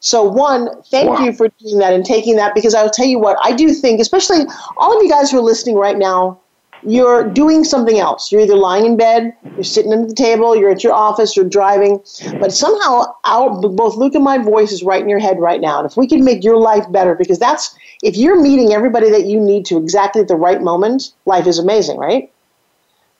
So 0.00 0.22
one, 0.22 0.68
thank 0.90 1.10
Wow. 1.10 1.24
you 1.24 1.32
for 1.32 1.48
doing 1.60 1.78
that 1.78 1.92
and 1.92 2.04
taking 2.04 2.36
that 2.36 2.54
because 2.54 2.74
I'll 2.74 2.90
tell 2.90 3.06
you 3.06 3.18
what 3.18 3.36
I 3.42 3.52
do 3.52 3.72
think, 3.72 4.00
especially 4.00 4.46
all 4.78 4.96
of 4.96 5.02
you 5.02 5.10
guys 5.10 5.30
who 5.30 5.38
are 5.38 5.42
listening 5.42 5.76
right 5.76 5.98
now, 5.98 6.38
you're 6.82 7.28
doing 7.30 7.64
something 7.64 7.98
else. 7.98 8.30
You're 8.30 8.42
either 8.42 8.56
lying 8.56 8.86
in 8.86 8.96
bed, 8.96 9.32
you're 9.56 9.64
sitting 9.64 9.92
at 9.92 10.08
the 10.08 10.14
table, 10.14 10.54
you're 10.54 10.70
at 10.70 10.84
your 10.84 10.92
office, 10.92 11.36
you're 11.36 11.48
driving, 11.48 12.00
but 12.38 12.52
somehow 12.52 13.04
our 13.24 13.50
both 13.60 13.96
Luke 13.96 14.14
and 14.14 14.24
my 14.24 14.38
voice 14.38 14.72
is 14.72 14.82
right 14.82 15.02
in 15.02 15.08
your 15.08 15.18
head 15.18 15.38
right 15.38 15.60
now. 15.60 15.78
And 15.78 15.90
if 15.90 15.96
we 15.96 16.06
can 16.06 16.24
make 16.24 16.44
your 16.44 16.58
life 16.58 16.84
better, 16.92 17.14
because 17.14 17.38
that's 17.38 17.74
if 18.02 18.16
you're 18.16 18.40
meeting 18.40 18.72
everybody 18.72 19.10
that 19.10 19.26
you 19.26 19.40
need 19.40 19.64
to 19.66 19.78
exactly 19.78 20.20
at 20.20 20.28
the 20.28 20.36
right 20.36 20.60
moment, 20.60 21.14
life 21.24 21.46
is 21.46 21.58
amazing, 21.58 21.96
right? 21.96 22.30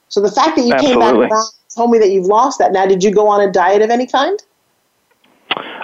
So 0.09 0.21
the 0.21 0.31
fact 0.31 0.55
that 0.55 0.65
you 0.65 0.75
came 0.75 0.99
back 0.99 1.09
Absolutely. 1.09 1.27
around 1.27 1.51
told 1.75 1.91
me 1.91 1.99
that 1.99 2.11
you've 2.11 2.25
lost 2.25 2.59
that. 2.59 2.71
Now, 2.71 2.85
did 2.85 3.03
you 3.03 3.13
go 3.13 3.27
on 3.27 3.41
a 3.41 3.51
diet 3.51 3.81
of 3.81 3.89
any 3.89 4.07
kind? 4.07 4.39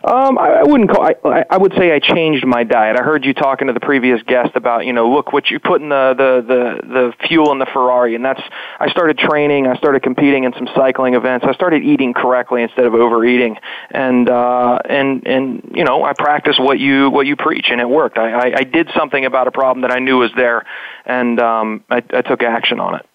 Um, 0.04 0.38
I, 0.38 0.60
I 0.60 0.64
wouldn't 0.64 0.90
call. 0.90 1.06
I, 1.06 1.46
I 1.50 1.58
would 1.58 1.74
say 1.78 1.94
I 1.94 2.00
changed 2.00 2.46
my 2.46 2.64
diet. 2.64 2.98
I 3.00 3.04
heard 3.04 3.26
you 3.26 3.34
talking 3.34 3.68
to 3.68 3.74
the 3.74 3.80
previous 3.80 4.22
guest 4.24 4.52
about, 4.56 4.86
you 4.86 4.94
know, 4.94 5.10
look 5.10 5.34
what 5.34 5.50
you 5.50 5.60
put 5.60 5.82
in 5.82 5.90
the 5.90 6.14
the 6.18 6.46
the, 6.48 6.88
the 6.88 7.28
fuel 7.28 7.52
in 7.52 7.60
the 7.60 7.66
Ferrari, 7.66 8.16
and 8.16 8.24
that's. 8.24 8.42
I 8.80 8.90
started 8.90 9.18
training. 9.18 9.68
I 9.68 9.76
started 9.78 10.04
competing 10.04 10.44
in 10.44 10.54
some 10.54 10.68
cycling 10.76 11.14
events. 11.14 11.46
I 11.48 11.54
started 11.54 11.84
eating 11.84 12.14
correctly 12.14 12.62
instead 12.62 12.86
of 12.86 12.94
overeating, 12.94 13.58
and 13.92 14.30
uh, 14.30 14.80
and 14.90 15.26
and 15.28 15.72
you 15.74 15.84
know, 15.84 16.04
I 16.04 16.14
practiced 16.14 16.60
what 16.60 16.80
you 16.80 17.10
what 17.10 17.26
you 17.26 17.36
preach, 17.36 17.68
and 17.70 17.80
it 17.80 17.90
worked. 17.90 18.18
I, 18.18 18.32
I, 18.32 18.54
I 18.58 18.64
did 18.64 18.90
something 18.96 19.26
about 19.26 19.48
a 19.48 19.52
problem 19.52 19.82
that 19.82 19.92
I 19.92 20.00
knew 20.00 20.18
was 20.18 20.32
there, 20.36 20.66
and 21.06 21.40
um, 21.40 21.84
I, 21.90 22.04
I 22.14 22.22
took 22.22 22.44
action 22.44 22.80
on 22.80 22.96
it. 22.96 23.06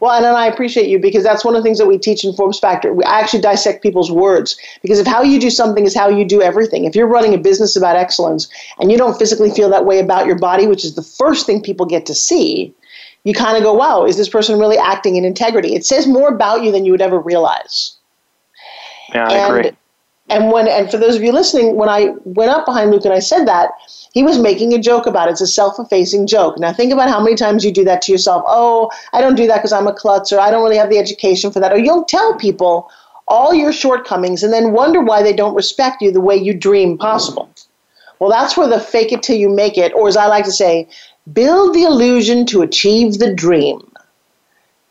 Well, 0.00 0.12
and, 0.12 0.26
and 0.26 0.36
I 0.36 0.46
appreciate 0.46 0.88
you 0.88 0.98
because 0.98 1.24
that's 1.24 1.44
one 1.44 1.54
of 1.54 1.62
the 1.62 1.66
things 1.66 1.78
that 1.78 1.86
we 1.86 1.98
teach 1.98 2.24
in 2.24 2.32
Forbes 2.34 2.58
Factor. 2.58 2.92
We 2.92 3.04
actually 3.04 3.40
dissect 3.40 3.82
people's 3.82 4.10
words 4.10 4.56
because 4.82 4.98
if 4.98 5.06
how 5.06 5.22
you 5.22 5.40
do 5.40 5.50
something 5.50 5.84
is 5.84 5.94
how 5.94 6.08
you 6.08 6.24
do 6.24 6.42
everything. 6.42 6.84
If 6.84 6.94
you're 6.94 7.06
running 7.06 7.34
a 7.34 7.38
business 7.38 7.76
about 7.76 7.96
excellence 7.96 8.48
and 8.78 8.92
you 8.92 8.98
don't 8.98 9.18
physically 9.18 9.50
feel 9.50 9.70
that 9.70 9.86
way 9.86 9.98
about 9.98 10.26
your 10.26 10.38
body, 10.38 10.66
which 10.66 10.84
is 10.84 10.94
the 10.94 11.02
first 11.02 11.46
thing 11.46 11.62
people 11.62 11.86
get 11.86 12.06
to 12.06 12.14
see, 12.14 12.74
you 13.24 13.34
kind 13.34 13.56
of 13.56 13.62
go, 13.62 13.72
wow, 13.72 14.04
is 14.04 14.16
this 14.16 14.28
person 14.28 14.58
really 14.58 14.78
acting 14.78 15.16
in 15.16 15.24
integrity? 15.24 15.74
It 15.74 15.84
says 15.84 16.06
more 16.06 16.28
about 16.28 16.62
you 16.62 16.70
than 16.70 16.84
you 16.84 16.92
would 16.92 17.02
ever 17.02 17.18
realize. 17.18 17.96
Yeah, 19.14 19.28
I 19.28 19.32
and, 19.34 19.56
agree. 19.56 19.76
And 20.28 20.50
when 20.50 20.66
and 20.66 20.90
for 20.90 20.98
those 20.98 21.14
of 21.14 21.22
you 21.22 21.32
listening, 21.32 21.76
when 21.76 21.88
I 21.88 22.14
went 22.24 22.50
up 22.50 22.66
behind 22.66 22.90
Luke 22.90 23.04
and 23.04 23.14
I 23.14 23.20
said 23.20 23.44
that, 23.46 23.70
he 24.12 24.22
was 24.22 24.38
making 24.38 24.72
a 24.72 24.78
joke 24.78 25.06
about 25.06 25.28
it. 25.28 25.32
It's 25.32 25.40
a 25.40 25.46
self-effacing 25.46 26.26
joke. 26.26 26.58
Now 26.58 26.72
think 26.72 26.92
about 26.92 27.08
how 27.08 27.22
many 27.22 27.36
times 27.36 27.64
you 27.64 27.70
do 27.70 27.84
that 27.84 28.02
to 28.02 28.12
yourself. 28.12 28.42
Oh, 28.46 28.90
I 29.12 29.20
don't 29.20 29.36
do 29.36 29.46
that 29.46 29.58
because 29.58 29.72
I'm 29.72 29.86
a 29.86 29.94
klutz, 29.94 30.32
or 30.32 30.40
I 30.40 30.50
don't 30.50 30.64
really 30.64 30.78
have 30.78 30.90
the 30.90 30.98
education 30.98 31.52
for 31.52 31.60
that. 31.60 31.72
Or 31.72 31.78
you'll 31.78 32.04
tell 32.04 32.34
people 32.36 32.90
all 33.28 33.54
your 33.54 33.72
shortcomings 33.72 34.42
and 34.42 34.52
then 34.52 34.72
wonder 34.72 35.00
why 35.00 35.22
they 35.22 35.32
don't 35.32 35.54
respect 35.54 36.00
you 36.02 36.10
the 36.10 36.20
way 36.20 36.36
you 36.36 36.54
dream 36.54 36.96
possible. 36.96 37.48
Well, 38.18 38.30
that's 38.30 38.56
where 38.56 38.68
the 38.68 38.80
fake 38.80 39.12
it 39.12 39.22
till 39.22 39.36
you 39.36 39.48
make 39.48 39.76
it, 39.76 39.92
or 39.94 40.08
as 40.08 40.16
I 40.16 40.26
like 40.26 40.44
to 40.46 40.52
say, 40.52 40.88
build 41.32 41.74
the 41.74 41.82
illusion 41.82 42.46
to 42.46 42.62
achieve 42.62 43.18
the 43.18 43.34
dream. 43.34 43.92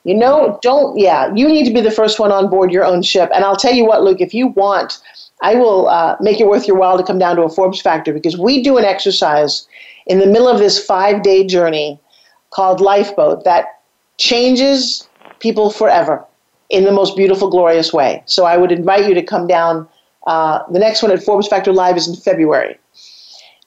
You 0.03 0.13
know, 0.13 0.59
don't, 0.61 0.99
yeah, 0.99 1.33
you 1.33 1.47
need 1.47 1.65
to 1.65 1.73
be 1.73 1.81
the 1.81 1.89
first 1.89 2.19
one 2.19 2.31
on 2.31 2.47
board 2.47 2.71
your 2.71 2.85
own 2.85 3.01
ship. 3.01 3.31
And 3.33 3.43
I'll 3.43 3.55
tell 3.55 3.73
you 3.73 3.85
what, 3.85 4.03
Luke, 4.03 4.21
if 4.21 4.35
you 4.35 4.47
want, 4.47 4.99
I 5.41 5.55
will 5.55 5.87
uh, 5.89 6.15
make 6.19 6.39
it 6.39 6.47
worth 6.47 6.67
your 6.67 6.77
while 6.77 6.97
to 6.97 7.03
come 7.03 7.19
down 7.19 7.35
to 7.35 7.43
a 7.43 7.49
Forbes 7.49 7.81
Factor 7.81 8.13
because 8.13 8.37
we 8.37 8.63
do 8.63 8.77
an 8.77 8.85
exercise 8.85 9.67
in 10.07 10.19
the 10.19 10.25
middle 10.25 10.47
of 10.47 10.59
this 10.59 10.83
five 10.83 11.23
day 11.23 11.45
journey 11.45 11.99
called 12.51 12.79
Lifeboat 12.79 13.43
that 13.43 13.81
changes 14.17 15.07
people 15.39 15.69
forever 15.69 16.25
in 16.69 16.85
the 16.85 16.91
most 16.91 17.15
beautiful, 17.15 17.49
glorious 17.49 17.93
way. 17.93 18.23
So 18.25 18.45
I 18.45 18.57
would 18.57 18.71
invite 18.71 19.07
you 19.07 19.13
to 19.13 19.23
come 19.23 19.47
down. 19.47 19.87
Uh, 20.25 20.63
the 20.71 20.79
next 20.79 21.03
one 21.03 21.11
at 21.11 21.21
Forbes 21.21 21.47
Factor 21.47 21.71
Live 21.71 21.97
is 21.97 22.07
in 22.07 22.15
February. 22.15 22.77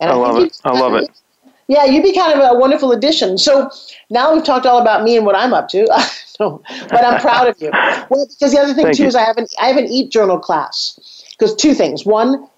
And 0.00 0.10
I, 0.10 0.14
I 0.14 0.16
love 0.16 0.42
it. 0.42 0.60
I 0.64 0.78
love 0.78 0.94
it. 0.94 1.10
Yeah, 1.70 1.84
you'd 1.84 2.02
be 2.02 2.14
kind 2.14 2.32
of 2.32 2.40
a 2.50 2.58
wonderful 2.58 2.92
addition. 2.92 3.36
So 3.36 3.70
now 4.08 4.32
we've 4.32 4.42
talked 4.42 4.64
all 4.64 4.80
about 4.80 5.04
me 5.04 5.18
and 5.18 5.26
what 5.26 5.36
I'm 5.36 5.52
up 5.52 5.68
to. 5.68 5.86
but 6.38 7.04
I'm 7.04 7.20
proud 7.20 7.46
of 7.48 7.60
you. 7.60 7.70
Well, 8.10 8.26
because 8.26 8.52
the 8.52 8.58
other 8.58 8.72
thing 8.72 8.86
Thank 8.86 8.96
too 8.96 9.02
you. 9.02 9.08
is 9.08 9.14
I 9.14 9.22
have 9.22 9.36
an 9.36 9.46
I 9.60 9.66
have 9.66 9.76
an 9.76 9.86
eat 9.86 10.10
journal 10.10 10.38
class. 10.38 11.17
Because 11.38 11.54
two 11.54 11.74
things. 11.74 12.04
One, 12.04 12.48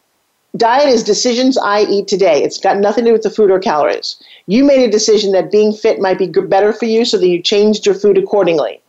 diet 0.57 0.89
is 0.89 1.05
decisions 1.05 1.59
I 1.59 1.83
eat 1.83 2.09
today. 2.09 2.43
It's 2.43 2.59
got 2.59 2.79
nothing 2.79 3.05
to 3.05 3.11
do 3.11 3.13
with 3.13 3.23
the 3.23 3.31
food 3.31 3.51
or 3.51 3.59
calories. 3.59 4.17
You 4.47 4.65
made 4.65 4.83
a 4.87 4.91
decision 4.91 5.33
that 5.33 5.51
being 5.51 5.73
fit 5.73 6.01
might 6.01 6.19
be 6.19 6.29
better 6.29 6.73
for 6.73 6.87
you, 6.87 7.05
so 7.05 7.19
that 7.19 7.29
you 7.29 7.43
changed 7.43 7.87
your 7.87 7.95
food 7.95 8.19
accordingly. 8.19 8.81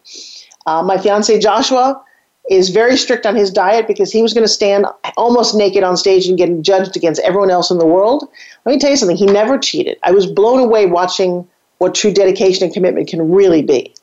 Uh, 0.65 0.83
my 0.83 0.97
fiance 0.97 1.37
Joshua 1.39 2.01
is 2.49 2.69
very 2.69 2.97
strict 2.97 3.25
on 3.25 3.35
his 3.35 3.51
diet 3.51 3.87
because 3.87 4.11
he 4.11 4.21
was 4.21 4.33
going 4.33 4.43
to 4.43 4.51
stand 4.51 4.85
almost 5.15 5.55
naked 5.55 5.83
on 5.83 5.95
stage 5.95 6.27
and 6.27 6.37
get 6.37 6.61
judged 6.61 6.97
against 6.97 7.21
everyone 7.21 7.51
else 7.51 7.69
in 7.69 7.77
the 7.77 7.85
world. 7.85 8.27
Let 8.65 8.73
me 8.73 8.79
tell 8.79 8.89
you 8.89 8.97
something. 8.97 9.17
He 9.17 9.25
never 9.25 9.57
cheated. 9.57 9.97
I 10.03 10.11
was 10.11 10.25
blown 10.25 10.59
away 10.59 10.85
watching 10.85 11.47
what 11.77 11.95
true 11.95 12.13
dedication 12.13 12.65
and 12.65 12.73
commitment 12.73 13.07
can 13.07 13.31
really 13.31 13.61
be. 13.61 13.93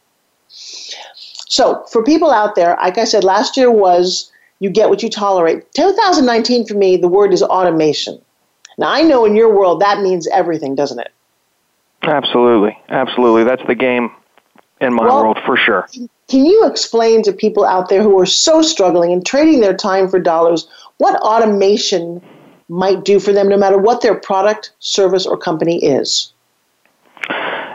So, 0.49 1.85
for 1.91 2.05
people 2.05 2.31
out 2.31 2.55
there, 2.55 2.77
like 2.81 2.99
I 2.99 3.05
said, 3.05 3.25
last 3.25 3.57
year 3.57 3.71
was 3.71 4.31
you 4.61 4.71
get 4.71 4.89
what 4.89 5.03
you 5.03 5.11
tolerate. 5.11 5.73
2019 5.75 6.67
for 6.67 6.75
me, 6.75 6.97
the 6.97 7.09
word 7.09 7.33
is 7.33 7.43
automation. 7.43 8.21
Now, 8.77 8.91
I 8.91 9.03
know 9.03 9.25
in 9.25 9.35
your 9.35 9.55
world 9.55 9.81
that 9.81 10.01
means 10.03 10.29
everything, 10.29 10.75
doesn't 10.75 10.99
it? 10.99 11.13
Absolutely. 12.03 12.79
Absolutely. 12.89 13.45
That's 13.45 13.63
the 13.67 13.75
game 13.75 14.11
in 14.81 14.95
my 14.95 15.05
Well- 15.05 15.23
world 15.23 15.39
for 15.45 15.57
sure. 15.57 15.89
Can 16.29 16.45
you 16.45 16.67
explain 16.67 17.23
to 17.23 17.33
people 17.33 17.65
out 17.65 17.89
there 17.89 18.03
who 18.03 18.19
are 18.21 18.27
so 18.27 18.63
struggling 18.63 19.13
and 19.13 19.25
trading 19.25 19.61
their 19.61 19.75
time 19.75 20.09
for 20.09 20.19
dollars 20.19 20.69
what 20.99 21.17
automation 21.23 22.21
might 22.69 23.05
do 23.05 23.19
for 23.19 23.33
them, 23.33 23.49
no 23.49 23.57
matter 23.57 23.79
what 23.79 24.03
their 24.03 24.15
product, 24.15 24.73
service, 24.79 25.27
or 25.27 25.37
company 25.39 25.83
is? 25.83 26.33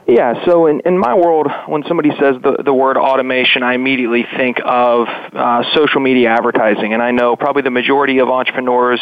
Yeah, 0.07 0.45
so 0.45 0.67
in, 0.67 0.81
in 0.85 0.97
my 0.97 1.13
world, 1.13 1.47
when 1.67 1.83
somebody 1.87 2.09
says 2.19 2.35
the, 2.43 2.61
the 2.63 2.73
word 2.73 2.97
automation, 2.97 3.63
I 3.63 3.73
immediately 3.73 4.25
think 4.35 4.57
of 4.65 5.07
uh, 5.07 5.63
social 5.73 6.01
media 6.01 6.29
advertising. 6.29 6.93
And 6.93 7.01
I 7.01 7.11
know 7.11 7.37
probably 7.37 7.61
the 7.61 7.71
majority 7.71 8.19
of 8.19 8.27
entrepreneurs, 8.29 8.99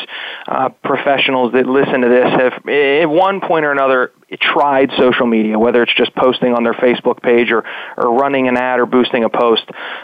uh, 0.47 0.69
professionals 0.83 1.53
that 1.53 1.65
listen 1.65 2.01
to 2.01 2.09
this 2.09 2.29
have, 2.29 2.67
at 2.67 3.09
one 3.09 3.41
point 3.41 3.65
or 3.65 3.71
another, 3.71 4.11
tried 4.39 4.91
social 4.97 5.25
media, 5.25 5.59
whether 5.59 5.83
it's 5.83 5.93
just 5.93 6.15
posting 6.15 6.53
on 6.53 6.63
their 6.63 6.73
Facebook 6.73 7.21
page 7.21 7.51
or, 7.51 7.65
or 7.97 8.13
running 8.17 8.47
an 8.47 8.55
ad 8.55 8.79
or 8.79 8.85
boosting 8.85 9.25
a 9.25 9.29
post. 9.29 9.63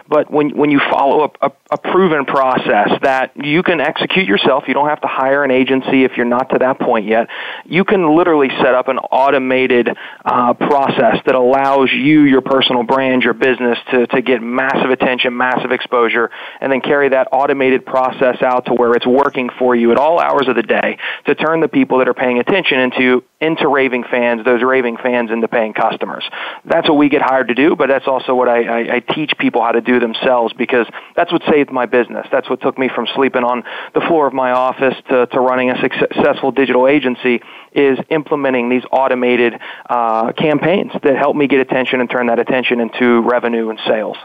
But 0.09 0.29
when, 0.29 0.57
when 0.57 0.69
you 0.69 0.81
follow 0.91 1.31
a, 1.41 1.47
a, 1.47 1.51
a 1.71 1.77
proven 1.77 2.25
process 2.25 2.89
that 3.03 3.31
you 3.37 3.63
can 3.63 3.79
execute 3.79 4.27
yourself, 4.27 4.65
you 4.67 4.73
don't 4.73 4.89
have 4.89 4.99
to 5.01 5.07
hire 5.07 5.45
an 5.45 5.51
agency 5.51 6.03
if 6.03 6.17
you're 6.17 6.25
not 6.25 6.49
to 6.49 6.57
that 6.59 6.79
point 6.79 7.05
yet, 7.05 7.29
you 7.65 7.85
can 7.85 8.17
literally 8.17 8.49
set 8.61 8.73
up 8.73 8.89
an 8.89 8.97
automated 8.97 9.89
uh, 10.25 10.53
process 10.55 10.86
that 10.97 11.35
allows 11.35 11.91
you, 11.91 12.21
your 12.21 12.41
personal 12.41 12.83
brand, 12.83 13.23
your 13.23 13.33
business 13.33 13.77
to, 13.91 14.07
to 14.07 14.21
get 14.21 14.41
massive 14.41 14.89
attention, 14.89 15.35
massive 15.35 15.71
exposure, 15.71 16.29
and 16.61 16.71
then 16.71 16.81
carry 16.81 17.09
that 17.09 17.27
automated 17.31 17.85
process 17.85 18.41
out 18.41 18.65
to 18.65 18.73
where 18.73 18.93
it's 18.93 19.05
working 19.05 19.49
for 19.59 19.75
you 19.75 19.91
at 19.91 19.97
all 19.97 20.19
hours 20.19 20.47
of 20.47 20.55
the 20.55 20.63
day 20.63 20.97
to 21.25 21.35
turn 21.35 21.59
the 21.59 21.67
people 21.67 21.99
that 21.99 22.07
are 22.07 22.13
paying 22.13 22.39
attention 22.39 22.79
into 22.79 23.23
into 23.39 23.67
raving 23.67 24.03
fans, 24.03 24.43
those 24.45 24.63
raving 24.63 24.97
fans 24.97 25.29
into 25.29 25.47
paying 25.47 25.73
customers. 25.73 26.27
That's 26.65 26.89
what 26.89 26.97
we 26.97 27.07
get 27.07 27.21
hired 27.21 27.49
to 27.49 27.53
do, 27.53 27.75
but 27.75 27.87
that's 27.87 28.07
also 28.07 28.33
what 28.33 28.49
I, 28.49 28.63
I, 28.63 28.95
I 28.95 28.99
teach 28.99 29.37
people 29.37 29.61
how 29.61 29.71
to 29.71 29.81
do 29.81 29.99
themselves 29.99 30.53
because 30.53 30.87
that's 31.15 31.31
what 31.31 31.43
saved 31.47 31.71
my 31.71 31.85
business. 31.85 32.25
That's 32.31 32.49
what 32.49 32.61
took 32.61 32.79
me 32.79 32.89
from 32.89 33.07
sleeping 33.13 33.43
on 33.43 33.63
the 33.93 34.01
floor 34.01 34.25
of 34.25 34.33
my 34.33 34.51
office 34.51 34.95
to, 35.09 35.27
to 35.27 35.39
running 35.39 35.69
a 35.69 35.79
successful 35.79 36.51
digital 36.51 36.87
agency 36.87 37.41
is 37.73 37.99
implementing 38.09 38.69
these 38.69 38.83
automated 38.91 39.53
uh, 39.87 40.31
campaigns 40.33 40.91
that 41.03 41.15
help 41.15 41.35
me 41.35 41.47
get 41.47 41.59
attention 41.59 42.01
and 42.01 42.09
turn 42.09 42.27
that 42.27 42.39
attention 42.39 42.79
into 42.79 43.21
revenue 43.21 43.69
and 43.69 43.79
sales. 43.85 44.17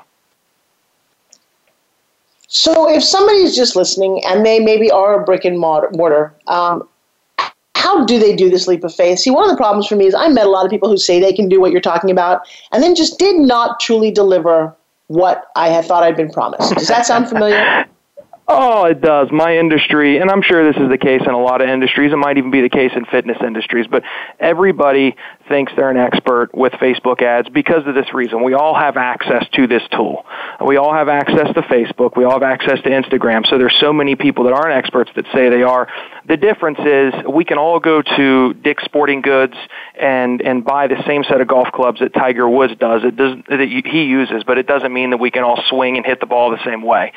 So, 2.49 2.91
if 2.91 3.03
somebody's 3.03 3.57
just 3.57 3.77
listening 3.77 4.23
and 4.27 4.45
they 4.45 4.61
maybe 4.61 4.91
are 4.91 5.21
a 5.21 5.25
brick 5.25 5.47
and 5.47 5.59
mortar, 5.59 6.35
um, 6.47 6.87
how 7.83 8.05
do 8.05 8.21
they 8.21 8.37
do 8.37 8.49
this 8.49 8.69
leap 8.69 8.85
of 8.85 8.95
faith? 8.95 9.19
See, 9.19 9.31
one 9.31 9.43
of 9.43 9.51
the 9.51 9.57
problems 9.57 9.89
for 9.89 9.97
me 9.97 10.07
is 10.07 10.15
I 10.15 10.29
met 10.29 10.47
a 10.47 10.51
lot 10.51 10.65
of 10.65 10.71
people 10.71 10.89
who 10.89 10.97
say 10.97 11.19
they 11.19 11.33
can 11.33 11.49
do 11.49 11.61
what 11.61 11.73
you're 11.73 11.81
talking 11.81 12.13
about 12.13 12.43
and 12.71 12.81
then 12.81 12.95
just 12.95 13.19
did 13.19 13.41
not 13.41 13.81
truly 13.81 14.13
deliver 14.13 14.77
what 15.09 15.47
I 15.57 15.69
had 15.69 15.85
thought 15.85 16.05
I'd 16.05 16.17
been 16.17 16.31
promised. 16.31 16.75
Does 16.77 16.87
that 16.87 17.07
sound 17.07 17.29
familiar? 17.29 17.85
Oh, 18.55 18.85
it 18.85 19.01
does. 19.01 19.29
My 19.33 19.57
industry, 19.57 20.19
and 20.19 20.31
I'm 20.31 20.43
sure 20.43 20.71
this 20.71 20.81
is 20.81 20.91
the 20.91 20.99
case 20.99 21.23
in 21.25 21.33
a 21.33 21.41
lot 21.41 21.63
of 21.63 21.69
industries. 21.71 22.13
It 22.13 22.17
might 22.17 22.37
even 22.37 22.51
be 22.51 22.61
the 22.61 22.69
case 22.69 22.91
in 22.95 23.07
fitness 23.07 23.39
industries, 23.41 23.87
but 23.87 24.03
everybody 24.39 25.17
thinks 25.49 25.73
they're 25.75 25.91
an 25.91 25.97
expert 25.97 26.51
with 26.55 26.73
Facebook 26.75 27.23
ads 27.23 27.49
because 27.49 27.87
of 27.87 27.95
this 27.95 28.13
reason. 28.13 28.45
We 28.45 28.53
all 28.53 28.75
have 28.75 28.99
access 28.99 29.47
to 29.55 29.67
this 29.67 29.83
tool. 29.93 30.27
We 30.65 30.77
all 30.77 30.93
have 30.93 31.09
access 31.09 31.49
to 31.55 31.63
Facebook. 31.63 32.15
We 32.15 32.25
all 32.25 32.33
have 32.33 32.43
access 32.43 32.79
to 32.83 32.91
Instagram. 32.91 33.47
So 33.49 33.57
there's 33.57 33.77
so 33.81 33.91
many 33.91 34.17
people 34.17 34.45
that 34.45 34.53
aren't 34.53 34.77
experts 34.77 35.11
that 35.17 35.25
say 35.33 35.49
they 35.49 35.63
are. 35.63 35.89
The 36.29 36.37
difference 36.37 36.79
is 36.81 37.15
we 37.33 37.45
can 37.45 37.57
all 37.57 37.81
go 37.81 38.03
to 38.03 38.55
Dick's 38.55 38.85
Sporting 38.85 39.23
Goods 39.23 39.55
and 39.99 40.43
and 40.43 40.65
buy 40.65 40.89
the 40.89 41.03
same 41.07 41.25
set 41.25 41.41
of 41.41 41.49
golf 41.49 41.69
clubs 41.73 42.01
that 42.01 42.13
Tiger 42.13 42.49
Woods 42.49 42.75
does. 42.79 43.03
It 43.03 43.17
does 43.17 43.39
that 43.49 43.61
he 43.61 44.05
uses, 44.05 44.45
but 44.45 44.59
it 44.59 44.67
doesn't 44.67 44.93
mean 44.93 45.11
that 45.11 45.19
we 45.19 45.31
can 45.31 45.43
all 45.43 45.63
swing 45.69 45.97
and 45.97 46.05
hit 46.05 46.21
the 46.21 46.27
ball 46.27 46.51
the 46.51 46.65
same 46.65 46.83
way. 46.83 47.13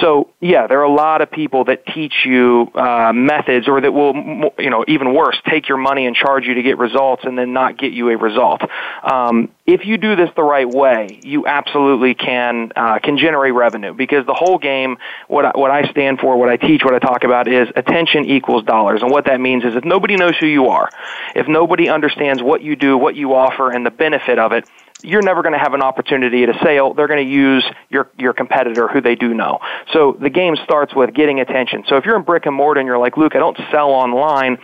So 0.00 0.30
yeah, 0.40 0.66
there 0.66 0.80
are 0.80 0.84
a 0.84 0.94
lot 0.94 1.22
of 1.22 1.30
people 1.30 1.64
that 1.64 1.86
teach 1.86 2.14
you 2.24 2.70
uh, 2.74 3.12
methods, 3.14 3.68
or 3.68 3.80
that 3.80 3.92
will, 3.92 4.14
you 4.58 4.70
know, 4.70 4.84
even 4.88 5.14
worse, 5.14 5.36
take 5.48 5.68
your 5.68 5.78
money 5.78 6.06
and 6.06 6.14
charge 6.14 6.44
you 6.46 6.54
to 6.54 6.62
get 6.62 6.78
results, 6.78 7.24
and 7.24 7.38
then 7.38 7.52
not 7.52 7.78
get 7.78 7.92
you 7.92 8.10
a 8.10 8.16
result. 8.16 8.62
Um, 9.02 9.50
if 9.66 9.84
you 9.84 9.96
do 9.96 10.14
this 10.14 10.30
the 10.36 10.42
right 10.42 10.68
way, 10.68 11.20
you 11.22 11.46
absolutely 11.46 12.14
can 12.14 12.72
uh, 12.76 12.98
can 12.98 13.18
generate 13.18 13.54
revenue 13.54 13.94
because 13.94 14.26
the 14.26 14.34
whole 14.34 14.58
game, 14.58 14.98
what 15.28 15.44
I, 15.44 15.50
what 15.54 15.70
I 15.70 15.90
stand 15.90 16.20
for, 16.20 16.36
what 16.36 16.48
I 16.48 16.56
teach, 16.56 16.84
what 16.84 16.94
I 16.94 16.98
talk 16.98 17.24
about 17.24 17.48
is 17.48 17.68
attention 17.74 18.26
equals 18.26 18.64
dollars, 18.64 19.02
and 19.02 19.10
what 19.10 19.26
that 19.26 19.40
means 19.40 19.64
is 19.64 19.74
if 19.74 19.84
nobody 19.84 20.16
knows 20.16 20.36
who 20.38 20.46
you 20.46 20.66
are, 20.66 20.90
if 21.34 21.48
nobody 21.48 21.88
understands 21.88 22.42
what 22.42 22.62
you 22.62 22.76
do, 22.76 22.96
what 22.96 23.16
you 23.16 23.34
offer, 23.34 23.70
and 23.70 23.84
the 23.84 23.90
benefit 23.90 24.38
of 24.38 24.52
it, 24.52 24.68
you're 25.02 25.22
never 25.22 25.42
going 25.42 25.52
to 25.52 25.58
have 25.58 25.74
an 25.74 25.82
opportunity 25.82 26.42
at 26.42 26.48
a 26.48 26.58
sale. 26.64 26.94
They're 26.94 27.08
going 27.08 27.24
to 27.24 27.30
use 27.30 27.64
your, 27.90 28.10
your 28.18 28.32
competitor 28.32 28.88
who 28.88 29.00
they 29.00 29.14
do 29.14 29.34
know. 29.34 29.58
So 29.92 30.16
the 30.20 30.30
game 30.30 30.56
starts 30.64 30.94
with 30.94 31.14
getting 31.14 31.40
attention. 31.40 31.84
So 31.88 31.96
if 31.96 32.04
you're 32.04 32.16
in 32.16 32.22
brick 32.22 32.46
and 32.46 32.54
mortar 32.54 32.80
and 32.80 32.86
you're 32.86 32.98
like, 32.98 33.16
Luke, 33.16 33.34
I 33.34 33.38
don't 33.38 33.58
sell 33.70 33.90
online, 33.90 34.58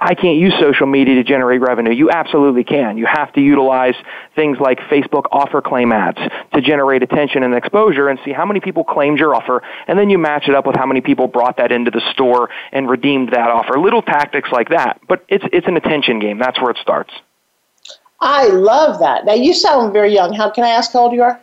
I 0.00 0.14
can't 0.14 0.38
use 0.38 0.54
social 0.60 0.86
media 0.86 1.16
to 1.16 1.24
generate 1.24 1.60
revenue. 1.60 1.92
You 1.92 2.10
absolutely 2.10 2.64
can. 2.64 2.98
You 2.98 3.06
have 3.06 3.32
to 3.34 3.40
utilize 3.40 3.94
things 4.34 4.58
like 4.60 4.78
Facebook 4.90 5.24
offer 5.30 5.62
claim 5.62 5.92
ads 5.92 6.18
to 6.54 6.60
generate 6.60 7.02
attention 7.02 7.42
and 7.42 7.54
exposure 7.54 8.08
and 8.08 8.18
see 8.24 8.32
how 8.32 8.44
many 8.44 8.60
people 8.60 8.84
claimed 8.84 9.18
your 9.18 9.34
offer, 9.34 9.62
and 9.86 9.98
then 9.98 10.10
you 10.10 10.18
match 10.18 10.48
it 10.48 10.54
up 10.54 10.66
with 10.66 10.76
how 10.76 10.86
many 10.86 11.00
people 11.00 11.28
brought 11.28 11.58
that 11.58 11.72
into 11.72 11.90
the 11.90 12.02
store 12.12 12.50
and 12.72 12.88
redeemed 12.88 13.30
that 13.32 13.50
offer. 13.50 13.78
Little 13.78 14.02
tactics 14.02 14.50
like 14.52 14.70
that, 14.70 15.00
but 15.08 15.24
it's 15.28 15.44
it's 15.52 15.66
an 15.66 15.76
attention 15.76 16.18
game. 16.18 16.38
That's 16.38 16.60
where 16.60 16.70
it 16.70 16.78
starts. 16.78 17.12
I 18.20 18.46
love 18.48 18.98
that. 19.00 19.24
Now, 19.24 19.34
you 19.34 19.52
sound 19.52 19.92
very 19.92 20.12
young. 20.12 20.32
How 20.32 20.50
can 20.50 20.64
I 20.64 20.70
ask 20.70 20.92
how 20.92 21.00
old 21.00 21.12
you 21.12 21.22
are? 21.22 21.40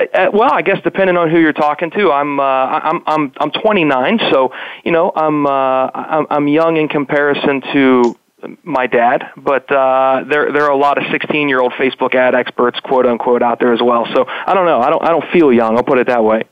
Uh, 0.00 0.30
well, 0.32 0.52
I 0.52 0.62
guess 0.62 0.78
depending 0.82 1.16
on 1.16 1.30
who 1.30 1.38
you're 1.38 1.52
talking 1.52 1.90
to, 1.90 2.10
I'm 2.10 2.40
uh, 2.40 2.42
I'm 2.42 3.02
I'm 3.06 3.32
I'm 3.38 3.50
29, 3.50 4.18
so 4.30 4.50
you 4.82 4.92
know 4.92 5.12
I'm 5.14 5.46
uh, 5.46 5.90
I'm, 5.92 6.26
I'm 6.30 6.48
young 6.48 6.78
in 6.78 6.88
comparison 6.88 7.60
to 7.72 8.16
my 8.62 8.86
dad, 8.86 9.30
but 9.36 9.70
uh, 9.70 10.24
there 10.26 10.52
there 10.52 10.64
are 10.64 10.70
a 10.70 10.76
lot 10.76 10.96
of 10.96 11.04
16 11.10 11.48
year 11.50 11.60
old 11.60 11.72
Facebook 11.72 12.14
ad 12.14 12.34
experts, 12.34 12.80
quote 12.80 13.04
unquote, 13.04 13.42
out 13.42 13.60
there 13.60 13.74
as 13.74 13.82
well. 13.82 14.06
So 14.14 14.24
I 14.26 14.54
don't 14.54 14.64
know. 14.64 14.80
I 14.80 14.88
don't 14.88 15.02
I 15.04 15.08
don't 15.08 15.30
feel 15.32 15.52
young. 15.52 15.76
I'll 15.76 15.84
put 15.84 15.98
it 15.98 16.06
that 16.06 16.24
way. 16.24 16.44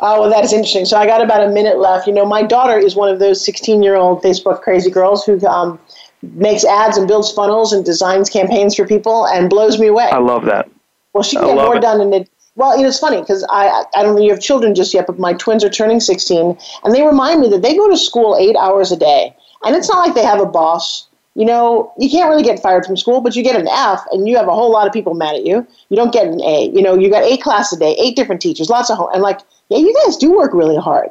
Oh, 0.00 0.22
well, 0.22 0.30
that 0.30 0.44
is 0.44 0.52
interesting. 0.52 0.84
So 0.84 0.96
I 0.96 1.06
got 1.06 1.22
about 1.22 1.46
a 1.46 1.50
minute 1.50 1.78
left. 1.78 2.08
You 2.08 2.12
know, 2.12 2.26
my 2.26 2.42
daughter 2.42 2.76
is 2.76 2.96
one 2.96 3.08
of 3.08 3.20
those 3.20 3.44
16 3.44 3.82
year 3.82 3.94
old 3.94 4.22
Facebook 4.22 4.60
crazy 4.62 4.90
girls 4.90 5.24
who 5.24 5.44
um, 5.46 5.78
makes 6.32 6.64
ads 6.64 6.96
and 6.96 7.06
builds 7.06 7.32
funnels 7.32 7.72
and 7.72 7.84
designs 7.84 8.30
campaigns 8.30 8.74
for 8.74 8.86
people 8.86 9.26
and 9.26 9.50
blows 9.50 9.78
me 9.78 9.88
away. 9.88 10.04
I 10.04 10.18
love 10.18 10.44
that. 10.46 10.70
Well, 11.12 11.22
she 11.22 11.36
can 11.36 11.46
get 11.46 11.56
more 11.56 11.76
it. 11.76 11.80
done 11.80 12.00
in 12.00 12.12
it. 12.12 12.30
Well, 12.56 12.76
you 12.76 12.82
know, 12.82 12.88
it's 12.88 12.98
funny 12.98 13.20
because 13.20 13.44
I, 13.50 13.84
I 13.96 14.02
don't 14.02 14.14
know 14.14 14.22
you 14.22 14.30
have 14.30 14.40
children 14.40 14.74
just 14.74 14.94
yet, 14.94 15.06
but 15.06 15.18
my 15.18 15.32
twins 15.32 15.64
are 15.64 15.70
turning 15.70 16.00
16, 16.00 16.56
and 16.84 16.94
they 16.94 17.04
remind 17.04 17.40
me 17.40 17.48
that 17.48 17.62
they 17.62 17.76
go 17.76 17.88
to 17.88 17.96
school 17.96 18.36
eight 18.38 18.56
hours 18.56 18.92
a 18.92 18.96
day. 18.96 19.34
And 19.64 19.74
it's 19.74 19.88
not 19.88 20.06
like 20.06 20.14
they 20.14 20.24
have 20.24 20.40
a 20.40 20.46
boss. 20.46 21.08
You 21.34 21.44
know, 21.44 21.92
you 21.98 22.08
can't 22.08 22.30
really 22.30 22.44
get 22.44 22.60
fired 22.60 22.86
from 22.86 22.96
school, 22.96 23.20
but 23.20 23.34
you 23.34 23.42
get 23.42 23.56
an 23.56 23.66
F, 23.66 24.04
and 24.12 24.28
you 24.28 24.36
have 24.36 24.46
a 24.46 24.54
whole 24.54 24.70
lot 24.70 24.86
of 24.86 24.92
people 24.92 25.14
mad 25.14 25.34
at 25.34 25.44
you. 25.44 25.66
You 25.88 25.96
don't 25.96 26.12
get 26.12 26.28
an 26.28 26.40
A. 26.42 26.70
You 26.72 26.80
know, 26.80 26.94
you 26.94 27.10
got 27.10 27.24
eight 27.24 27.42
classes 27.42 27.76
a 27.76 27.80
day, 27.80 27.96
eight 27.98 28.14
different 28.14 28.40
teachers, 28.40 28.70
lots 28.70 28.88
of 28.88 28.98
home, 28.98 29.10
and 29.12 29.22
like, 29.22 29.40
yeah, 29.68 29.78
you 29.78 29.92
guys 30.04 30.16
do 30.16 30.32
work 30.32 30.54
really 30.54 30.76
hard. 30.76 31.10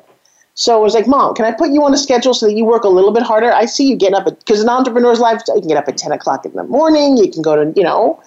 So 0.55 0.77
I 0.77 0.79
was 0.79 0.93
like, 0.93 1.07
Mom, 1.07 1.33
can 1.33 1.45
I 1.45 1.51
put 1.51 1.71
you 1.71 1.83
on 1.83 1.93
a 1.93 1.97
schedule 1.97 2.33
so 2.33 2.45
that 2.45 2.53
you 2.53 2.63
work 2.63 2.83
a 2.83 2.89
little 2.89 3.11
bit 3.11 3.23
harder? 3.23 3.51
I 3.51 3.65
see 3.65 3.89
you 3.89 3.95
getting 3.95 4.15
up 4.15 4.25
because 4.25 4.61
an 4.61 4.69
entrepreneur's 4.69 5.19
life, 5.19 5.41
you 5.47 5.59
can 5.59 5.67
get 5.67 5.77
up 5.77 5.87
at 5.87 5.97
10 5.97 6.11
o'clock 6.11 6.45
in 6.45 6.53
the 6.53 6.63
morning. 6.63 7.17
You 7.17 7.31
can 7.31 7.41
go 7.41 7.55
to, 7.55 7.73
you 7.75 7.83
know, 7.83 8.21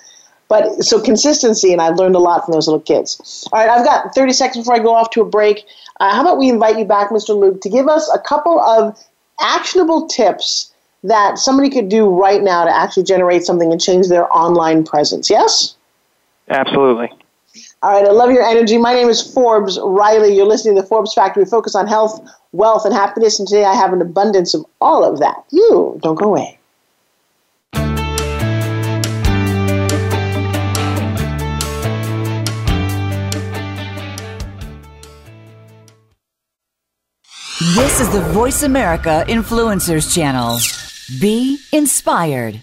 but 0.48 0.84
so 0.84 1.00
consistency, 1.00 1.72
and 1.72 1.80
I've 1.80 1.96
learned 1.96 2.16
a 2.16 2.20
lot 2.20 2.44
from 2.44 2.52
those 2.52 2.66
little 2.66 2.80
kids. 2.80 3.46
All 3.52 3.60
right, 3.60 3.68
I've 3.68 3.84
got 3.84 4.14
30 4.14 4.32
seconds 4.32 4.64
before 4.64 4.74
I 4.74 4.78
go 4.78 4.94
off 4.94 5.10
to 5.10 5.20
a 5.20 5.24
break. 5.24 5.64
Uh, 6.00 6.14
how 6.14 6.20
about 6.20 6.38
we 6.38 6.48
invite 6.48 6.78
you 6.78 6.84
back, 6.84 7.10
Mr. 7.10 7.36
Luke, 7.36 7.60
to 7.62 7.68
give 7.68 7.88
us 7.88 8.10
a 8.12 8.18
couple 8.18 8.60
of 8.60 8.96
actionable 9.40 10.06
tips 10.06 10.72
that 11.02 11.38
somebody 11.38 11.70
could 11.70 11.88
do 11.88 12.08
right 12.08 12.42
now 12.42 12.64
to 12.64 12.70
actually 12.70 13.04
generate 13.04 13.44
something 13.44 13.70
and 13.70 13.80
change 13.80 14.08
their 14.08 14.32
online 14.36 14.84
presence? 14.84 15.30
Yes? 15.30 15.76
Absolutely. 16.48 17.10
All 17.82 17.92
right, 17.92 18.08
I 18.08 18.10
love 18.10 18.30
your 18.30 18.42
energy. 18.42 18.78
My 18.78 18.94
name 18.94 19.10
is 19.10 19.20
Forbes 19.20 19.78
Riley. 19.78 20.34
You're 20.34 20.46
listening 20.46 20.76
to 20.76 20.82
the 20.82 20.88
Forbes 20.88 21.12
Factor. 21.12 21.40
We 21.40 21.46
focus 21.46 21.74
on 21.74 21.86
health, 21.86 22.26
wealth, 22.52 22.86
and 22.86 22.94
happiness, 22.94 23.38
and 23.38 23.46
today 23.46 23.64
I 23.64 23.74
have 23.74 23.92
an 23.92 24.00
abundance 24.00 24.54
of 24.54 24.64
all 24.80 25.04
of 25.04 25.18
that. 25.18 25.44
You 25.50 25.98
don't 26.02 26.14
go 26.14 26.24
away. 26.24 26.58
This 37.74 38.00
is 38.00 38.10
the 38.10 38.26
Voice 38.32 38.62
America 38.62 39.24
Influencers 39.28 40.14
Channel. 40.14 40.58
Be 41.20 41.58
inspired. 41.72 42.62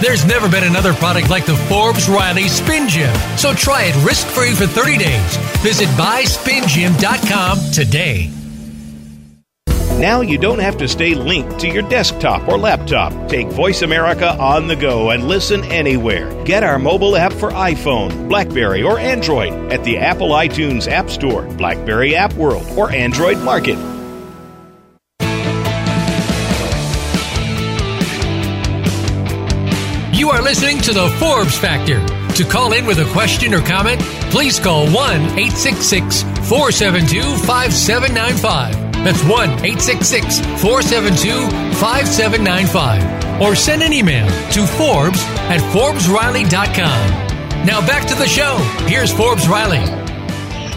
There's 0.00 0.24
never 0.24 0.48
been 0.48 0.64
another 0.64 0.92
product 0.94 1.28
like 1.28 1.44
the 1.44 1.56
Forbes 1.56 2.08
Riley 2.08 2.46
Spin 2.46 2.88
Gym. 2.88 3.14
So 3.36 3.52
try 3.52 3.84
it 3.84 4.06
risk 4.06 4.26
free 4.28 4.54
for 4.54 4.66
30 4.66 4.98
days. 4.98 5.36
Visit 5.62 5.88
buyspingym.com 5.90 7.58
today. 7.72 8.30
Now 9.98 10.20
you 10.20 10.38
don't 10.38 10.58
have 10.58 10.76
to 10.78 10.88
stay 10.88 11.14
linked 11.14 11.58
to 11.60 11.68
your 11.68 11.82
desktop 11.88 12.46
or 12.48 12.58
laptop. 12.58 13.28
Take 13.28 13.48
Voice 13.48 13.82
America 13.82 14.36
on 14.38 14.68
the 14.68 14.76
go 14.76 15.10
and 15.10 15.26
listen 15.26 15.64
anywhere. 15.64 16.44
Get 16.44 16.62
our 16.62 16.78
mobile 16.78 17.16
app 17.16 17.32
for 17.32 17.50
iPhone, 17.50 18.28
Blackberry, 18.28 18.82
or 18.82 18.98
Android 18.98 19.52
at 19.72 19.82
the 19.84 19.98
Apple 19.98 20.30
iTunes 20.30 20.88
App 20.88 21.10
Store, 21.10 21.42
Blackberry 21.56 22.14
App 22.14 22.34
World, 22.34 22.66
or 22.76 22.90
Android 22.92 23.38
Market. 23.38 23.93
Listening 30.44 30.78
to 30.78 30.92
the 30.92 31.08
Forbes 31.18 31.56
Factor. 31.56 32.06
To 32.34 32.44
call 32.44 32.74
in 32.74 32.84
with 32.84 32.98
a 32.98 33.10
question 33.12 33.54
or 33.54 33.62
comment, 33.62 33.98
please 34.30 34.60
call 34.60 34.84
1 34.84 34.94
866 34.94 36.22
472 36.48 37.22
5795. 37.46 38.92
That's 39.02 39.24
1 39.24 39.50
866 39.64 40.40
472 40.60 41.48
5795. 41.80 43.40
Or 43.40 43.54
send 43.56 43.82
an 43.82 43.94
email 43.94 44.28
to 44.52 44.66
Forbes 44.66 45.24
at 45.48 45.60
ForbesRiley.com. 45.72 47.66
Now 47.66 47.80
back 47.86 48.06
to 48.08 48.14
the 48.14 48.26
show. 48.26 48.58
Here's 48.86 49.10
Forbes 49.10 49.48
Riley. 49.48 49.78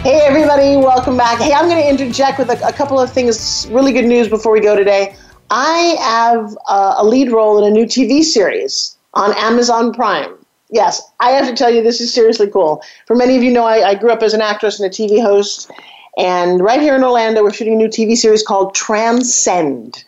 Hey, 0.00 0.22
everybody, 0.24 0.76
welcome 0.76 1.18
back. 1.18 1.40
Hey, 1.40 1.52
I'm 1.52 1.68
going 1.68 1.82
to 1.82 1.88
interject 1.88 2.38
with 2.38 2.48
a, 2.48 2.66
a 2.66 2.72
couple 2.72 2.98
of 2.98 3.12
things, 3.12 3.68
really 3.70 3.92
good 3.92 4.06
news 4.06 4.28
before 4.28 4.50
we 4.52 4.60
go 4.60 4.74
today. 4.74 5.14
I 5.50 5.96
have 6.00 6.56
uh, 6.68 6.94
a 6.96 7.04
lead 7.04 7.30
role 7.30 7.62
in 7.62 7.70
a 7.70 7.70
new 7.70 7.84
TV 7.84 8.22
series 8.22 8.97
on 9.14 9.34
Amazon 9.36 9.92
Prime. 9.92 10.34
Yes, 10.70 11.02
I 11.20 11.30
have 11.30 11.46
to 11.46 11.54
tell 11.54 11.70
you, 11.70 11.82
this 11.82 12.00
is 12.00 12.12
seriously 12.12 12.48
cool. 12.48 12.82
For 13.06 13.16
many 13.16 13.36
of 13.36 13.42
you 13.42 13.50
know, 13.50 13.64
I, 13.64 13.90
I 13.90 13.94
grew 13.94 14.10
up 14.10 14.22
as 14.22 14.34
an 14.34 14.42
actress 14.42 14.78
and 14.78 14.86
a 14.86 14.94
TV 14.94 15.20
host. 15.20 15.70
And 16.18 16.60
right 16.60 16.80
here 16.80 16.94
in 16.94 17.02
Orlando, 17.02 17.42
we're 17.42 17.52
shooting 17.52 17.74
a 17.74 17.76
new 17.76 17.88
TV 17.88 18.16
series 18.16 18.42
called 18.42 18.74
Transcend. 18.74 20.04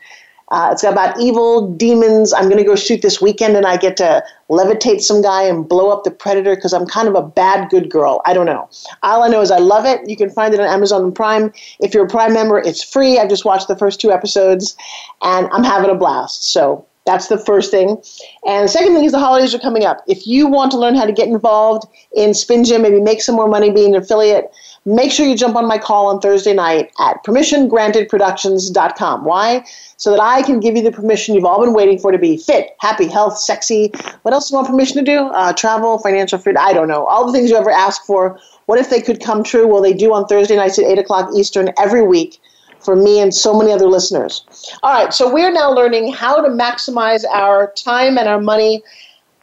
Uh, 0.51 0.71
it's 0.73 0.83
about 0.83 1.19
evil 1.21 1.73
demons. 1.75 2.33
I'm 2.33 2.47
going 2.47 2.57
to 2.57 2.65
go 2.65 2.75
shoot 2.75 3.03
this 3.03 3.23
weekend, 3.23 3.57
and 3.57 3.65
I 3.65 3.77
get 3.77 3.97
to 3.99 4.23
levitate 4.51 5.01
some 5.01 5.23
guy 5.23 5.45
and 5.45 5.69
blow 5.69 5.91
up 5.91 6.03
the 6.03 6.11
predator 6.11 6.57
because 6.57 6.73
I'm 6.73 6.87
kind 6.87 7.07
of 7.07 7.15
a 7.15 7.23
bad 7.23 7.71
good 7.71 7.89
girl. 7.89 8.21
I 8.27 8.35
don't 8.35 8.47
know. 8.47 8.69
All 9.05 9.23
I 9.23 9.29
know 9.29 9.41
is 9.43 9.53
I 9.53 9.59
love 9.59 9.87
it. 9.87 10.09
You 10.09 10.17
can 10.17 10.29
find 10.29 10.53
it 10.53 10.59
on 10.59 10.67
Amazon 10.67 11.13
Prime. 11.13 11.53
If 11.79 11.95
you're 11.95 12.05
a 12.05 12.09
Prime 12.09 12.33
member, 12.33 12.59
it's 12.59 12.83
free. 12.83 13.19
I've 13.19 13.29
just 13.29 13.45
watched 13.45 13.69
the 13.69 13.77
first 13.77 14.01
two 14.01 14.11
episodes, 14.11 14.77
and 15.23 15.49
I'm 15.53 15.63
having 15.63 15.89
a 15.89 15.95
blast. 15.95 16.51
So 16.51 16.85
that's 17.07 17.29
the 17.29 17.39
first 17.39 17.71
thing. 17.71 18.03
And 18.47 18.65
the 18.65 18.69
second 18.69 18.95
thing 18.95 19.05
is 19.05 19.13
the 19.13 19.19
holidays 19.19 19.55
are 19.55 19.59
coming 19.59 19.85
up. 19.85 20.05
If 20.07 20.27
you 20.27 20.47
want 20.47 20.71
to 20.73 20.79
learn 20.79 20.95
how 20.95 21.07
to 21.07 21.13
get 21.13 21.29
involved 21.29 21.89
in 22.15 22.35
Spin 22.35 22.65
Gym, 22.65 22.83
maybe 22.83 23.01
make 23.01 23.23
some 23.23 23.35
more 23.35 23.49
money 23.49 23.71
being 23.71 23.95
an 23.95 24.03
affiliate, 24.03 24.53
make 24.85 25.11
sure 25.11 25.27
you 25.27 25.37
jump 25.37 25.57
on 25.57 25.67
my 25.67 25.79
call 25.79 26.09
on 26.09 26.21
Thursday 26.21 26.53
night 26.53 26.91
at 26.99 27.25
permissiongrantedproductions.com. 27.25 29.25
Why? 29.25 29.65
So 29.97 30.11
that 30.11 30.21
I 30.21 30.43
can 30.43 30.61
give 30.61 30.77
you 30.77 30.83
the 30.83 30.93
permission 30.93 31.35
you've 31.35 31.45
all 31.45 31.65
been 31.65 31.75
waiting 31.75 31.99
for 31.99 32.13
to 32.13 32.19
be 32.19 32.37
fit, 32.37 32.77
happy, 32.81 33.09
health, 33.09 33.39
sexy. 33.39 33.93
What 34.23 34.35
else 34.35 34.49
do 34.49 34.53
you 34.53 34.57
want 34.57 34.69
permission 34.69 35.05
to 35.05 35.05
do? 35.05 35.27
Uh, 35.29 35.53
travel, 35.53 35.99
financial 35.99 36.39
freedom. 36.39 36.63
I 36.65 36.73
don't 36.73 36.89
know. 36.89 37.07
All 37.07 37.27
the 37.27 37.33
things 37.33 37.51
you 37.51 37.57
ever 37.57 37.71
ask 37.71 38.05
for. 38.05 38.39
What 38.67 38.79
if 38.79 38.91
they 38.91 39.01
could 39.01 39.21
come 39.21 39.43
true? 39.43 39.67
Well, 39.67 39.83
they 39.83 39.95
do 39.95 40.15
on 40.15 40.27
Thursday 40.27 40.57
nights 40.57 40.79
at 40.79 40.85
8 40.85 40.99
o'clock 40.99 41.31
Eastern 41.35 41.71
every 41.77 42.07
week 42.07 42.41
for 42.81 42.97
me 42.97 43.21
and 43.21 43.35
so 43.35 43.57
many 43.57 43.73
other 43.73 43.87
listeners. 43.87 44.45
All 44.83 44.93
right, 44.93 45.13
so 45.13 45.33
we're 45.33 45.53
now 45.53 45.71
learning 45.73 46.13
how 46.13 46.41
to 46.41 46.49
maximize 46.49 47.25
our 47.33 47.73
time 47.73 48.19
and 48.19 48.29
our 48.29 48.41
money 48.41 48.83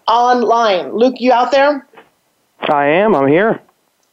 online. 0.08 0.96
Luke, 0.96 1.16
you 1.20 1.32
out 1.32 1.52
there? 1.52 1.88
I 2.62 2.86
am. 2.88 3.16
I'm 3.16 3.28
here. 3.28 3.62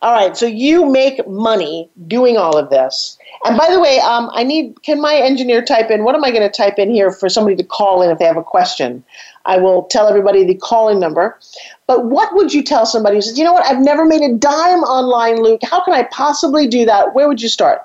All 0.03 0.13
right, 0.13 0.37
so 0.37 0.45
you 0.45 0.85
make 0.85 1.27
money 1.27 1.89
doing 2.07 2.37
all 2.37 2.59
of 2.59 2.69
this. 2.69 3.17
And 3.47 3.57
by 3.57 3.71
the 3.71 3.81
way, 3.81 4.01
um, 4.01 4.31
I 4.35 4.43
need, 4.43 4.83
can 4.83 5.01
my 5.01 5.15
engineer 5.15 5.65
type 5.65 5.91
in, 5.91 6.05
what 6.05 6.15
am 6.15 6.23
I 6.23 6.31
going 6.31 6.43
to 6.43 6.51
type 6.51 6.79
in 6.79 6.91
here 6.91 7.11
for 7.11 7.31
somebody 7.31 7.57
to 7.57 7.65
call 7.65 8.03
in 8.03 8.11
if 8.11 8.19
they 8.19 8.27
have 8.27 8.37
a 8.37 8.43
question? 8.43 9.03
I 9.47 9.57
will 9.57 9.85
tell 9.85 10.07
everybody 10.07 10.45
the 10.45 10.57
calling 10.57 11.01
number. 11.01 11.39
But 11.87 12.05
what 12.07 12.35
would 12.35 12.53
you 12.53 12.63
tell 12.63 12.85
somebody 12.85 13.17
who 13.17 13.23
says, 13.23 13.39
you 13.39 13.45
know 13.45 13.53
what, 13.55 13.65
I've 13.65 13.81
never 13.81 14.05
made 14.05 14.21
a 14.21 14.35
dime 14.35 14.81
online, 14.81 15.43
Luke. 15.43 15.61
How 15.63 15.83
can 15.83 15.95
I 15.95 16.03
possibly 16.05 16.67
do 16.67 16.85
that? 16.85 17.15
Where 17.15 17.27
would 17.27 17.41
you 17.41 17.49
start? 17.49 17.81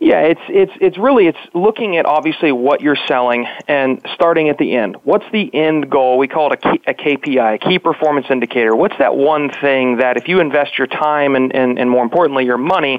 Yeah, 0.00 0.20
it's 0.22 0.40
it's 0.48 0.72
it's 0.80 0.96
really 0.96 1.26
it's 1.26 1.38
looking 1.52 1.98
at 1.98 2.06
obviously 2.06 2.52
what 2.52 2.80
you're 2.80 2.96
selling 3.06 3.46
and 3.68 4.00
starting 4.14 4.48
at 4.48 4.56
the 4.56 4.74
end. 4.74 4.96
What's 5.04 5.26
the 5.30 5.54
end 5.54 5.90
goal? 5.90 6.16
We 6.16 6.26
call 6.26 6.50
it 6.50 6.64
a, 6.64 6.72
key, 6.72 6.82
a 6.86 6.94
KPI, 6.94 7.54
a 7.56 7.58
key 7.58 7.78
performance 7.78 8.26
indicator. 8.30 8.74
What's 8.74 8.96
that 8.98 9.14
one 9.14 9.50
thing 9.60 9.98
that 9.98 10.16
if 10.16 10.26
you 10.26 10.40
invest 10.40 10.78
your 10.78 10.86
time 10.86 11.36
and 11.36 11.54
and, 11.54 11.78
and 11.78 11.90
more 11.90 12.02
importantly 12.02 12.46
your 12.46 12.56
money, 12.56 12.98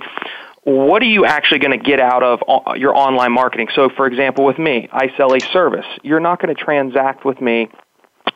what 0.62 1.02
are 1.02 1.08
you 1.08 1.26
actually 1.26 1.58
going 1.58 1.78
to 1.78 1.84
get 1.84 2.00
out 2.00 2.22
of 2.22 2.44
uh, 2.48 2.74
your 2.76 2.96
online 2.96 3.32
marketing? 3.32 3.70
So, 3.74 3.90
for 3.90 4.06
example, 4.06 4.46
with 4.46 4.60
me, 4.60 4.88
I 4.92 5.12
sell 5.18 5.34
a 5.34 5.40
service. 5.40 5.88
You're 6.04 6.20
not 6.20 6.40
going 6.40 6.56
to 6.56 6.64
transact 6.64 7.26
with 7.26 7.42
me 7.42 7.70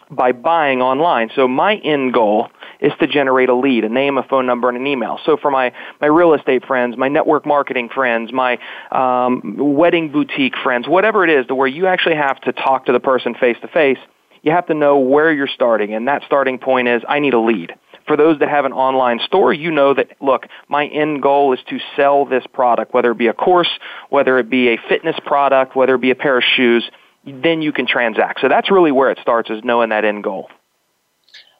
by 0.09 0.31
buying 0.31 0.81
online. 0.81 1.29
So 1.35 1.47
my 1.47 1.75
end 1.75 2.13
goal 2.13 2.49
is 2.79 2.91
to 2.99 3.07
generate 3.07 3.49
a 3.49 3.55
lead, 3.55 3.83
a 3.83 3.89
name, 3.89 4.17
a 4.17 4.23
phone 4.23 4.45
number, 4.45 4.69
and 4.69 4.77
an 4.77 4.87
email. 4.87 5.19
So 5.25 5.37
for 5.37 5.51
my, 5.51 5.73
my 6.01 6.07
real 6.07 6.33
estate 6.33 6.65
friends, 6.65 6.97
my 6.97 7.07
network 7.07 7.45
marketing 7.45 7.89
friends, 7.89 8.31
my 8.31 8.59
um, 8.91 9.55
wedding 9.57 10.11
boutique 10.11 10.55
friends, 10.63 10.87
whatever 10.87 11.23
it 11.23 11.29
is, 11.29 11.45
to 11.47 11.55
where 11.55 11.67
you 11.67 11.87
actually 11.87 12.15
have 12.15 12.39
to 12.41 12.51
talk 12.53 12.85
to 12.85 12.91
the 12.91 12.99
person 12.99 13.35
face 13.35 13.57
to 13.61 13.67
face, 13.67 13.97
you 14.41 14.51
have 14.51 14.67
to 14.67 14.73
know 14.73 14.99
where 14.99 15.31
you're 15.31 15.47
starting. 15.47 15.93
And 15.93 16.07
that 16.07 16.21
starting 16.25 16.59
point 16.59 16.87
is, 16.87 17.01
I 17.07 17.19
need 17.19 17.33
a 17.33 17.39
lead. 17.39 17.73
For 18.05 18.15
those 18.15 18.37
that 18.39 18.49
have 18.49 18.65
an 18.65 18.73
online 18.73 19.19
store, 19.25 19.51
you 19.51 19.71
know 19.71 19.95
that, 19.95 20.09
look, 20.21 20.45
my 20.67 20.85
end 20.85 21.23
goal 21.23 21.53
is 21.53 21.59
to 21.69 21.79
sell 21.95 22.25
this 22.25 22.43
product, 22.53 22.93
whether 22.93 23.09
it 23.11 23.17
be 23.17 23.27
a 23.27 23.33
course, 23.33 23.69
whether 24.09 24.37
it 24.37 24.47
be 24.47 24.69
a 24.69 24.77
fitness 24.87 25.15
product, 25.25 25.75
whether 25.75 25.95
it 25.95 26.01
be 26.01 26.11
a 26.11 26.15
pair 26.15 26.37
of 26.37 26.43
shoes, 26.55 26.87
then 27.25 27.63
you 27.63 27.71
can 27.71 27.87
transact. 27.87 28.41
So 28.41 28.47
that's 28.47 28.69
really 28.69 28.91
where 28.91 29.09
it 29.09 29.17
starts 29.19 29.49
is 29.49 29.63
knowing 29.63 29.89
that 29.89 30.05
end 30.05 30.23
goal. 30.23 30.49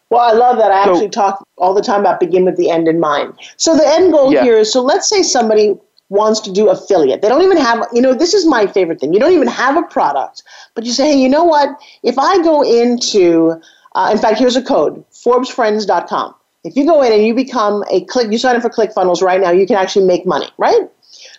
Well, 0.10 0.22
I 0.22 0.34
love 0.34 0.58
that. 0.58 0.72
I 0.72 0.86
so, 0.86 0.92
actually 0.92 1.10
talk 1.10 1.46
all 1.58 1.74
the 1.74 1.82
time 1.82 2.02
about 2.02 2.20
begin 2.20 2.46
with 2.46 2.58
the 2.58 2.70
end 2.70 2.88
in 2.88 3.00
mind. 3.00 3.34
So 3.58 3.76
the 3.76 3.88
end 3.88 4.12
goal 4.12 4.32
yeah. 4.32 4.44
here 4.44 4.58
is 4.58 4.72
so 4.72 4.82
let's 4.82 5.10
say 5.10 5.24
somebody 5.24 5.76
wants 6.10 6.40
to 6.42 6.52
do 6.52 6.70
affiliate. 6.70 7.22
They 7.22 7.30
don't 7.30 7.42
even 7.42 7.58
have, 7.58 7.88
you 7.92 8.02
know, 8.02 8.14
this 8.14 8.34
is 8.34 8.46
my 8.46 8.68
favorite 8.68 9.00
thing. 9.00 9.14
You 9.14 9.20
don't 9.20 9.34
even 9.34 9.48
have 9.48 9.76
a 9.76 9.84
product, 9.84 10.44
but 10.76 10.86
you 10.86 10.92
say, 10.92 11.14
hey, 11.14 11.20
you 11.20 11.30
know 11.30 11.44
what? 11.44 11.70
If 12.04 12.20
I 12.20 12.38
go 12.44 12.62
into, 12.62 13.60
uh, 13.96 14.10
in 14.12 14.20
fact, 14.20 14.38
here's 14.38 14.56
a 14.56 14.62
code 14.62 15.04
ForbesFriends.com. 15.12 16.36
If 16.64 16.76
you 16.76 16.86
go 16.86 17.02
in 17.02 17.12
and 17.12 17.26
you 17.26 17.34
become 17.34 17.84
a 17.90 18.06
click, 18.06 18.32
you 18.32 18.38
sign 18.38 18.56
up 18.56 18.62
for 18.62 18.70
ClickFunnels 18.70 19.22
right 19.22 19.40
now, 19.40 19.52
you 19.52 19.68
can 19.68 19.78
actually 19.78 20.06
make 20.06 20.26
money, 20.26 20.50
right? 20.58 20.90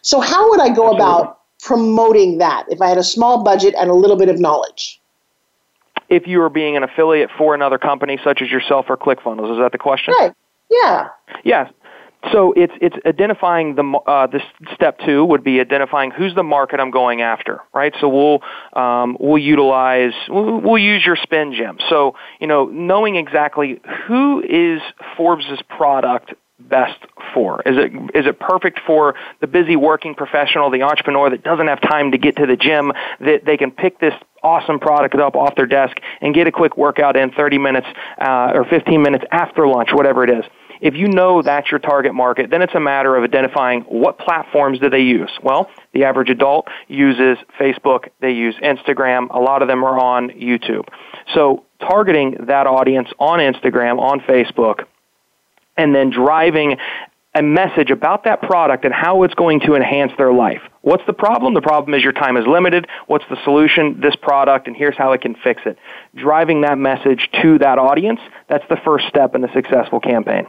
So, 0.02 0.20
how 0.20 0.48
would 0.50 0.60
I 0.60 0.68
go 0.68 0.94
about 0.94 1.40
promoting 1.60 2.38
that 2.38 2.64
if 2.68 2.80
I 2.80 2.88
had 2.88 2.98
a 2.98 3.02
small 3.02 3.42
budget 3.42 3.74
and 3.76 3.90
a 3.90 3.94
little 3.94 4.16
bit 4.16 4.28
of 4.28 4.38
knowledge? 4.38 5.00
If 6.09 6.26
you 6.26 6.42
are 6.42 6.50
being 6.50 6.76
an 6.76 6.82
affiliate 6.82 7.30
for 7.36 7.54
another 7.54 7.78
company 7.78 8.18
such 8.22 8.42
as 8.42 8.50
yourself 8.50 8.86
or 8.88 8.96
ClickFunnels. 8.96 9.52
Is 9.52 9.59
that 9.59 9.72
the 9.72 9.78
question? 9.78 10.14
Right. 10.18 10.32
Yeah. 10.70 11.09
Yes. 11.44 11.70
So 12.32 12.52
it's 12.57 12.72
it's 12.80 12.96
identifying 13.07 13.76
the 13.76 13.84
uh, 14.07 14.26
this 14.26 14.42
step 14.74 14.98
two 15.04 15.24
would 15.24 15.44
be 15.44 15.61
identifying 15.61 16.11
who's 16.11 16.34
the 16.34 16.42
market 16.42 16.80
I'm 16.80 16.90
going 16.90 17.20
after, 17.20 17.61
right? 17.72 17.94
So 18.00 18.09
we'll 18.09 18.42
um, 18.72 19.16
we'll 19.20 19.38
utilize 19.38 20.12
we'll, 20.28 20.61
we'll 20.61 20.82
use 20.82 21.04
your 21.04 21.16
Spin 21.16 21.54
Gym. 21.54 21.78
So 21.88 22.16
you 22.40 22.46
know 22.46 22.66
knowing 22.66 23.16
exactly 23.16 23.80
who 24.07 24.42
is 24.42 24.80
Forbes's 25.16 25.61
product 25.68 26.34
best 26.59 26.98
for? 27.34 27.62
Is 27.66 27.76
it 27.76 27.92
is 28.14 28.26
it 28.26 28.38
perfect 28.40 28.80
for 28.86 29.14
the 29.40 29.46
busy 29.46 29.76
working 29.76 30.14
professional, 30.14 30.70
the 30.70 30.82
entrepreneur 30.82 31.30
that 31.30 31.42
doesn't 31.42 31.66
have 31.66 31.80
time 31.80 32.12
to 32.12 32.18
get 32.18 32.36
to 32.36 32.46
the 32.46 32.57
gym 32.57 32.92
that 33.20 33.44
they 33.44 33.57
can 33.57 33.70
pick 33.70 33.98
this 34.00 34.14
awesome 34.42 34.78
product 34.78 35.14
up 35.16 35.34
off 35.34 35.54
their 35.57 35.66
desk 35.66 35.96
and 36.20 36.34
get 36.34 36.46
a 36.46 36.52
quick 36.52 36.76
workout 36.76 37.16
in 37.16 37.30
30 37.32 37.59
minutes 37.59 37.86
uh, 38.20 38.52
or 38.54 38.64
15 38.64 39.02
minutes 39.02 39.24
after 39.30 39.66
lunch, 39.66 39.90
whatever 39.92 40.24
it 40.24 40.30
is. 40.30 40.44
If 40.80 40.94
you 40.94 41.09
know 41.09 41.42
that's 41.42 41.70
your 41.70 41.80
target 41.80 42.14
market, 42.14 42.50
then 42.50 42.62
it's 42.62 42.74
a 42.74 42.80
matter 42.80 43.16
of 43.16 43.24
identifying 43.24 43.82
what 43.82 44.18
platforms 44.18 44.78
do 44.78 44.90
they 44.90 45.00
use. 45.00 45.30
Well, 45.42 45.70
the 45.92 46.04
average 46.04 46.28
adult 46.28 46.68
uses 46.86 47.38
Facebook, 47.59 48.09
they 48.20 48.32
use 48.32 48.54
Instagram, 48.62 49.28
a 49.30 49.40
lot 49.40 49.62
of 49.62 49.68
them 49.68 49.82
are 49.84 49.98
on 49.98 50.30
YouTube. 50.30 50.86
So 51.34 51.64
targeting 51.80 52.36
that 52.46 52.66
audience 52.66 53.09
on 53.18 53.38
Instagram, 53.38 53.98
on 53.98 54.20
Facebook, 54.20 54.84
and 55.76 55.94
then 55.94 56.10
driving 56.10 56.76
a 57.34 57.42
message 57.42 57.90
about 57.90 58.24
that 58.24 58.40
product 58.40 58.84
and 58.86 58.94
how 58.94 59.22
it's 59.22 59.34
going 59.34 59.60
to 59.60 59.74
enhance 59.74 60.10
their 60.16 60.32
life. 60.32 60.62
What's 60.80 61.04
the 61.06 61.12
problem? 61.12 61.52
The 61.52 61.60
problem 61.60 61.92
is 61.94 62.02
your 62.02 62.12
time 62.12 62.38
is 62.38 62.46
limited. 62.46 62.86
What's 63.08 63.26
the 63.28 63.36
solution? 63.44 64.00
This 64.00 64.16
product, 64.16 64.66
and 64.66 64.74
here's 64.74 64.96
how 64.96 65.12
it 65.12 65.20
can 65.20 65.34
fix 65.34 65.60
it. 65.66 65.78
Driving 66.14 66.62
that 66.62 66.78
message 66.78 67.28
to 67.42 67.58
that 67.58 67.78
audience, 67.78 68.20
that's 68.48 68.66
the 68.70 68.78
first 68.84 69.06
step 69.08 69.34
in 69.34 69.44
a 69.44 69.52
successful 69.52 70.00
campaign. 70.00 70.46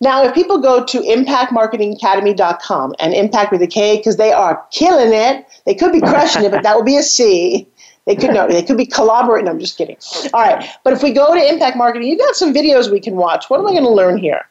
Now, 0.00 0.24
if 0.24 0.34
people 0.34 0.58
go 0.60 0.84
to 0.84 0.98
impactmarketingacademy.com 1.00 2.94
and 2.98 3.14
impact 3.14 3.52
with 3.52 3.62
a 3.62 3.66
K, 3.66 3.96
because 3.96 4.16
they 4.16 4.32
are 4.32 4.64
killing 4.72 5.12
it, 5.12 5.46
they 5.66 5.74
could 5.74 5.92
be 5.92 6.00
crushing 6.00 6.44
it, 6.44 6.50
but 6.50 6.62
that 6.62 6.76
would 6.76 6.86
be 6.86 6.96
a 6.96 7.02
C. 7.02 7.68
They 8.06 8.16
could 8.16 8.30
no, 8.30 8.46
they 8.46 8.62
could 8.62 8.76
be 8.76 8.86
collaborating. 8.86 9.48
I'm 9.48 9.58
just 9.58 9.78
kidding. 9.78 9.96
All 10.34 10.42
right, 10.42 10.68
but 10.84 10.92
if 10.92 11.02
we 11.02 11.12
go 11.12 11.34
to 11.34 11.48
Impact 11.48 11.76
Marketing, 11.76 12.08
you've 12.08 12.18
got 12.18 12.36
some 12.36 12.52
videos 12.52 12.90
we 12.90 13.00
can 13.00 13.16
watch. 13.16 13.48
What 13.48 13.60
am 13.60 13.66
I 13.66 13.70
going 13.70 13.84
to 13.84 13.90
learn 13.90 14.18
here? 14.18 14.42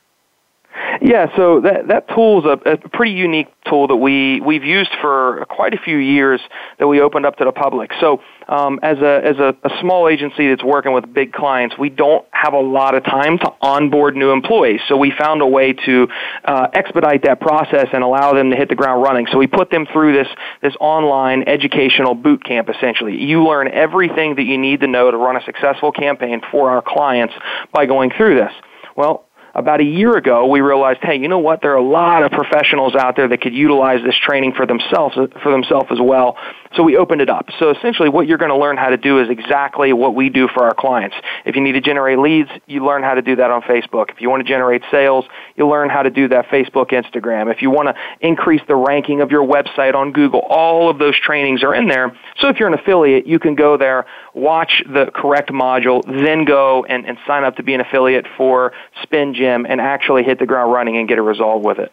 Yeah, 1.02 1.36
so 1.36 1.62
that 1.62 1.88
that 1.88 2.08
tool 2.10 2.40
is 2.40 2.60
a, 2.66 2.72
a 2.72 2.78
pretty 2.90 3.12
unique 3.12 3.48
tool 3.66 3.88
that 3.88 3.98
we 3.98 4.42
we've 4.42 4.64
used 4.64 4.92
for 5.00 5.46
quite 5.50 5.74
a 5.74 5.78
few 5.78 5.98
years 5.98 6.42
that 6.80 6.88
we 6.88 7.00
opened 7.00 7.28
up 7.28 7.38
to 7.38 7.46
the 7.46 7.52
public. 7.52 7.92
So 8.00 8.22
um, 8.54 8.80
as 8.84 9.00
a 9.00 9.22
as 9.26 9.38
a, 9.40 9.56
a 9.64 9.82
small 9.82 10.08
agency 10.08 10.48
that's 10.48 10.64
working 10.64 10.94
with 10.94 11.12
big 11.12 11.34
clients, 11.34 11.76
we 11.78 11.90
don't 11.90 12.24
have 12.32 12.54
a 12.54 12.60
lot 12.60 12.94
of 12.94 13.04
time 13.04 13.40
to 13.40 13.52
onboard 13.62 14.16
new 14.16 14.30
employees. 14.32 14.80
So 14.88 14.96
we 14.96 15.12
found 15.18 15.42
a 15.42 15.48
way 15.48 15.74
to 15.74 16.08
uh, 16.46 16.68
expedite 16.74 17.24
that 17.24 17.42
process 17.42 17.88
and 17.92 18.04
allow 18.04 18.34
them 18.34 18.52
to 18.52 18.56
hit 18.56 18.70
the 18.70 18.76
ground 18.76 19.02
running. 19.02 19.26
So 19.32 19.40
we 19.40 19.48
put 19.48 19.72
them 19.72 19.88
through 19.92 20.14
this 20.14 20.28
this 20.62 20.74
online 20.80 21.44
educational 21.48 22.14
boot 22.14 22.46
camp. 22.46 22.70
Essentially, 22.70 23.18
you 23.20 23.44
learn 23.44 23.68
everything 23.70 24.36
that 24.36 24.44
you 24.44 24.60
need 24.60 24.82
to 24.82 24.88
know 24.88 25.10
to 25.10 25.18
run 25.18 25.36
a 25.36 25.44
successful 25.44 25.92
campaign 25.92 26.42
for 26.52 26.70
our 26.70 26.84
clients 26.86 27.34
by 27.74 27.88
going 27.88 28.12
through 28.16 28.36
this. 28.36 28.54
Well, 28.96 29.26
about 29.56 29.82
a 29.82 29.84
year 29.84 30.18
ago, 30.18 30.48
we 30.48 30.62
realized, 30.62 31.00
hey, 31.04 31.18
you 31.18 31.28
know 31.28 31.38
what? 31.38 31.62
There 31.62 31.74
are 31.74 31.78
a 31.78 31.88
lot 31.88 32.24
of 32.24 32.32
professionals 32.32 32.96
out 32.96 33.16
there 33.16 33.28
that 33.28 33.42
could 33.42 33.54
utilize 33.54 34.00
this 34.04 34.16
training 34.18 34.54
for 34.54 34.66
themselves 34.66 35.16
for 35.16 35.52
themselves 35.52 35.90
as 35.92 36.00
well. 36.02 36.38
So 36.76 36.84
we 36.84 36.98
opened 36.98 37.22
it 37.22 37.30
up. 37.30 37.50
So 37.60 37.70
essentially, 37.70 38.10
what 38.10 38.28
you're 38.28 38.38
going 38.38 38.50
to 38.50 38.58
learn 38.58 38.78
how 38.78 38.90
to 38.90 38.98
do 38.98 39.20
is 39.20 39.30
exactly 39.30 39.94
what 39.94 40.16
we 40.16 40.30
do 40.30 40.48
for 40.48 40.64
our 40.64 40.74
clients. 40.74 41.16
If 41.46 41.56
you 41.56 41.62
need 41.62 41.74
to 41.74 41.82
generate 41.82 42.18
leads, 42.18 42.50
you 42.66 42.84
learn 42.84 43.04
how 43.04 43.14
to 43.14 43.22
do 43.22 43.36
that 43.36 43.52
on 43.52 43.62
Facebook. 43.62 44.10
If 44.10 44.22
you 44.22 44.30
want 44.30 44.42
to 44.42 44.48
generate 44.48 44.82
sales, 44.90 45.26
you 45.56 45.68
learn 45.68 45.90
how 45.90 46.02
to 46.02 46.10
do 46.10 46.28
that 46.30 46.48
Facebook, 46.48 46.90
Instagram. 46.90 47.52
If 47.52 47.62
you 47.62 47.70
want 47.70 47.90
to 47.90 47.96
increase 48.22 48.62
the 48.68 48.76
ranking 48.76 49.22
of 49.22 49.30
your 49.30 49.46
website 49.46 49.94
on 49.94 50.12
Google, 50.12 50.42
all 50.50 50.90
of 50.90 50.98
those 50.98 51.20
trainings 51.20 51.64
are 51.64 51.76
in 51.76 51.88
there. 51.88 52.18
So 52.40 52.50
if 52.50 52.58
you're 52.60 52.68
an 52.68 52.74
affiliate, 52.74 53.28
you 53.28 53.38
can 53.38 53.54
go 53.54 53.78
there, 53.78 54.06
watch 54.34 54.84
the 54.88 55.12
correct 55.14 55.52
module, 55.52 56.04
then 56.06 56.44
go 56.44 56.86
and, 56.86 57.06
and 57.06 57.18
sign 57.28 57.44
up 57.44 57.56
to 57.58 57.64
be 57.64 57.76
an 57.76 57.82
affiliate 57.82 58.26
for 58.36 58.74
Spin 59.04 59.36
Gym 59.36 59.68
and 59.70 59.80
actually 59.80 60.24
hit 60.24 60.40
the 60.40 60.48
ground 60.48 60.74
running 60.74 60.98
and 60.98 61.08
get 61.08 61.20
a 61.20 61.22
result 61.22 61.64
with 61.64 61.78
it. 61.78 61.92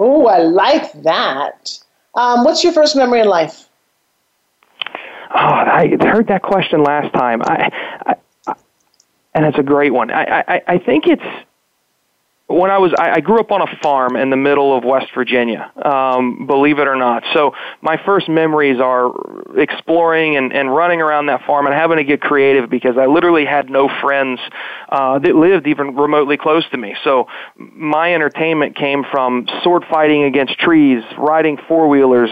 Oh, 0.00 0.26
I 0.26 0.38
like 0.38 0.92
that. 1.04 1.78
Um, 2.14 2.44
what's 2.44 2.64
your 2.64 2.72
first 2.72 2.96
memory 2.96 3.20
in 3.20 3.28
life? 3.28 3.69
Oh, 5.32 5.36
I 5.38 5.96
heard 6.00 6.26
that 6.28 6.42
question 6.42 6.82
last 6.82 7.12
time. 7.14 7.42
I, 7.42 7.70
I, 8.06 8.14
I 8.48 8.54
and 9.34 9.46
it's 9.46 9.58
a 9.58 9.62
great 9.62 9.92
one. 9.92 10.10
I, 10.10 10.42
I, 10.46 10.62
I 10.66 10.78
think 10.78 11.06
it's 11.06 11.22
when 12.50 12.70
I 12.70 12.78
was, 12.78 12.92
I, 12.98 13.12
I 13.12 13.20
grew 13.20 13.38
up 13.38 13.52
on 13.52 13.62
a 13.62 13.76
farm 13.80 14.16
in 14.16 14.30
the 14.30 14.36
middle 14.36 14.76
of 14.76 14.82
West 14.82 15.06
Virginia, 15.14 15.70
um, 15.84 16.46
believe 16.46 16.80
it 16.80 16.88
or 16.88 16.96
not. 16.96 17.22
So 17.32 17.54
my 17.80 17.96
first 18.04 18.28
memories 18.28 18.80
are 18.80 19.12
exploring 19.56 20.36
and, 20.36 20.52
and 20.52 20.74
running 20.74 21.00
around 21.00 21.26
that 21.26 21.46
farm 21.46 21.66
and 21.66 21.74
having 21.74 21.98
to 21.98 22.04
get 22.04 22.20
creative 22.20 22.68
because 22.68 22.98
I 22.98 23.06
literally 23.06 23.44
had 23.44 23.70
no 23.70 23.88
friends 24.00 24.40
uh, 24.88 25.20
that 25.20 25.36
lived 25.36 25.68
even 25.68 25.94
remotely 25.94 26.36
close 26.36 26.68
to 26.70 26.76
me. 26.76 26.96
So 27.04 27.28
my 27.56 28.14
entertainment 28.14 28.74
came 28.74 29.04
from 29.04 29.46
sword 29.62 29.84
fighting 29.88 30.24
against 30.24 30.58
trees, 30.58 31.04
riding 31.16 31.56
four 31.68 31.88
wheelers. 31.88 32.30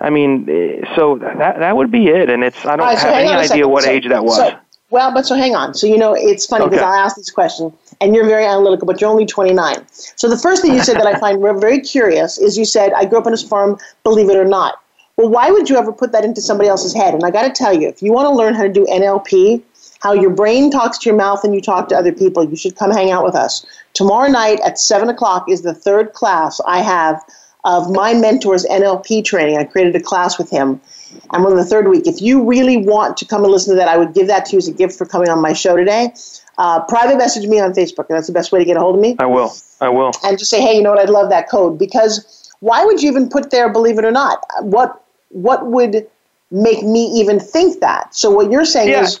I 0.00 0.08
mean, 0.08 0.48
eh, 0.48 0.96
so 0.96 1.18
that 1.18 1.58
that 1.58 1.76
would 1.76 1.90
be 1.90 2.06
it. 2.06 2.30
And 2.30 2.42
it's 2.42 2.64
I 2.64 2.76
don't 2.76 2.86
right, 2.86 2.98
so 2.98 3.08
have 3.08 3.16
any 3.16 3.28
idea 3.28 3.68
what 3.68 3.84
so, 3.84 3.90
age 3.90 4.08
that 4.08 4.24
was. 4.24 4.36
So, 4.36 4.58
well, 4.90 5.12
but 5.12 5.26
so 5.26 5.34
hang 5.34 5.54
on. 5.54 5.74
So 5.74 5.86
you 5.86 5.98
know, 5.98 6.14
it's 6.14 6.46
funny 6.46 6.64
because 6.64 6.80
okay. 6.80 6.88
I 6.88 6.96
asked 6.96 7.16
this 7.16 7.30
question 7.30 7.72
and 8.00 8.14
you're 8.14 8.26
very 8.26 8.44
analytical, 8.44 8.86
but 8.86 9.00
you're 9.00 9.10
only 9.10 9.26
29. 9.26 9.86
So 9.90 10.28
the 10.28 10.38
first 10.38 10.62
thing 10.62 10.72
you 10.72 10.82
said 10.82 10.96
that 10.96 11.06
I 11.06 11.18
find 11.18 11.40
very 11.60 11.80
curious 11.80 12.38
is 12.38 12.56
you 12.56 12.64
said, 12.64 12.92
I 12.92 13.04
grew 13.04 13.18
up 13.18 13.26
on 13.26 13.34
a 13.34 13.36
farm, 13.36 13.78
believe 14.04 14.30
it 14.30 14.36
or 14.36 14.44
not. 14.44 14.80
Well, 15.16 15.28
why 15.28 15.50
would 15.50 15.68
you 15.68 15.76
ever 15.76 15.92
put 15.92 16.12
that 16.12 16.24
into 16.24 16.40
somebody 16.40 16.68
else's 16.68 16.94
head? 16.94 17.12
And 17.12 17.24
I 17.24 17.30
got 17.30 17.42
to 17.42 17.50
tell 17.50 17.72
you, 17.72 17.88
if 17.88 18.00
you 18.02 18.12
want 18.12 18.26
to 18.26 18.30
learn 18.30 18.54
how 18.54 18.62
to 18.62 18.68
do 18.68 18.86
NLP, 18.86 19.62
how 20.00 20.12
your 20.12 20.30
brain 20.30 20.70
talks 20.70 20.96
to 20.98 21.08
your 21.10 21.18
mouth 21.18 21.42
and 21.42 21.54
you 21.54 21.60
talk 21.60 21.88
to 21.88 21.96
other 21.96 22.12
people, 22.12 22.44
you 22.44 22.54
should 22.54 22.76
come 22.76 22.92
hang 22.92 23.10
out 23.10 23.24
with 23.24 23.34
us. 23.34 23.66
Tomorrow 23.94 24.28
night 24.28 24.60
at 24.64 24.78
7 24.78 25.08
o'clock 25.08 25.50
is 25.50 25.62
the 25.62 25.74
third 25.74 26.12
class 26.12 26.60
I 26.68 26.80
have 26.82 27.20
of 27.64 27.90
my 27.90 28.14
mentor's 28.14 28.64
NLP 28.66 29.24
training. 29.24 29.58
I 29.58 29.64
created 29.64 29.96
a 29.96 30.00
class 30.00 30.38
with 30.38 30.50
him. 30.50 30.80
I'm 31.30 31.44
on 31.44 31.56
the 31.56 31.64
third 31.64 31.88
week. 31.88 32.06
If 32.06 32.22
you 32.22 32.44
really 32.44 32.76
want 32.76 33.16
to 33.16 33.24
come 33.24 33.42
and 33.42 33.52
listen 33.52 33.74
to 33.74 33.76
that, 33.76 33.88
I 33.88 33.98
would 33.98 34.14
give 34.14 34.28
that 34.28 34.46
to 34.46 34.52
you 34.52 34.58
as 34.58 34.68
a 34.68 34.72
gift 34.72 34.96
for 34.96 35.04
coming 35.04 35.28
on 35.28 35.40
my 35.40 35.52
show 35.52 35.76
today. 35.76 36.14
Uh, 36.58 36.80
private 36.84 37.16
message 37.16 37.46
me 37.46 37.60
on 37.60 37.72
Facebook, 37.72 38.06
and 38.08 38.16
that's 38.16 38.26
the 38.26 38.32
best 38.32 38.50
way 38.50 38.58
to 38.58 38.64
get 38.64 38.76
a 38.76 38.80
hold 38.80 38.96
of 38.96 39.00
me. 39.00 39.14
I 39.20 39.26
will. 39.26 39.54
I 39.80 39.88
will. 39.88 40.10
And 40.24 40.36
just 40.38 40.50
say, 40.50 40.60
hey, 40.60 40.76
you 40.76 40.82
know 40.82 40.90
what? 40.90 40.98
I'd 40.98 41.08
love 41.08 41.30
that 41.30 41.48
code 41.48 41.78
because 41.78 42.52
why 42.60 42.84
would 42.84 43.00
you 43.00 43.10
even 43.10 43.28
put 43.28 43.50
there? 43.50 43.72
Believe 43.72 43.98
it 43.98 44.04
or 44.04 44.10
not, 44.10 44.44
what 44.60 45.04
what 45.30 45.66
would 45.66 46.08
make 46.50 46.82
me 46.82 47.04
even 47.14 47.38
think 47.38 47.80
that? 47.80 48.14
So 48.14 48.30
what 48.30 48.50
you're 48.50 48.64
saying 48.64 48.90
yeah. 48.90 49.02
is. 49.02 49.20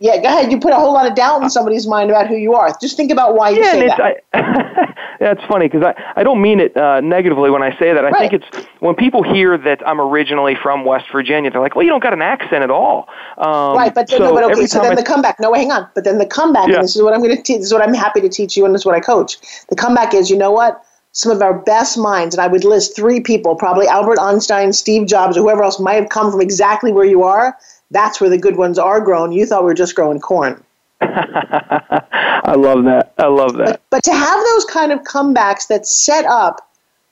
Yeah, 0.00 0.22
go 0.22 0.28
ahead. 0.28 0.52
You 0.52 0.60
put 0.60 0.72
a 0.72 0.76
whole 0.76 0.92
lot 0.92 1.08
of 1.10 1.16
doubt 1.16 1.42
in 1.42 1.50
somebody's 1.50 1.84
mind 1.84 2.08
about 2.08 2.28
who 2.28 2.36
you 2.36 2.54
are. 2.54 2.72
Just 2.80 2.96
think 2.96 3.10
about 3.10 3.34
why 3.34 3.50
you 3.50 3.64
yeah, 3.64 3.72
say 3.72 3.86
that. 3.88 4.22
I, 4.32 4.87
Yeah, 5.20 5.32
it's 5.32 5.44
funny 5.44 5.66
because 5.68 5.82
I, 5.82 5.94
I 6.16 6.22
don't 6.22 6.40
mean 6.40 6.60
it 6.60 6.76
uh, 6.76 7.00
negatively 7.00 7.50
when 7.50 7.62
I 7.62 7.76
say 7.78 7.92
that. 7.92 8.04
I 8.04 8.10
Right. 8.10 8.30
think 8.30 8.42
it's 8.42 8.66
when 8.80 8.94
people 8.94 9.22
hear 9.22 9.58
that 9.58 9.86
I'm 9.86 10.00
originally 10.00 10.54
from 10.54 10.84
West 10.84 11.06
Virginia, 11.10 11.50
they're 11.50 11.60
like, 11.60 11.74
well, 11.74 11.84
you 11.84 11.90
don't 11.90 12.02
got 12.02 12.12
an 12.12 12.22
accent 12.22 12.62
at 12.62 12.70
all. 12.70 13.08
Um, 13.36 13.76
right, 13.76 13.92
but, 13.94 14.08
so 14.08 14.18
no, 14.18 14.32
but 14.32 14.44
okay, 14.44 14.66
so 14.66 14.80
then 14.80 14.92
I- 14.92 14.94
the 14.94 15.02
comeback. 15.02 15.40
No, 15.40 15.52
hang 15.52 15.72
on. 15.72 15.88
But 15.94 16.04
then 16.04 16.18
the 16.18 16.26
comeback, 16.26 16.68
Yeah. 16.68 16.76
and 16.76 16.84
this 16.84 16.94
is 16.94 17.02
what 17.02 17.14
I'm 17.14 17.20
going 17.20 17.36
to 17.36 17.42
teach. 17.42 17.58
This 17.58 17.66
is 17.66 17.72
what 17.72 17.82
I'm 17.82 17.94
happy 17.94 18.20
to 18.20 18.28
teach 18.28 18.56
you, 18.56 18.64
and 18.64 18.74
this 18.74 18.82
is 18.82 18.86
what 18.86 18.94
I 18.94 19.00
coach. 19.00 19.38
The 19.68 19.76
comeback 19.76 20.14
is, 20.14 20.30
you 20.30 20.36
know 20.36 20.52
what? 20.52 20.82
Some 21.12 21.32
of 21.32 21.42
our 21.42 21.54
best 21.54 21.98
minds, 21.98 22.34
and 22.36 22.40
I 22.42 22.46
would 22.46 22.62
list 22.64 22.94
three 22.94 23.18
people, 23.20 23.56
probably 23.56 23.88
Albert 23.88 24.20
Einstein, 24.20 24.72
Steve 24.72 25.08
Jobs, 25.08 25.36
or 25.36 25.40
whoever 25.40 25.64
else 25.64 25.80
might 25.80 25.94
have 25.94 26.10
come 26.10 26.30
from 26.30 26.40
exactly 26.40 26.92
where 26.92 27.04
you 27.06 27.24
are. 27.24 27.56
That's 27.90 28.20
where 28.20 28.30
the 28.30 28.38
good 28.38 28.56
ones 28.56 28.78
are 28.78 29.00
grown. 29.00 29.32
You 29.32 29.46
thought 29.46 29.62
we 29.62 29.66
were 29.66 29.74
just 29.74 29.94
growing 29.96 30.20
corn. 30.20 30.62
I 31.00 32.54
love 32.56 32.84
that. 32.84 33.14
I 33.18 33.26
love 33.26 33.56
that. 33.56 33.82
But 33.90 34.02
to 34.04 34.12
have 34.12 34.44
those 34.52 34.64
kind 34.64 34.92
of 34.92 35.00
comebacks 35.00 35.68
that 35.68 35.86
set 35.86 36.24
up 36.24 36.68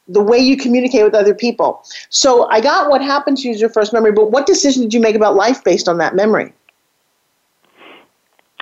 the 0.09 0.23
way 0.23 0.39
you 0.39 0.57
communicate 0.57 1.05
with 1.05 1.15
other 1.15 1.35
people. 1.35 1.85
So 2.11 2.49
I 2.51 2.61
got 2.61 2.89
what 2.89 3.03
happened 3.03 3.39
to 3.39 3.49
you 3.49 3.55
as 3.55 3.61
your 3.61 3.71
first 3.71 3.93
memory, 3.93 4.13
but 4.13 4.31
what 4.31 4.47
decision 4.47 4.83
did 4.83 4.95
you 4.95 5.01
make 5.01 5.17
about 5.17 5.35
life 5.35 5.65
based 5.65 5.89
on 5.89 5.99
that 5.99 6.15
memory? 6.15 6.53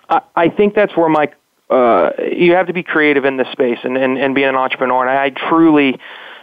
I, 0.08 0.22
I 0.36 0.48
think 0.48 0.74
that's 0.74 0.96
where 0.96 1.08
my 1.08 1.30
uh, 1.70 2.10
you 2.30 2.52
have 2.54 2.66
to 2.66 2.72
be 2.72 2.82
creative 2.82 3.24
in 3.24 3.36
this 3.36 3.48
space 3.48 3.78
and, 3.82 3.96
and, 3.96 4.18
and 4.18 4.34
be 4.34 4.42
an 4.44 4.54
entrepreneur. 4.54 5.06
And 5.06 5.10
I 5.10 5.30
truly, 5.30 5.98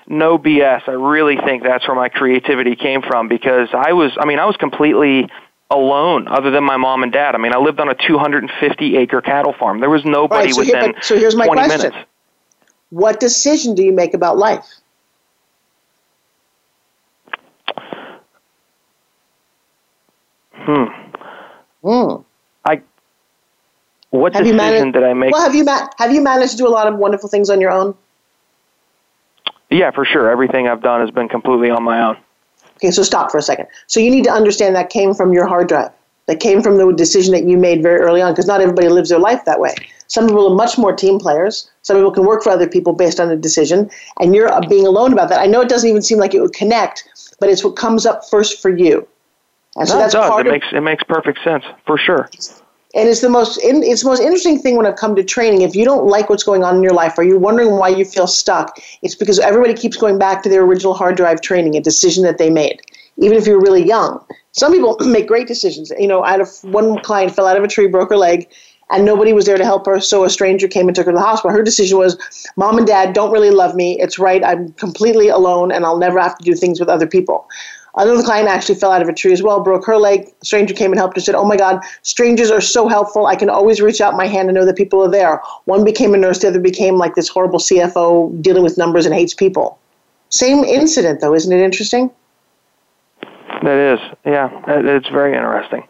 no 0.08 0.38
BS, 0.38 0.88
I 0.88 0.94
really 0.94 1.38
think 1.38 1.64
that's 1.64 1.88
where 1.88 1.96
my 1.96 2.10
creativity 2.10 2.76
came 2.76 3.02
from 3.02 3.28
because 3.28 3.70
I 3.72 3.94
was, 3.94 4.12
I 4.20 4.26
mean, 4.26 4.40
I 4.40 4.46
was 4.46 4.58
completely 4.58 5.30
alone 5.72 6.28
other 6.28 6.52
than 6.52 6.64
my 6.64 6.78
mom 6.78 7.02
and 7.04 7.12
dad. 7.12 7.34
I 7.34 7.38
mean, 7.38 7.54
I 7.54 7.58
lived 7.58 7.80
on 7.80 7.90
a 7.90 7.96
250 7.96 8.98
acre 8.98 9.22
cattle 9.22 9.54
farm. 9.58 9.80
There 9.80 9.90
was 9.90 10.04
nobody 10.06 10.48
Right, 10.48 10.54
so 10.54 10.62
here- 10.62 10.76
within 10.76 10.92
but- 10.94 11.04
so 11.04 11.18
here's 11.18 11.36
my 11.36 11.46
20 11.48 11.62
question. 11.68 11.90
minutes. 11.92 12.08
What 12.90 13.20
decision 13.20 13.74
do 13.74 13.84
you 13.84 13.94
make 13.94 14.14
about 14.14 14.38
life? 14.38 14.66
Hmm. 20.54 20.84
Hmm. 21.84 22.16
I, 22.66 22.82
what 24.12 24.34
Have 24.34 24.44
decision 24.44 24.58
managed? 24.58 24.94
did 24.94 25.04
I 25.04 25.14
make? 25.14 25.32
Well, 25.32 25.42
have 25.42 25.56
you 25.56 25.64
ma- 25.64 25.88
have 25.98 26.12
you 26.12 26.22
managed 26.22 26.52
to 26.52 26.58
do 26.58 26.68
a 26.68 26.70
lot 26.70 26.88
of 26.88 26.98
wonderful 26.98 27.30
things 27.30 27.50
on 27.50 27.60
your 27.62 27.72
own? 27.72 27.96
yeah, 29.70 29.90
for 29.92 30.04
sure. 30.06 30.30
Everything 30.30 30.68
I've 30.68 30.82
done 30.82 31.00
has 31.02 31.12
been 31.12 31.30
completely 31.30 31.70
on 31.70 31.84
my 31.84 32.02
own. 32.10 32.18
Okay, 32.82 32.92
so 32.92 33.04
stop 33.04 33.30
for 33.32 33.38
a 33.38 33.42
second. 33.44 33.68
So 33.86 34.00
you 34.00 34.10
need 34.10 34.24
to 34.24 34.32
understand 34.32 34.76
that 34.76 34.90
came 34.90 35.14
from 35.14 35.34
your 35.34 35.46
hard 35.46 35.68
drive. 35.68 35.92
That 36.28 36.40
came 36.40 36.62
from 36.62 36.78
the 36.78 36.92
decision 36.94 37.34
that 37.34 37.46
you 37.46 37.58
made 37.58 37.82
very 37.84 38.00
early 38.00 38.22
on, 38.22 38.32
because 38.32 38.48
not 38.48 38.62
everybody 38.62 38.90
lives 38.90 39.10
their 39.10 39.20
life 39.20 39.44
that 39.46 39.60
way. 39.60 39.76
Some 40.08 40.28
people 40.28 40.52
are 40.52 40.56
much 40.56 40.78
more 40.78 40.94
team 40.96 41.20
players. 41.20 41.70
Some 41.82 41.98
people 41.98 42.12
can 42.12 42.26
work 42.26 42.44
for 42.44 42.52
other 42.52 42.68
people 42.68 42.94
based 42.94 43.20
on 43.20 43.30
a 43.32 43.36
decision, 43.36 43.90
and 44.20 44.36
you're 44.36 44.52
uh, 44.52 44.62
being 44.68 44.86
alone 44.86 45.14
about 45.14 45.30
that. 45.30 45.40
I 45.40 45.46
know 45.48 45.62
it 45.62 45.70
doesn't 45.70 45.90
even 45.90 46.02
seem 46.02 46.20
like 46.20 46.34
it 46.34 46.42
would 46.42 46.54
connect, 46.54 47.08
but 47.40 47.50
it's 47.50 47.64
what 47.64 47.76
comes 47.76 48.06
up 48.06 48.24
first 48.30 48.62
for 48.62 48.70
you. 48.70 49.08
And 49.78 49.88
so 49.88 49.96
No, 49.96 50.00
it 50.00 50.04
that's 50.04 50.14
does. 50.14 50.30
part 50.30 50.48
It 50.48 50.52
makes 50.52 50.68
it 50.72 50.82
makes 50.82 51.04
perfect 51.04 51.40
sense 51.44 51.64
for 51.86 51.98
sure. 51.98 52.30
And 52.94 53.08
it's 53.08 53.22
the 53.22 53.30
most 53.30 53.60
it's 53.64 54.04
the 54.04 54.10
most 54.10 54.22
interesting 54.22 54.60
thing 54.60 54.76
when 54.76 54.86
I've 54.86 54.96
come 54.96 55.16
to 55.16 55.24
training. 55.24 55.62
If 55.62 55.76
you 55.76 55.86
don't 55.86 56.08
like 56.08 56.30
what's 56.30 56.44
going 56.44 56.64
on 56.64 56.76
in 56.76 56.84
your 56.84 56.94
life, 56.94 57.18
or 57.18 57.24
you're 57.24 57.40
wondering 57.40 57.72
why 57.72 57.90
you 57.90 58.06
feel 58.06 58.28
stuck, 58.28 58.78
it's 59.02 59.16
because 59.16 59.40
everybody 59.40 59.74
keeps 59.74 59.98
going 59.98 60.18
back 60.18 60.44
to 60.44 60.50
their 60.50 60.64
original 60.64 60.94
hard 60.94 61.16
drive 61.16 61.42
training, 61.42 61.76
a 61.76 61.82
decision 61.82 62.24
that 62.24 62.38
they 62.38 62.50
made, 62.50 62.82
even 63.18 63.38
if 63.38 63.48
you're 63.48 63.62
really 63.62 63.86
young. 63.86 64.24
Some 64.52 64.74
people 64.74 64.98
make 65.06 65.28
great 65.28 65.48
decisions. 65.48 65.92
You 65.98 66.08
know, 66.08 66.24
I 66.24 66.32
had 66.32 66.42
a, 66.42 66.46
one 66.64 67.00
client 67.02 67.34
fell 67.36 67.48
out 67.48 67.58
of 67.58 67.64
a 67.64 67.68
tree, 67.68 67.88
broke 67.88 68.10
her 68.10 68.18
leg, 68.18 68.50
and 68.90 69.06
nobody 69.06 69.32
was 69.32 69.46
there 69.46 69.58
to 69.58 69.64
help 69.64 69.86
her. 69.86 70.02
So 70.02 70.26
a 70.26 70.30
stranger 70.30 70.68
came 70.68 70.88
and 70.88 70.96
took 70.96 71.06
her 71.06 71.14
to 71.14 71.18
the 71.18 71.24
hospital. 71.24 71.56
Her 71.56 71.64
decision 71.64 71.98
was, 71.98 72.18
"Mom 72.58 72.78
and 72.78 72.86
Dad 72.86 73.14
don't 73.14 73.32
really 73.32 73.52
love 73.52 73.74
me. 73.74 74.00
It's 74.02 74.20
right. 74.20 74.44
I'm 74.44 74.74
completely 74.74 75.30
alone, 75.30 75.72
and 75.72 75.86
I'll 75.86 75.98
never 75.98 76.20
have 76.20 76.38
to 76.38 76.44
do 76.44 76.56
things 76.56 76.80
with 76.80 76.90
other 76.90 77.08
people." 77.08 77.48
Another 77.96 78.24
client 78.24 78.48
actually 78.48 78.76
fell 78.76 78.92
out 78.92 79.02
of 79.02 79.10
a 79.10 79.14
tree 79.14 79.34
as 79.34 79.44
well, 79.44 79.60
broke 79.62 79.86
her 79.86 79.98
leg. 79.98 80.28
A 80.42 80.46
stranger 80.46 80.74
came 80.74 80.92
and 80.92 81.00
helped 81.00 81.18
her, 81.18 81.22
said, 81.22 81.36
Oh 81.36 81.46
my 81.46 81.58
God, 81.58 81.82
strangers 82.04 82.50
are 82.50 82.62
so 82.62 82.88
helpful. 82.88 83.28
I 83.28 83.36
can 83.36 83.50
always 83.50 83.82
reach 83.82 84.00
out 84.00 84.16
my 84.16 84.28
hand 84.28 84.48
and 84.48 84.56
know 84.56 84.66
that 84.66 84.78
people 84.78 85.02
are 85.04 85.12
there. 85.12 85.42
One 85.66 85.84
became 85.84 86.14
a 86.14 86.18
nurse, 86.18 86.40
the 86.40 86.48
other 86.48 86.60
became 86.60 86.98
like 86.98 87.16
this 87.16 87.28
horrible 87.28 87.60
CFO 87.60 88.42
dealing 88.42 88.64
with 88.64 88.78
numbers 88.78 89.06
and 89.06 89.14
hates 89.14 89.34
people. 89.34 89.78
Same 90.30 90.64
incident, 90.64 91.20
though, 91.20 91.34
isn't 91.34 91.52
it 91.52 91.62
interesting? 91.62 92.10
That 93.64 93.78
is, 93.78 94.00
yeah, 94.26 94.50
it's 94.68 95.10
very 95.10 95.36
interesting. 95.36 95.84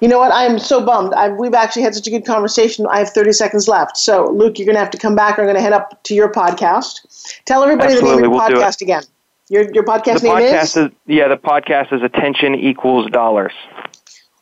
You 0.00 0.08
know 0.08 0.18
what? 0.18 0.32
I 0.32 0.44
am 0.44 0.58
so 0.58 0.84
bummed. 0.84 1.12
i 1.12 1.28
we've 1.28 1.52
actually 1.52 1.82
had 1.82 1.94
such 1.94 2.06
a 2.06 2.10
good 2.10 2.24
conversation. 2.24 2.86
I 2.86 2.98
have 2.98 3.10
30 3.10 3.32
seconds 3.32 3.68
left. 3.68 3.98
So, 3.98 4.30
Luke, 4.30 4.58
you're 4.58 4.64
going 4.64 4.76
to 4.76 4.80
have 4.80 4.90
to 4.92 4.98
come 4.98 5.14
back. 5.14 5.38
Or 5.38 5.42
I'm 5.42 5.46
going 5.46 5.56
to 5.56 5.62
head 5.62 5.74
up 5.74 6.02
to 6.04 6.14
your 6.14 6.32
podcast. 6.32 7.42
Tell 7.44 7.62
everybody 7.62 7.94
the 7.94 8.02
name 8.02 8.14
of 8.14 8.20
your 8.20 8.30
we'll 8.30 8.40
podcast 8.40 8.80
again. 8.80 9.02
Your, 9.50 9.64
your 9.74 9.82
podcast 9.82 10.20
the 10.20 10.28
name 10.28 10.36
podcast 10.36 10.86
is? 10.86 10.92
yeah, 11.06 11.26
the 11.26 11.36
podcast 11.36 11.92
is 11.92 12.02
attention 12.02 12.54
equals 12.54 13.10
dollars. 13.10 13.52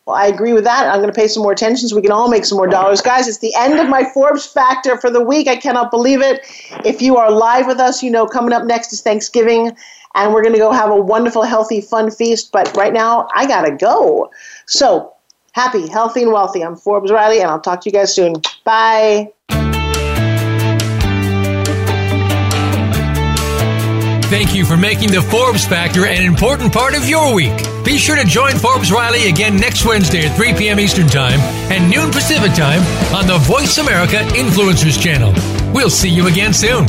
Well, 0.04 0.14
I 0.14 0.26
agree 0.26 0.52
with 0.52 0.64
that. 0.64 0.86
I'm 0.86 1.00
going 1.00 1.12
to 1.12 1.18
pay 1.18 1.28
some 1.28 1.42
more 1.42 1.52
attention 1.52 1.88
so 1.88 1.96
we 1.96 2.02
can 2.02 2.12
all 2.12 2.28
make 2.28 2.44
some 2.44 2.56
more 2.56 2.66
dollars. 2.66 3.00
Guys, 3.00 3.26
it's 3.26 3.38
the 3.38 3.54
end 3.56 3.80
of 3.80 3.88
my 3.88 4.04
Forbes 4.12 4.44
Factor 4.44 4.98
for 4.98 5.10
the 5.10 5.22
week. 5.22 5.48
I 5.48 5.56
cannot 5.56 5.90
believe 5.90 6.20
it. 6.20 6.40
If 6.84 7.00
you 7.00 7.16
are 7.16 7.30
live 7.30 7.66
with 7.66 7.80
us, 7.80 8.02
you 8.02 8.10
know 8.10 8.26
coming 8.26 8.52
up 8.52 8.64
next 8.64 8.92
is 8.92 9.00
Thanksgiving, 9.00 9.74
and 10.14 10.34
we're 10.34 10.42
going 10.42 10.54
to 10.54 10.58
go 10.58 10.72
have 10.72 10.90
a 10.90 10.96
wonderful, 10.96 11.42
healthy, 11.42 11.80
fun 11.80 12.10
feast. 12.10 12.52
But 12.52 12.76
right 12.76 12.92
now, 12.92 13.28
I 13.34 13.46
got 13.46 13.62
to 13.62 13.74
go. 13.74 14.30
So, 14.66 15.14
happy, 15.52 15.88
healthy, 15.88 16.22
and 16.22 16.32
wealthy. 16.32 16.62
I'm 16.62 16.76
Forbes 16.76 17.10
Riley, 17.10 17.40
and 17.40 17.50
I'll 17.50 17.60
talk 17.60 17.80
to 17.80 17.88
you 17.88 17.94
guys 17.94 18.14
soon. 18.14 18.34
Bye. 18.64 19.32
Thank 24.28 24.54
you 24.54 24.66
for 24.66 24.76
making 24.76 25.10
the 25.10 25.22
Forbes 25.22 25.64
Factor 25.64 26.04
an 26.04 26.22
important 26.22 26.70
part 26.70 26.94
of 26.94 27.08
your 27.08 27.34
week. 27.34 27.56
Be 27.82 27.96
sure 27.96 28.14
to 28.14 28.26
join 28.26 28.56
Forbes 28.56 28.92
Riley 28.92 29.30
again 29.30 29.56
next 29.56 29.86
Wednesday 29.86 30.26
at 30.26 30.36
3 30.36 30.52
p.m. 30.52 30.78
Eastern 30.78 31.06
Time 31.06 31.40
and 31.72 31.90
noon 31.90 32.10
Pacific 32.10 32.52
Time 32.52 32.82
on 33.14 33.26
the 33.26 33.38
Voice 33.38 33.78
America 33.78 34.16
Influencers 34.36 35.00
Channel. 35.02 35.32
We'll 35.72 35.88
see 35.88 36.10
you 36.10 36.26
again 36.26 36.52
soon. 36.52 36.84